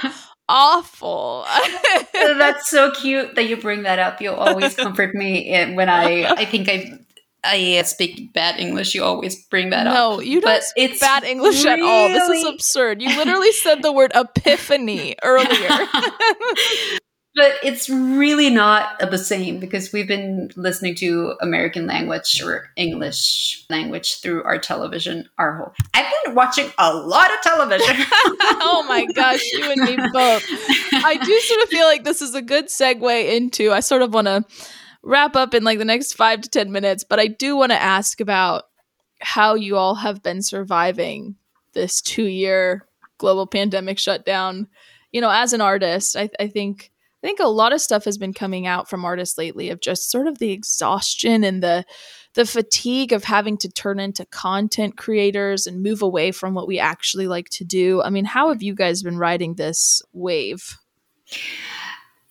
awful. 0.49 1.45
That's 2.13 2.69
so 2.69 2.91
cute 2.91 3.35
that 3.35 3.47
you 3.47 3.57
bring 3.57 3.83
that 3.83 3.99
up. 3.99 4.21
You 4.21 4.31
always 4.31 4.75
comfort 4.75 5.13
me 5.15 5.49
eh, 5.49 5.73
when 5.75 5.89
I 5.89 6.25
I 6.25 6.45
think 6.45 6.67
I 6.69 6.91
I 7.43 7.77
uh, 7.79 7.83
speak 7.83 8.33
bad 8.33 8.59
English. 8.59 8.93
You 8.93 9.03
always 9.03 9.43
bring 9.45 9.71
that 9.71 9.87
up. 9.87 9.93
no, 9.93 10.19
you 10.19 10.41
don't 10.41 10.49
But 10.49 10.63
speak 10.63 10.91
it's 10.91 10.99
bad 10.99 11.23
English 11.23 11.65
at 11.65 11.79
all. 11.79 12.09
This 12.09 12.29
is 12.29 12.45
absurd. 12.45 13.01
You 13.01 13.15
literally 13.17 13.51
said 13.51 13.81
the 13.81 13.91
word 13.91 14.11
epiphany 14.13 15.15
earlier. 15.23 15.69
but 17.35 17.53
it's 17.63 17.89
really 17.89 18.51
not 18.51 18.99
the 18.99 19.17
same 19.17 19.59
because 19.59 19.91
we've 19.91 20.07
been 20.07 20.51
listening 20.55 20.93
to 20.95 21.33
American 21.41 21.87
language 21.87 22.41
or 22.43 22.69
English 22.75 23.65
language 23.71 24.19
through 24.21 24.43
our 24.43 24.59
television 24.59 25.27
our 25.39 25.57
whole. 25.57 25.73
I've 25.95 26.11
been 26.25 26.35
watching 26.35 26.71
a 26.77 26.93
lot 26.93 27.31
of 27.33 27.41
television. 27.41 27.95
oh 28.61 28.85
my 28.87 29.05
gosh, 29.15 29.41
you 29.53 29.71
and 29.71 29.81
me 29.81 29.95
both. 30.13 30.45
I 30.93 31.17
do 31.17 31.39
sort 31.39 31.63
of 31.63 31.69
feel 31.69 31.87
like 31.87 32.03
this 32.03 32.21
is 32.21 32.35
a 32.35 32.41
good 32.41 32.67
segue 32.67 33.35
into. 33.35 33.71
I 33.71 33.79
sort 33.79 34.03
of 34.03 34.13
want 34.13 34.27
to 34.27 34.45
wrap 35.03 35.35
up 35.35 35.53
in 35.53 35.63
like 35.63 35.79
the 35.79 35.85
next 35.85 36.13
five 36.13 36.41
to 36.41 36.49
10 36.49 36.71
minutes, 36.71 37.03
but 37.03 37.19
I 37.19 37.27
do 37.27 37.55
want 37.55 37.71
to 37.71 37.81
ask 37.81 38.19
about 38.19 38.65
how 39.19 39.55
you 39.55 39.77
all 39.77 39.95
have 39.95 40.23
been 40.23 40.41
surviving 40.41 41.35
this 41.73 42.01
two 42.01 42.25
year 42.25 42.87
global 43.17 43.47
pandemic 43.47 43.99
shutdown. 43.99 44.67
You 45.11 45.21
know, 45.21 45.29
as 45.29 45.53
an 45.53 45.61
artist, 45.61 46.15
I, 46.15 46.29
I 46.39 46.47
think. 46.47 46.91
I 47.23 47.27
think 47.27 47.39
a 47.39 47.45
lot 47.45 47.71
of 47.71 47.81
stuff 47.81 48.05
has 48.05 48.17
been 48.17 48.33
coming 48.33 48.65
out 48.65 48.89
from 48.89 49.05
artists 49.05 49.37
lately 49.37 49.69
of 49.69 49.79
just 49.79 50.09
sort 50.09 50.25
of 50.25 50.39
the 50.39 50.49
exhaustion 50.49 51.43
and 51.43 51.61
the 51.61 51.85
the 52.33 52.45
fatigue 52.45 53.13
of 53.13 53.25
having 53.25 53.57
to 53.57 53.69
turn 53.69 53.99
into 53.99 54.25
content 54.25 54.97
creators 54.97 55.67
and 55.67 55.83
move 55.83 56.01
away 56.01 56.31
from 56.31 56.55
what 56.55 56.67
we 56.67 56.79
actually 56.79 57.27
like 57.27 57.49
to 57.49 57.63
do. 57.63 58.01
I 58.01 58.09
mean, 58.09 58.25
how 58.25 58.49
have 58.49 58.63
you 58.63 58.73
guys 58.73 59.03
been 59.03 59.19
riding 59.19 59.53
this 59.53 60.01
wave? 60.13 60.77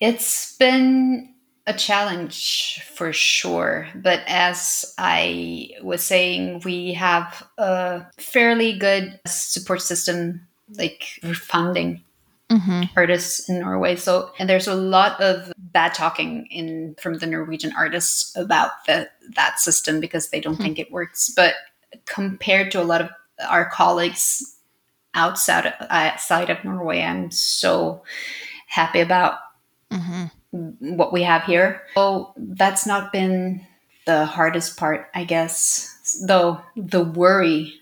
It's 0.00 0.56
been 0.56 1.30
a 1.66 1.74
challenge 1.74 2.82
for 2.94 3.12
sure. 3.12 3.88
But 3.94 4.22
as 4.26 4.94
I 4.98 5.70
was 5.82 6.02
saying, 6.02 6.62
we 6.64 6.94
have 6.94 7.46
a 7.58 8.06
fairly 8.18 8.78
good 8.78 9.20
support 9.26 9.82
system, 9.82 10.46
like 10.76 11.04
funding 11.34 12.02
Mm-hmm. 12.50 12.82
artists 12.96 13.48
in 13.48 13.61
Norway. 13.61 13.94
So, 13.94 14.32
and 14.40 14.50
there's 14.50 14.66
a 14.66 14.74
lot 14.74 15.20
of 15.20 15.52
bad 15.56 15.94
talking 15.94 16.46
in 16.50 16.96
from 17.00 17.18
the 17.18 17.26
Norwegian 17.26 17.72
artists 17.78 18.34
about 18.36 18.72
the, 18.88 19.08
that 19.36 19.61
system 19.61 20.00
because 20.00 20.30
they 20.30 20.40
don't 20.40 20.56
Hmm. 20.56 20.62
think 20.64 20.80
it 20.80 20.90
works. 20.90 21.30
But 21.36 21.54
compared 22.06 22.72
to 22.72 22.82
a 22.82 22.82
lot 22.82 23.02
of 23.02 23.11
our 23.48 23.70
colleagues 23.70 24.56
outside 25.14 25.66
of, 25.66 25.74
outside 25.90 26.50
of 26.50 26.64
Norway, 26.64 27.02
I'm 27.02 27.30
so 27.30 28.02
happy 28.66 28.98
about 28.98 29.34
Mm-hmm. 29.92 30.24
What 30.51 31.12
we 31.12 31.22
have 31.22 31.44
here. 31.44 31.82
So 31.94 32.32
that's 32.36 32.86
not 32.86 33.12
been 33.12 33.66
the 34.07 34.24
hardest 34.24 34.76
part, 34.76 35.09
I 35.14 35.24
guess. 35.24 36.20
Though 36.26 36.61
the 36.76 37.03
worry 37.05 37.74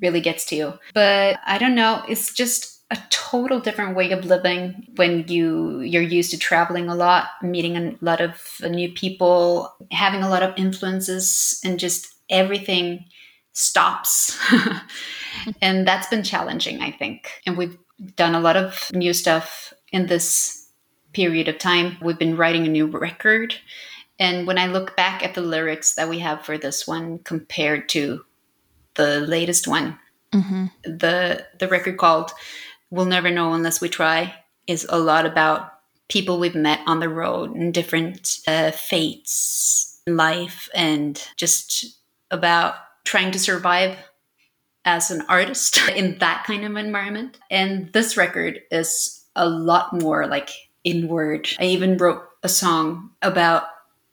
really 0.00 0.20
gets 0.20 0.44
to 0.46 0.56
you. 0.56 0.78
But 0.94 1.38
I 1.44 1.58
don't 1.58 1.74
know, 1.74 2.02
it's 2.08 2.32
just 2.32 2.80
a 2.90 2.98
total 3.10 3.60
different 3.60 3.96
way 3.96 4.10
of 4.10 4.24
living 4.24 4.86
when 4.96 5.24
you 5.28 5.80
you're 5.80 6.02
used 6.02 6.32
to 6.32 6.38
traveling 6.38 6.88
a 6.88 6.94
lot, 6.94 7.28
meeting 7.42 7.76
a 7.76 7.94
lot 8.00 8.20
of 8.20 8.60
new 8.62 8.90
people, 8.92 9.72
having 9.92 10.22
a 10.22 10.28
lot 10.28 10.42
of 10.42 10.54
influences 10.56 11.60
and 11.64 11.78
just 11.78 12.12
everything 12.28 13.04
stops. 13.52 14.38
and 15.62 15.86
that's 15.86 16.08
been 16.08 16.24
challenging, 16.24 16.80
I 16.80 16.90
think. 16.90 17.30
And 17.46 17.56
we've 17.56 17.78
done 18.16 18.34
a 18.34 18.40
lot 18.40 18.56
of 18.56 18.90
new 18.92 19.12
stuff 19.12 19.72
in 19.92 20.06
this 20.06 20.59
period 21.12 21.48
of 21.48 21.58
time. 21.58 21.96
We've 22.02 22.18
been 22.18 22.36
writing 22.36 22.66
a 22.66 22.70
new 22.70 22.86
record. 22.86 23.54
And 24.18 24.46
when 24.46 24.58
I 24.58 24.66
look 24.66 24.96
back 24.96 25.22
at 25.22 25.34
the 25.34 25.40
lyrics 25.40 25.94
that 25.94 26.08
we 26.08 26.18
have 26.18 26.44
for 26.44 26.58
this 26.58 26.86
one 26.86 27.20
compared 27.20 27.88
to 27.90 28.24
the 28.94 29.20
latest 29.20 29.66
one, 29.66 29.98
Mm-hmm. 30.32 30.66
the 30.84 31.44
the 31.58 31.66
record 31.66 31.98
called 31.98 32.30
"We'll 32.90 33.04
Never 33.04 33.32
Know 33.32 33.52
Unless 33.52 33.80
We 33.80 33.88
Try" 33.88 34.32
is 34.68 34.86
a 34.88 34.96
lot 34.96 35.26
about 35.26 35.72
people 36.08 36.38
we've 36.38 36.54
met 36.54 36.78
on 36.86 37.00
the 37.00 37.08
road 37.08 37.52
and 37.56 37.74
different 37.74 38.38
uh, 38.46 38.70
fates 38.70 40.00
in 40.06 40.16
life, 40.16 40.68
and 40.72 41.20
just 41.36 41.98
about 42.30 42.74
trying 43.02 43.32
to 43.32 43.40
survive 43.40 43.96
as 44.84 45.10
an 45.10 45.22
artist 45.28 45.80
in 45.96 46.18
that 46.18 46.44
kind 46.46 46.64
of 46.64 46.76
environment. 46.76 47.40
And 47.50 47.92
this 47.92 48.16
record 48.16 48.60
is 48.70 49.24
a 49.34 49.48
lot 49.48 49.92
more 50.00 50.28
like 50.28 50.50
inward. 50.84 51.48
I 51.58 51.64
even 51.64 51.96
wrote 51.96 52.22
a 52.42 52.48
song 52.48 53.10
about 53.22 53.64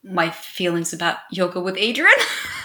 my 0.03 0.29
feelings 0.29 0.93
about 0.93 1.17
yoga 1.31 1.59
with 1.59 1.75
Adriene. 1.75 2.07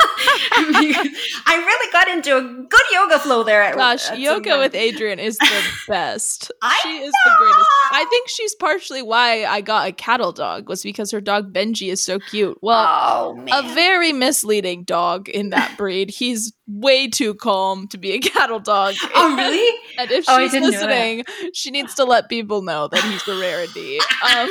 I 0.53 1.57
really 1.57 1.93
got 1.93 2.09
into 2.09 2.37
a 2.37 2.43
good 2.43 2.81
yoga 2.93 3.19
flow 3.19 3.43
there. 3.43 3.63
At, 3.63 3.77
Gosh, 3.77 4.11
at 4.11 4.19
yoga 4.19 4.59
with 4.59 4.73
Adriene 4.73 5.19
is 5.19 5.37
the 5.39 5.63
best. 5.89 6.51
I 6.63 6.79
she 6.83 6.89
is 6.99 7.13
the 7.25 7.31
greatest. 7.39 7.67
I 7.93 8.05
think 8.11 8.29
she's 8.29 8.55
partially 8.55 9.03
why 9.03 9.45
I 9.45 9.61
got 9.61 9.89
a 9.89 9.93
cattle 9.93 10.33
dog 10.33 10.69
was 10.69 10.83
because 10.83 11.11
her 11.11 11.21
dog 11.21 11.53
Benji 11.53 11.91
is 11.91 12.05
so 12.05 12.19
cute. 12.19 12.59
Well, 12.63 13.37
oh 13.39 13.47
a 13.53 13.75
very 13.75 14.13
misleading 14.13 14.85
dog 14.85 15.29
in 15.29 15.51
that 15.51 15.75
breed. 15.79 16.11
He's 16.11 16.53
way 16.67 17.09
too 17.09 17.35
calm 17.35 17.87
to 17.89 17.99
be 17.99 18.13
a 18.13 18.19
cattle 18.19 18.61
dog. 18.61 18.95
oh 19.15 19.37
really? 19.37 19.79
And 19.99 20.11
if 20.11 20.25
Oh, 20.29 20.39
she's 20.39 20.55
know 20.55 20.61
listening, 20.69 21.25
she 21.53 21.71
needs 21.71 21.95
to 21.97 22.05
let 22.05 22.29
people 22.29 22.63
know 22.63 22.89
that 22.89 23.03
he's 23.05 23.27
a 23.29 23.39
rarity. 23.39 23.99
Um, 24.25 24.49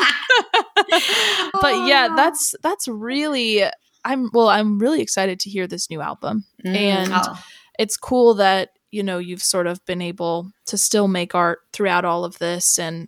but 1.62 1.88
yeah, 1.88 2.14
that's 2.16 2.54
that's 2.62 2.88
really 2.88 3.64
I'm 4.04 4.30
well, 4.34 4.50
I'm 4.50 4.80
really 4.80 5.02
excited 5.02 5.40
to 5.42 5.50
hear 5.50 5.68
this 5.68 5.90
new 5.90 6.02
album. 6.02 6.46
Mm, 6.66 6.76
and- 6.76 7.12
oh. 7.14 7.44
It's 7.80 7.98
cool 7.98 8.36
that, 8.36 8.72
you 8.92 9.02
know, 9.02 9.18
you've 9.18 9.42
sort 9.42 9.66
of 9.66 9.84
been 9.86 10.02
able 10.02 10.52
to 10.68 10.78
still 10.78 11.08
make 11.08 11.34
art 11.34 11.60
throughout 11.74 12.06
all 12.06 12.26
of 12.26 12.38
this 12.38 12.78
and 12.78 13.08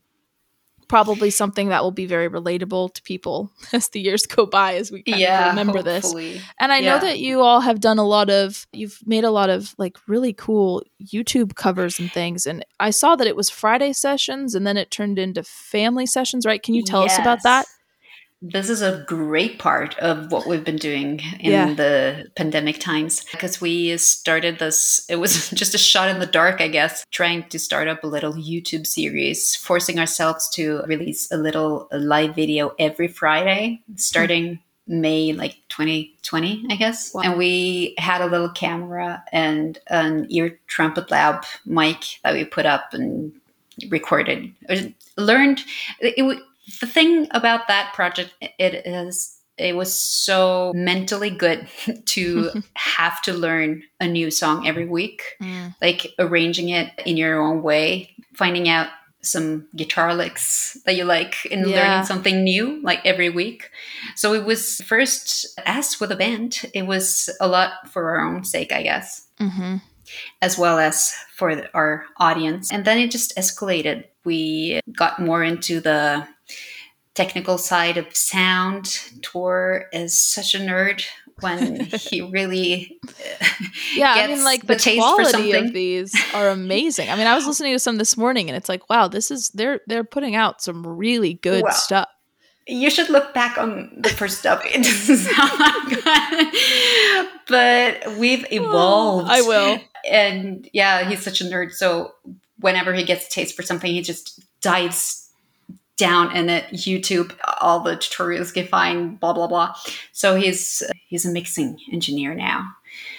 probably 0.88 1.30
something 1.30 1.70
that 1.70 1.84
will 1.84 1.92
be 1.92 2.06
very 2.06 2.30
relatable 2.30 2.94
to 2.94 3.02
people 3.04 3.52
as 3.74 3.90
the 3.90 4.00
years 4.00 4.26
go 4.26 4.46
by 4.46 4.76
as 4.76 4.92
we 4.92 5.04
kind 5.04 5.20
yeah, 5.20 5.46
of 5.46 5.52
remember 5.52 5.82
hopefully. 5.84 6.34
this. 6.34 6.44
And 6.60 6.72
I 6.72 6.80
Yeah. 6.80 6.94
know 6.96 7.00
that 7.02 7.20
you 7.20 7.42
all 7.42 7.60
have 7.62 7.80
done 7.82 8.00
a 8.00 8.08
lot 8.08 8.30
of 8.30 8.66
you've 8.72 9.00
made 9.06 9.24
a 9.24 9.32
lot 9.32 9.50
of 9.50 9.76
like 9.78 9.98
really 10.08 10.34
cool 10.34 10.84
YouTube 11.04 11.56
covers 11.56 12.00
and 12.00 12.12
things. 12.12 12.46
And 12.46 12.66
I 12.80 12.90
saw 12.92 13.16
that 13.16 13.28
it 13.28 13.36
was 13.36 13.50
Friday 13.50 13.94
sessions 13.94 14.56
and 14.56 14.66
then 14.66 14.78
it 14.78 14.92
turned 14.92 15.20
into 15.20 15.44
family 15.44 16.06
sessions, 16.06 16.46
right? 16.46 16.62
Can 16.64 16.74
you 16.74 16.84
tell 16.84 17.04
us 17.04 17.18
about 17.20 17.44
that? 17.44 17.66
This 18.46 18.70
is 18.70 18.82
a 18.82 19.06
great 19.08 19.58
part 19.58 19.98
of 20.00 20.30
what 20.30 20.46
we've 20.46 20.66
been 20.66 20.76
doing 20.76 21.22
in 21.40 21.52
Yeah. 21.52 21.74
the 21.74 22.30
pandemic 22.36 22.78
times 22.78 23.24
because 23.32 23.62
we 23.62 23.96
started 23.98 24.60
this, 24.60 25.06
it 25.08 25.16
was 25.16 25.50
just 25.62 25.74
a 25.74 25.78
shot 25.78 26.10
in 26.10 26.20
the 26.20 26.26
dark, 26.26 26.60
I 26.60 26.68
guess, 26.68 27.06
trying 27.10 27.48
to 27.48 27.58
start 27.58 27.88
up 27.88 28.04
a 28.04 28.08
little 28.08 28.34
YouTube 28.34 28.86
series, 28.86 29.56
forcing 29.56 29.98
ourselves 29.98 30.50
to 30.56 30.82
release 30.88 31.32
a 31.32 31.38
little 31.38 31.88
live 31.94 32.36
video 32.36 32.74
every 32.78 33.08
Friday, 33.08 33.82
starting 33.96 34.60
May 34.88 35.32
like 35.32 35.56
2020, 35.70 36.66
I 36.70 36.76
guess. 36.76 37.16
And 37.16 37.38
we 37.38 37.96
had 37.98 38.20
a 38.20 38.26
little 38.26 38.50
camera 38.50 39.24
and 39.32 39.80
an 39.88 40.28
ear 40.30 40.60
trumpet 40.68 41.10
lab 41.10 41.46
mic 41.66 42.20
that 42.26 42.34
we 42.34 42.44
put 42.44 42.66
up 42.66 42.94
and 42.94 43.32
recorded. 43.90 44.52
Learned 45.16 45.62
it, 46.02 46.16
it, 46.18 46.40
the 46.82 46.88
thing 46.88 47.28
about 47.32 47.68
that 47.68 47.94
project 47.94 48.34
it 48.42 48.86
is 48.88 49.38
it 49.58 49.76
was 49.76 49.94
so 49.94 50.72
mentally 50.74 51.30
good 51.30 51.68
to 52.06 52.52
have 52.76 53.22
to 53.24 53.34
learn 53.34 53.84
a 54.00 54.08
new 54.08 54.32
song 54.32 54.68
every 54.68 54.86
week 54.88 55.22
Mm. 55.42 55.76
like 55.82 56.08
arranging 56.20 56.70
it 56.70 56.90
in 57.06 57.18
your 57.18 57.42
own 57.42 57.62
way 57.64 58.16
finding 58.36 58.68
out 58.70 58.88
some 59.26 59.68
guitar 59.76 60.14
licks 60.14 60.78
that 60.86 60.96
you 60.98 61.06
like 61.06 61.36
and 61.52 61.66
Yeah. 61.70 61.76
learning 61.82 62.06
something 62.06 62.44
new 62.44 62.82
like 62.84 63.00
every 63.06 63.30
week 63.30 63.70
so 64.16 64.34
it 64.34 64.44
was 64.44 64.82
first 64.82 65.48
as 65.66 66.00
with 66.00 66.12
a 66.12 66.16
band 66.18 66.62
it 66.74 66.84
was 66.88 67.30
a 67.40 67.48
lot 67.48 67.88
for 67.90 68.10
our 68.12 68.26
own 68.26 68.44
sake 68.44 68.72
i 68.74 68.84
guess 68.84 69.28
hmm 69.38 69.78
as 70.42 70.58
well 70.60 70.78
as 70.80 71.14
for 71.34 71.64
our 71.74 72.06
audience. 72.18 72.72
And 72.72 72.84
then 72.86 73.00
it 73.00 73.10
just 73.10 73.36
escalated. 73.38 74.04
We 74.26 74.82
got 74.96 75.20
more 75.20 75.42
into 75.44 75.80
the 75.80 76.28
technical 77.16 77.58
side 77.58 77.98
of 77.98 78.16
sound. 78.16 79.00
Tor 79.22 79.86
is 79.94 80.18
such 80.18 80.56
a 80.56 80.60
nerd 80.60 81.04
when 81.40 81.86
he 81.86 82.22
really 82.22 83.00
Yeah, 83.94 84.14
I 84.14 84.28
mean, 84.28 84.44
like 84.44 84.66
the 84.66 84.76
the, 84.76 84.96
quality 84.98 85.52
of 85.52 85.74
these 85.74 86.16
are 86.34 86.50
amazing. 86.50 87.10
I 87.10 87.16
mean, 87.16 87.28
I 87.28 87.36
was 87.36 87.46
listening 87.46 87.74
to 87.74 87.80
some 87.80 87.98
this 87.98 88.18
morning, 88.18 88.50
and 88.50 88.58
it's 88.58 88.70
like, 88.70 88.90
wow, 88.90 89.08
this 89.08 89.32
is 89.32 89.50
they're 89.50 89.82
they're 89.88 90.04
putting 90.04 90.36
out 90.36 90.62
some 90.62 90.86
really 90.86 91.36
good 91.36 91.64
Wow. 91.64 91.72
stuff. 91.72 92.10
You 92.66 92.90
should 92.90 93.10
look 93.10 93.34
back 93.34 93.58
on 93.58 93.92
the 93.98 94.10
first 94.10 94.40
stuff. 94.40 94.64
It 94.66 94.84
doesn't 94.84 95.18
sound 95.34 95.60
like 95.60 96.04
good. 96.04 97.28
But 97.46 98.18
we've 98.18 98.46
oh, 98.52 98.56
evolved. 98.56 99.30
I 99.30 99.42
will. 99.42 99.80
And 100.10 100.70
yeah, 100.72 101.10
he's 101.10 101.22
such 101.22 101.42
a 101.42 101.44
nerd. 101.44 101.74
So 101.74 102.14
whenever 102.60 102.94
he 102.94 103.04
gets 103.04 103.28
a 103.28 103.30
taste 103.30 103.56
for 103.56 103.64
something, 103.64 103.92
he 103.92 104.02
just 104.02 104.42
dives 104.62 105.23
down 105.98 106.36
in 106.36 106.50
it. 106.50 106.66
YouTube, 106.72 107.36
all 107.62 107.80
the 107.80 107.96
tutorials 107.96 108.54
get 108.54 108.70
fine, 108.70 109.16
blah 109.16 109.34
blah 109.34 109.48
blah. 109.48 109.76
So 110.12 110.36
he's 110.36 110.84
he's 111.08 111.26
a 111.26 111.32
mixing 111.32 111.80
engineer 111.92 112.34
now. 112.34 112.70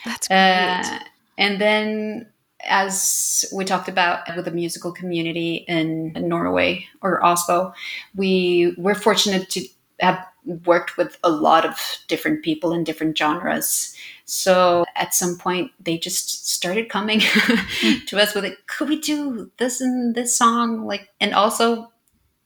That's 0.04 0.28
great. 0.28 0.38
Uh, 0.38 0.98
and 1.36 1.60
then, 1.60 2.26
as 2.64 3.44
we 3.52 3.64
talked 3.64 3.88
about 3.88 4.20
with 4.36 4.44
the 4.44 4.50
musical 4.50 4.92
community 4.92 5.64
in 5.68 6.12
Norway 6.16 6.86
or 7.02 7.24
Oslo, 7.24 7.74
we 8.14 8.74
we're 8.78 8.94
fortunate 8.94 9.48
to 9.50 9.66
have 10.00 10.24
worked 10.66 10.96
with 10.96 11.18
a 11.24 11.30
lot 11.30 11.64
of 11.64 11.98
different 12.08 12.44
people 12.44 12.72
in 12.72 12.84
different 12.84 13.16
genres. 13.16 13.96
So 14.26 14.84
at 14.94 15.14
some 15.14 15.36
point, 15.38 15.70
they 15.80 15.98
just 15.98 16.48
started 16.48 16.88
coming 16.88 17.20
to 18.06 18.20
us 18.20 18.34
with 18.34 18.44
it. 18.44 18.66
Could 18.66 18.88
we 18.88 19.00
do 19.00 19.50
this 19.58 19.80
and 19.80 20.14
this 20.14 20.36
song? 20.36 20.86
Like, 20.86 21.08
and 21.20 21.34
also 21.34 21.90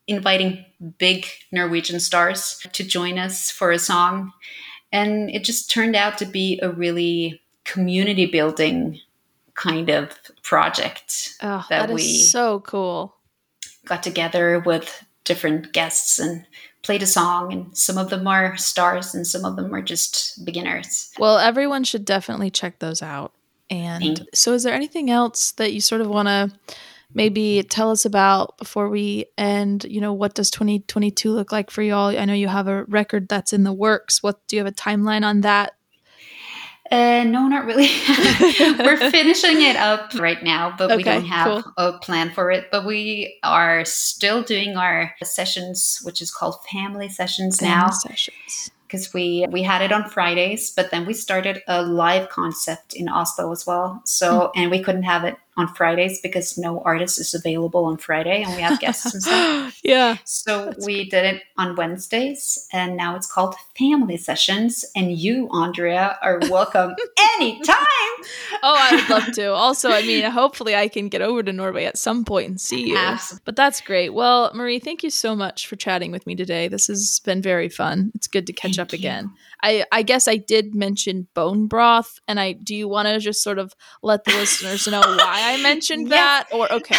inviting 0.08 0.64
big 0.98 1.26
Norwegian 1.52 2.00
stars 2.00 2.66
to 2.72 2.82
join 2.82 3.18
us 3.18 3.50
for 3.50 3.70
a 3.70 3.78
song. 3.78 4.32
And 4.90 5.30
it 5.30 5.44
just 5.44 5.70
turned 5.70 5.94
out 5.94 6.18
to 6.18 6.24
be 6.24 6.58
a 6.62 6.70
really 6.70 7.42
community 7.64 8.26
building 8.26 9.00
kind 9.54 9.90
of 9.90 10.10
project. 10.42 11.36
oh, 11.42 11.64
that 11.68 11.88
that 11.88 11.90
is 11.90 11.94
we- 11.94 12.18
so 12.18 12.60
cool. 12.60 13.14
Got 13.84 14.02
together 14.02 14.60
with 14.60 15.04
different 15.24 15.72
guests 15.72 16.18
and 16.18 16.46
played 16.82 17.02
a 17.02 17.06
song, 17.06 17.52
and 17.52 17.76
some 17.76 17.98
of 17.98 18.08
them 18.08 18.26
are 18.26 18.56
stars 18.56 19.14
and 19.14 19.26
some 19.26 19.44
of 19.44 19.56
them 19.56 19.74
are 19.74 19.82
just 19.82 20.44
beginners. 20.44 21.10
Well, 21.18 21.38
everyone 21.38 21.84
should 21.84 22.04
definitely 22.04 22.50
check 22.50 22.78
those 22.78 23.02
out. 23.02 23.32
And 23.70 24.02
Thank- 24.18 24.28
so, 24.34 24.52
is 24.54 24.62
there 24.62 24.74
anything 24.74 25.10
else 25.10 25.52
that 25.52 25.72
you 25.72 25.80
sort 25.80 26.00
of 26.00 26.08
want 26.08 26.28
to 26.28 26.50
maybe 27.14 27.62
tell 27.68 27.90
us 27.90 28.04
about 28.04 28.58
before 28.58 28.88
we 28.88 29.26
end? 29.36 29.84
You 29.88 30.00
know, 30.00 30.12
what 30.12 30.34
does 30.34 30.50
2022 30.50 31.30
look 31.30 31.52
like 31.52 31.70
for 31.70 31.82
y'all? 31.82 32.16
I 32.16 32.24
know 32.24 32.34
you 32.34 32.48
have 32.48 32.68
a 32.68 32.84
record 32.84 33.28
that's 33.28 33.52
in 33.52 33.64
the 33.64 33.72
works. 33.72 34.22
What 34.22 34.46
do 34.48 34.56
you 34.56 34.64
have 34.64 34.72
a 34.72 34.74
timeline 34.74 35.24
on 35.24 35.42
that? 35.42 35.74
Uh, 36.90 37.24
no, 37.24 37.48
not 37.48 37.66
really. 37.66 37.88
We're 38.78 38.96
finishing 39.10 39.60
it 39.60 39.76
up 39.76 40.14
right 40.14 40.42
now, 40.42 40.74
but 40.76 40.96
we 40.96 41.02
don't 41.02 41.26
have 41.26 41.64
cool. 41.64 41.72
a 41.76 41.98
plan 41.98 42.30
for 42.30 42.50
it. 42.50 42.70
But 42.70 42.86
we 42.86 43.38
are 43.42 43.84
still 43.84 44.42
doing 44.42 44.76
our 44.76 45.14
sessions, 45.22 46.00
which 46.02 46.22
is 46.22 46.30
called 46.30 46.56
family 46.72 47.08
sessions 47.08 47.60
now. 47.60 47.90
Sessions. 47.90 48.70
because 48.86 49.12
we 49.12 49.46
we 49.50 49.62
had 49.62 49.82
it 49.82 49.92
on 49.92 50.08
Fridays, 50.08 50.70
but 50.70 50.90
then 50.90 51.04
we 51.04 51.12
started 51.12 51.62
a 51.68 51.82
live 51.82 52.30
concept 52.30 52.94
in 52.94 53.08
Oslo 53.08 53.52
as 53.52 53.66
well. 53.66 54.00
So 54.06 54.50
and 54.56 54.70
we 54.70 54.82
couldn't 54.82 55.02
have 55.02 55.24
it 55.24 55.36
on 55.58 55.66
Fridays 55.74 56.20
because 56.22 56.56
no 56.56 56.80
artist 56.82 57.20
is 57.20 57.34
available 57.34 57.84
on 57.84 57.98
Friday, 57.98 58.42
and 58.42 58.54
we 58.54 58.62
have 58.62 58.78
guests 58.78 59.12
and 59.12 59.22
stuff. 59.22 59.80
yeah. 59.82 60.16
So 60.24 60.72
we 60.86 61.10
did 61.10 61.24
it 61.24 61.42
on 61.58 61.74
Wednesdays, 61.74 62.66
and 62.72 62.96
now 62.96 63.16
it's 63.16 63.30
called 63.30 63.56
Family 63.76 64.16
Sessions. 64.16 64.84
And 64.94 65.12
you, 65.18 65.48
Andrea, 65.52 66.16
are 66.22 66.38
welcome 66.48 66.94
anytime. 67.40 67.74
Oh, 68.62 68.76
I 68.78 68.96
would 68.96 69.10
love 69.10 69.32
to. 69.32 69.52
Also, 69.52 69.90
I 69.90 70.02
mean, 70.02 70.24
hopefully 70.30 70.76
I 70.76 70.86
can 70.86 71.08
get 71.08 71.22
over 71.22 71.42
to 71.42 71.52
Norway 71.52 71.84
at 71.84 71.98
some 71.98 72.24
point 72.24 72.48
and 72.48 72.60
see 72.60 72.88
you. 72.88 72.96
Absolutely. 72.96 73.42
But 73.44 73.56
that's 73.56 73.80
great. 73.80 74.10
Well, 74.10 74.52
Mari, 74.54 74.78
thank 74.78 75.02
you 75.02 75.10
so 75.10 75.34
much 75.34 75.66
for 75.66 75.76
chatting 75.76 76.12
with 76.12 76.26
me 76.26 76.36
today. 76.36 76.68
This 76.68 76.86
has 76.86 77.20
been 77.24 77.42
very 77.42 77.68
fun. 77.68 78.12
It's 78.14 78.28
good 78.28 78.46
to 78.46 78.52
catch 78.52 78.76
Thank 78.76 78.88
up 78.88 78.92
you. 78.92 78.98
again. 78.98 79.32
I, 79.62 79.84
I 79.90 80.02
guess 80.02 80.28
I 80.28 80.36
did 80.36 80.74
mention 80.74 81.26
bone 81.34 81.66
broth, 81.66 82.20
and 82.28 82.38
I 82.38 82.52
do 82.52 82.76
you 82.76 82.88
want 82.88 83.08
to 83.08 83.18
just 83.18 83.42
sort 83.42 83.58
of 83.58 83.74
let 84.02 84.24
the 84.24 84.32
listeners 84.32 84.86
know 84.86 85.00
why 85.00 85.40
I 85.48 85.56
mentioned 85.62 86.08
Yes. 86.08 86.18
that? 86.18 86.56
Or 86.56 86.70
okay, 86.72 86.96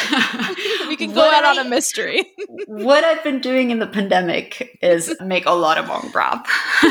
we 0.87 0.95
can 0.95 1.13
go 1.13 1.21
out 1.21 1.43
I- 1.45 1.51
on 1.59 1.65
a 1.65 1.69
mystery. 1.69 2.25
what 2.67 3.03
I've 3.03 3.23
been 3.23 3.39
doing 3.39 3.71
in 3.71 3.79
the 3.79 3.87
pandemic 3.87 4.77
is 4.81 5.15
make 5.21 5.45
a 5.45 5.51
lot 5.51 5.77
of 5.77 5.87
bone 5.87 6.09
broth 6.11 6.45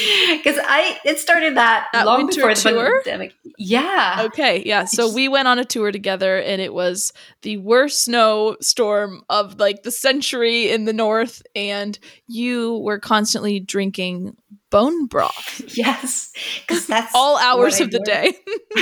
because 0.36 0.58
I 0.62 0.98
it 1.04 1.18
started 1.18 1.56
that, 1.56 1.88
That 1.92 2.06
long 2.06 2.26
before 2.26 2.54
the 2.54 2.60
tour? 2.60 3.02
pandemic. 3.02 3.34
Yeah, 3.58 4.22
Okay, 4.26 4.62
yeah. 4.64 4.84
So 4.84 5.12
we 5.12 5.28
went 5.28 5.48
on 5.48 5.58
a 5.58 5.64
tour 5.64 5.92
together, 5.92 6.38
and 6.38 6.60
it 6.62 6.72
was 6.72 7.12
the 7.42 7.58
worst 7.58 8.04
snowstorm 8.04 9.22
of 9.28 9.58
like 9.58 9.82
the 9.82 9.90
century 9.90 10.70
in 10.70 10.84
the 10.84 10.92
north. 10.92 11.42
And 11.54 11.98
you 12.26 12.78
were 12.78 12.98
constantly 12.98 13.60
drinking 13.60 14.36
bone 14.70 15.06
broth 15.06 15.60
yes, 15.76 16.32
because 16.60 16.86
that's 16.86 17.12
all 17.14 17.36
hours 17.38 17.80
of 17.80 17.90
the 17.90 17.98
day. 18.00 18.32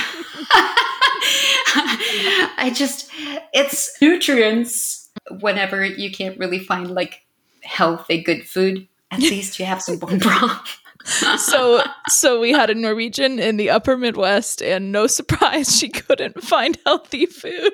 I 2.56 2.72
just 2.74 3.10
it's 3.52 4.00
nutrients 4.00 5.08
whenever 5.40 5.84
you 5.84 6.10
can't 6.10 6.38
really 6.38 6.58
find 6.58 6.90
like 6.90 7.22
healthy 7.62 8.22
good 8.22 8.46
food. 8.46 8.86
At 9.10 9.20
least 9.20 9.58
you 9.58 9.64
have 9.64 9.82
some 9.82 9.98
bone 9.98 10.18
broth. 10.18 10.78
So, 11.38 11.82
so 12.09 12.40
we 12.40 12.52
had 12.52 12.70
a 12.70 12.74
Norwegian 12.74 13.38
in 13.38 13.56
the 13.56 13.70
Upper 13.70 13.96
Midwest, 13.96 14.62
and 14.62 14.92
no 14.92 15.06
surprise, 15.06 15.78
she 15.78 15.88
couldn't 15.88 16.42
find 16.42 16.78
healthy 16.84 17.26
food. 17.26 17.72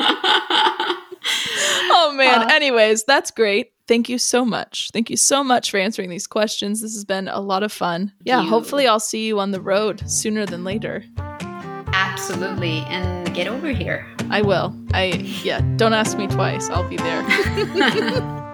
oh 0.00 2.12
man. 2.16 2.42
Uh, 2.42 2.48
Anyways, 2.52 3.04
that's 3.04 3.30
great. 3.30 3.72
Thank 3.88 4.08
you 4.08 4.18
so 4.18 4.44
much. 4.44 4.90
Thank 4.92 5.10
you 5.10 5.16
so 5.16 5.44
much 5.44 5.70
for 5.70 5.78
answering 5.78 6.10
these 6.10 6.26
questions. 6.26 6.82
This 6.82 6.94
has 6.94 7.04
been 7.04 7.28
a 7.28 7.40
lot 7.40 7.62
of 7.62 7.72
fun. 7.72 8.12
Yeah, 8.24 8.42
you. 8.42 8.48
hopefully 8.48 8.86
I'll 8.86 9.00
see 9.00 9.26
you 9.26 9.38
on 9.38 9.52
the 9.52 9.60
road 9.60 10.08
sooner 10.10 10.44
than 10.44 10.64
later. 10.64 11.04
Absolutely, 11.18 12.78
and 12.88 13.32
get 13.34 13.46
over 13.46 13.68
here. 13.68 14.06
I 14.28 14.42
will. 14.42 14.74
I 14.92 15.04
yeah, 15.44 15.60
don't 15.76 15.92
ask 15.92 16.18
me 16.18 16.26
twice. 16.26 16.68
I'll 16.68 16.88
be 16.88 16.96
there. 16.96 18.42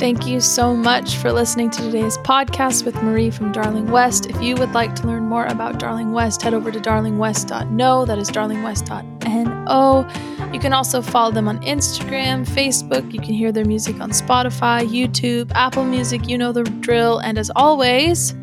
Thank 0.00 0.26
you 0.26 0.40
so 0.40 0.74
much 0.74 1.16
for 1.16 1.30
listening 1.30 1.68
to 1.72 1.82
today's 1.82 2.16
podcast 2.16 2.86
with 2.86 2.94
Mari 3.02 3.30
from 3.30 3.52
Darling 3.52 3.90
West. 3.90 4.24
If 4.30 4.40
you 4.40 4.56
would 4.56 4.72
like 4.72 4.94
to 4.94 5.06
learn 5.06 5.24
more 5.24 5.44
about 5.44 5.78
Darling 5.78 6.12
West, 6.12 6.40
head 6.40 6.54
over 6.54 6.72
to 6.72 6.80
darlingwest.no. 6.80 8.06
That 8.06 8.18
is 8.18 8.30
darlingwest.no. 8.30 10.08
You 10.54 10.58
can 10.58 10.72
also 10.72 11.02
follow 11.02 11.32
them 11.32 11.48
on 11.48 11.58
Instagram, 11.58 12.48
Facebook. 12.48 13.12
You 13.12 13.20
can 13.20 13.34
hear 13.34 13.52
their 13.52 13.66
music 13.66 14.00
on 14.00 14.08
Spotify, 14.12 14.88
YouTube, 14.88 15.52
Apple 15.54 15.84
Music. 15.84 16.26
You 16.26 16.38
know 16.38 16.52
the 16.52 16.62
drill. 16.64 17.18
And 17.18 17.36
as 17.36 17.50
always, 17.54 18.34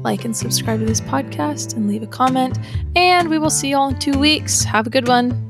like 0.00 0.24
and 0.24 0.34
subscribe 0.34 0.80
to 0.80 0.86
this 0.86 1.02
podcast 1.02 1.76
and 1.76 1.88
leave 1.88 2.04
a 2.04 2.06
comment. 2.06 2.58
And 2.96 3.28
we 3.28 3.36
will 3.36 3.50
see 3.50 3.68
you 3.68 3.76
all 3.76 3.90
in 3.90 3.98
two 3.98 4.18
weeks. 4.18 4.64
Have 4.64 4.86
a 4.86 4.90
good 4.90 5.08
one. 5.08 5.45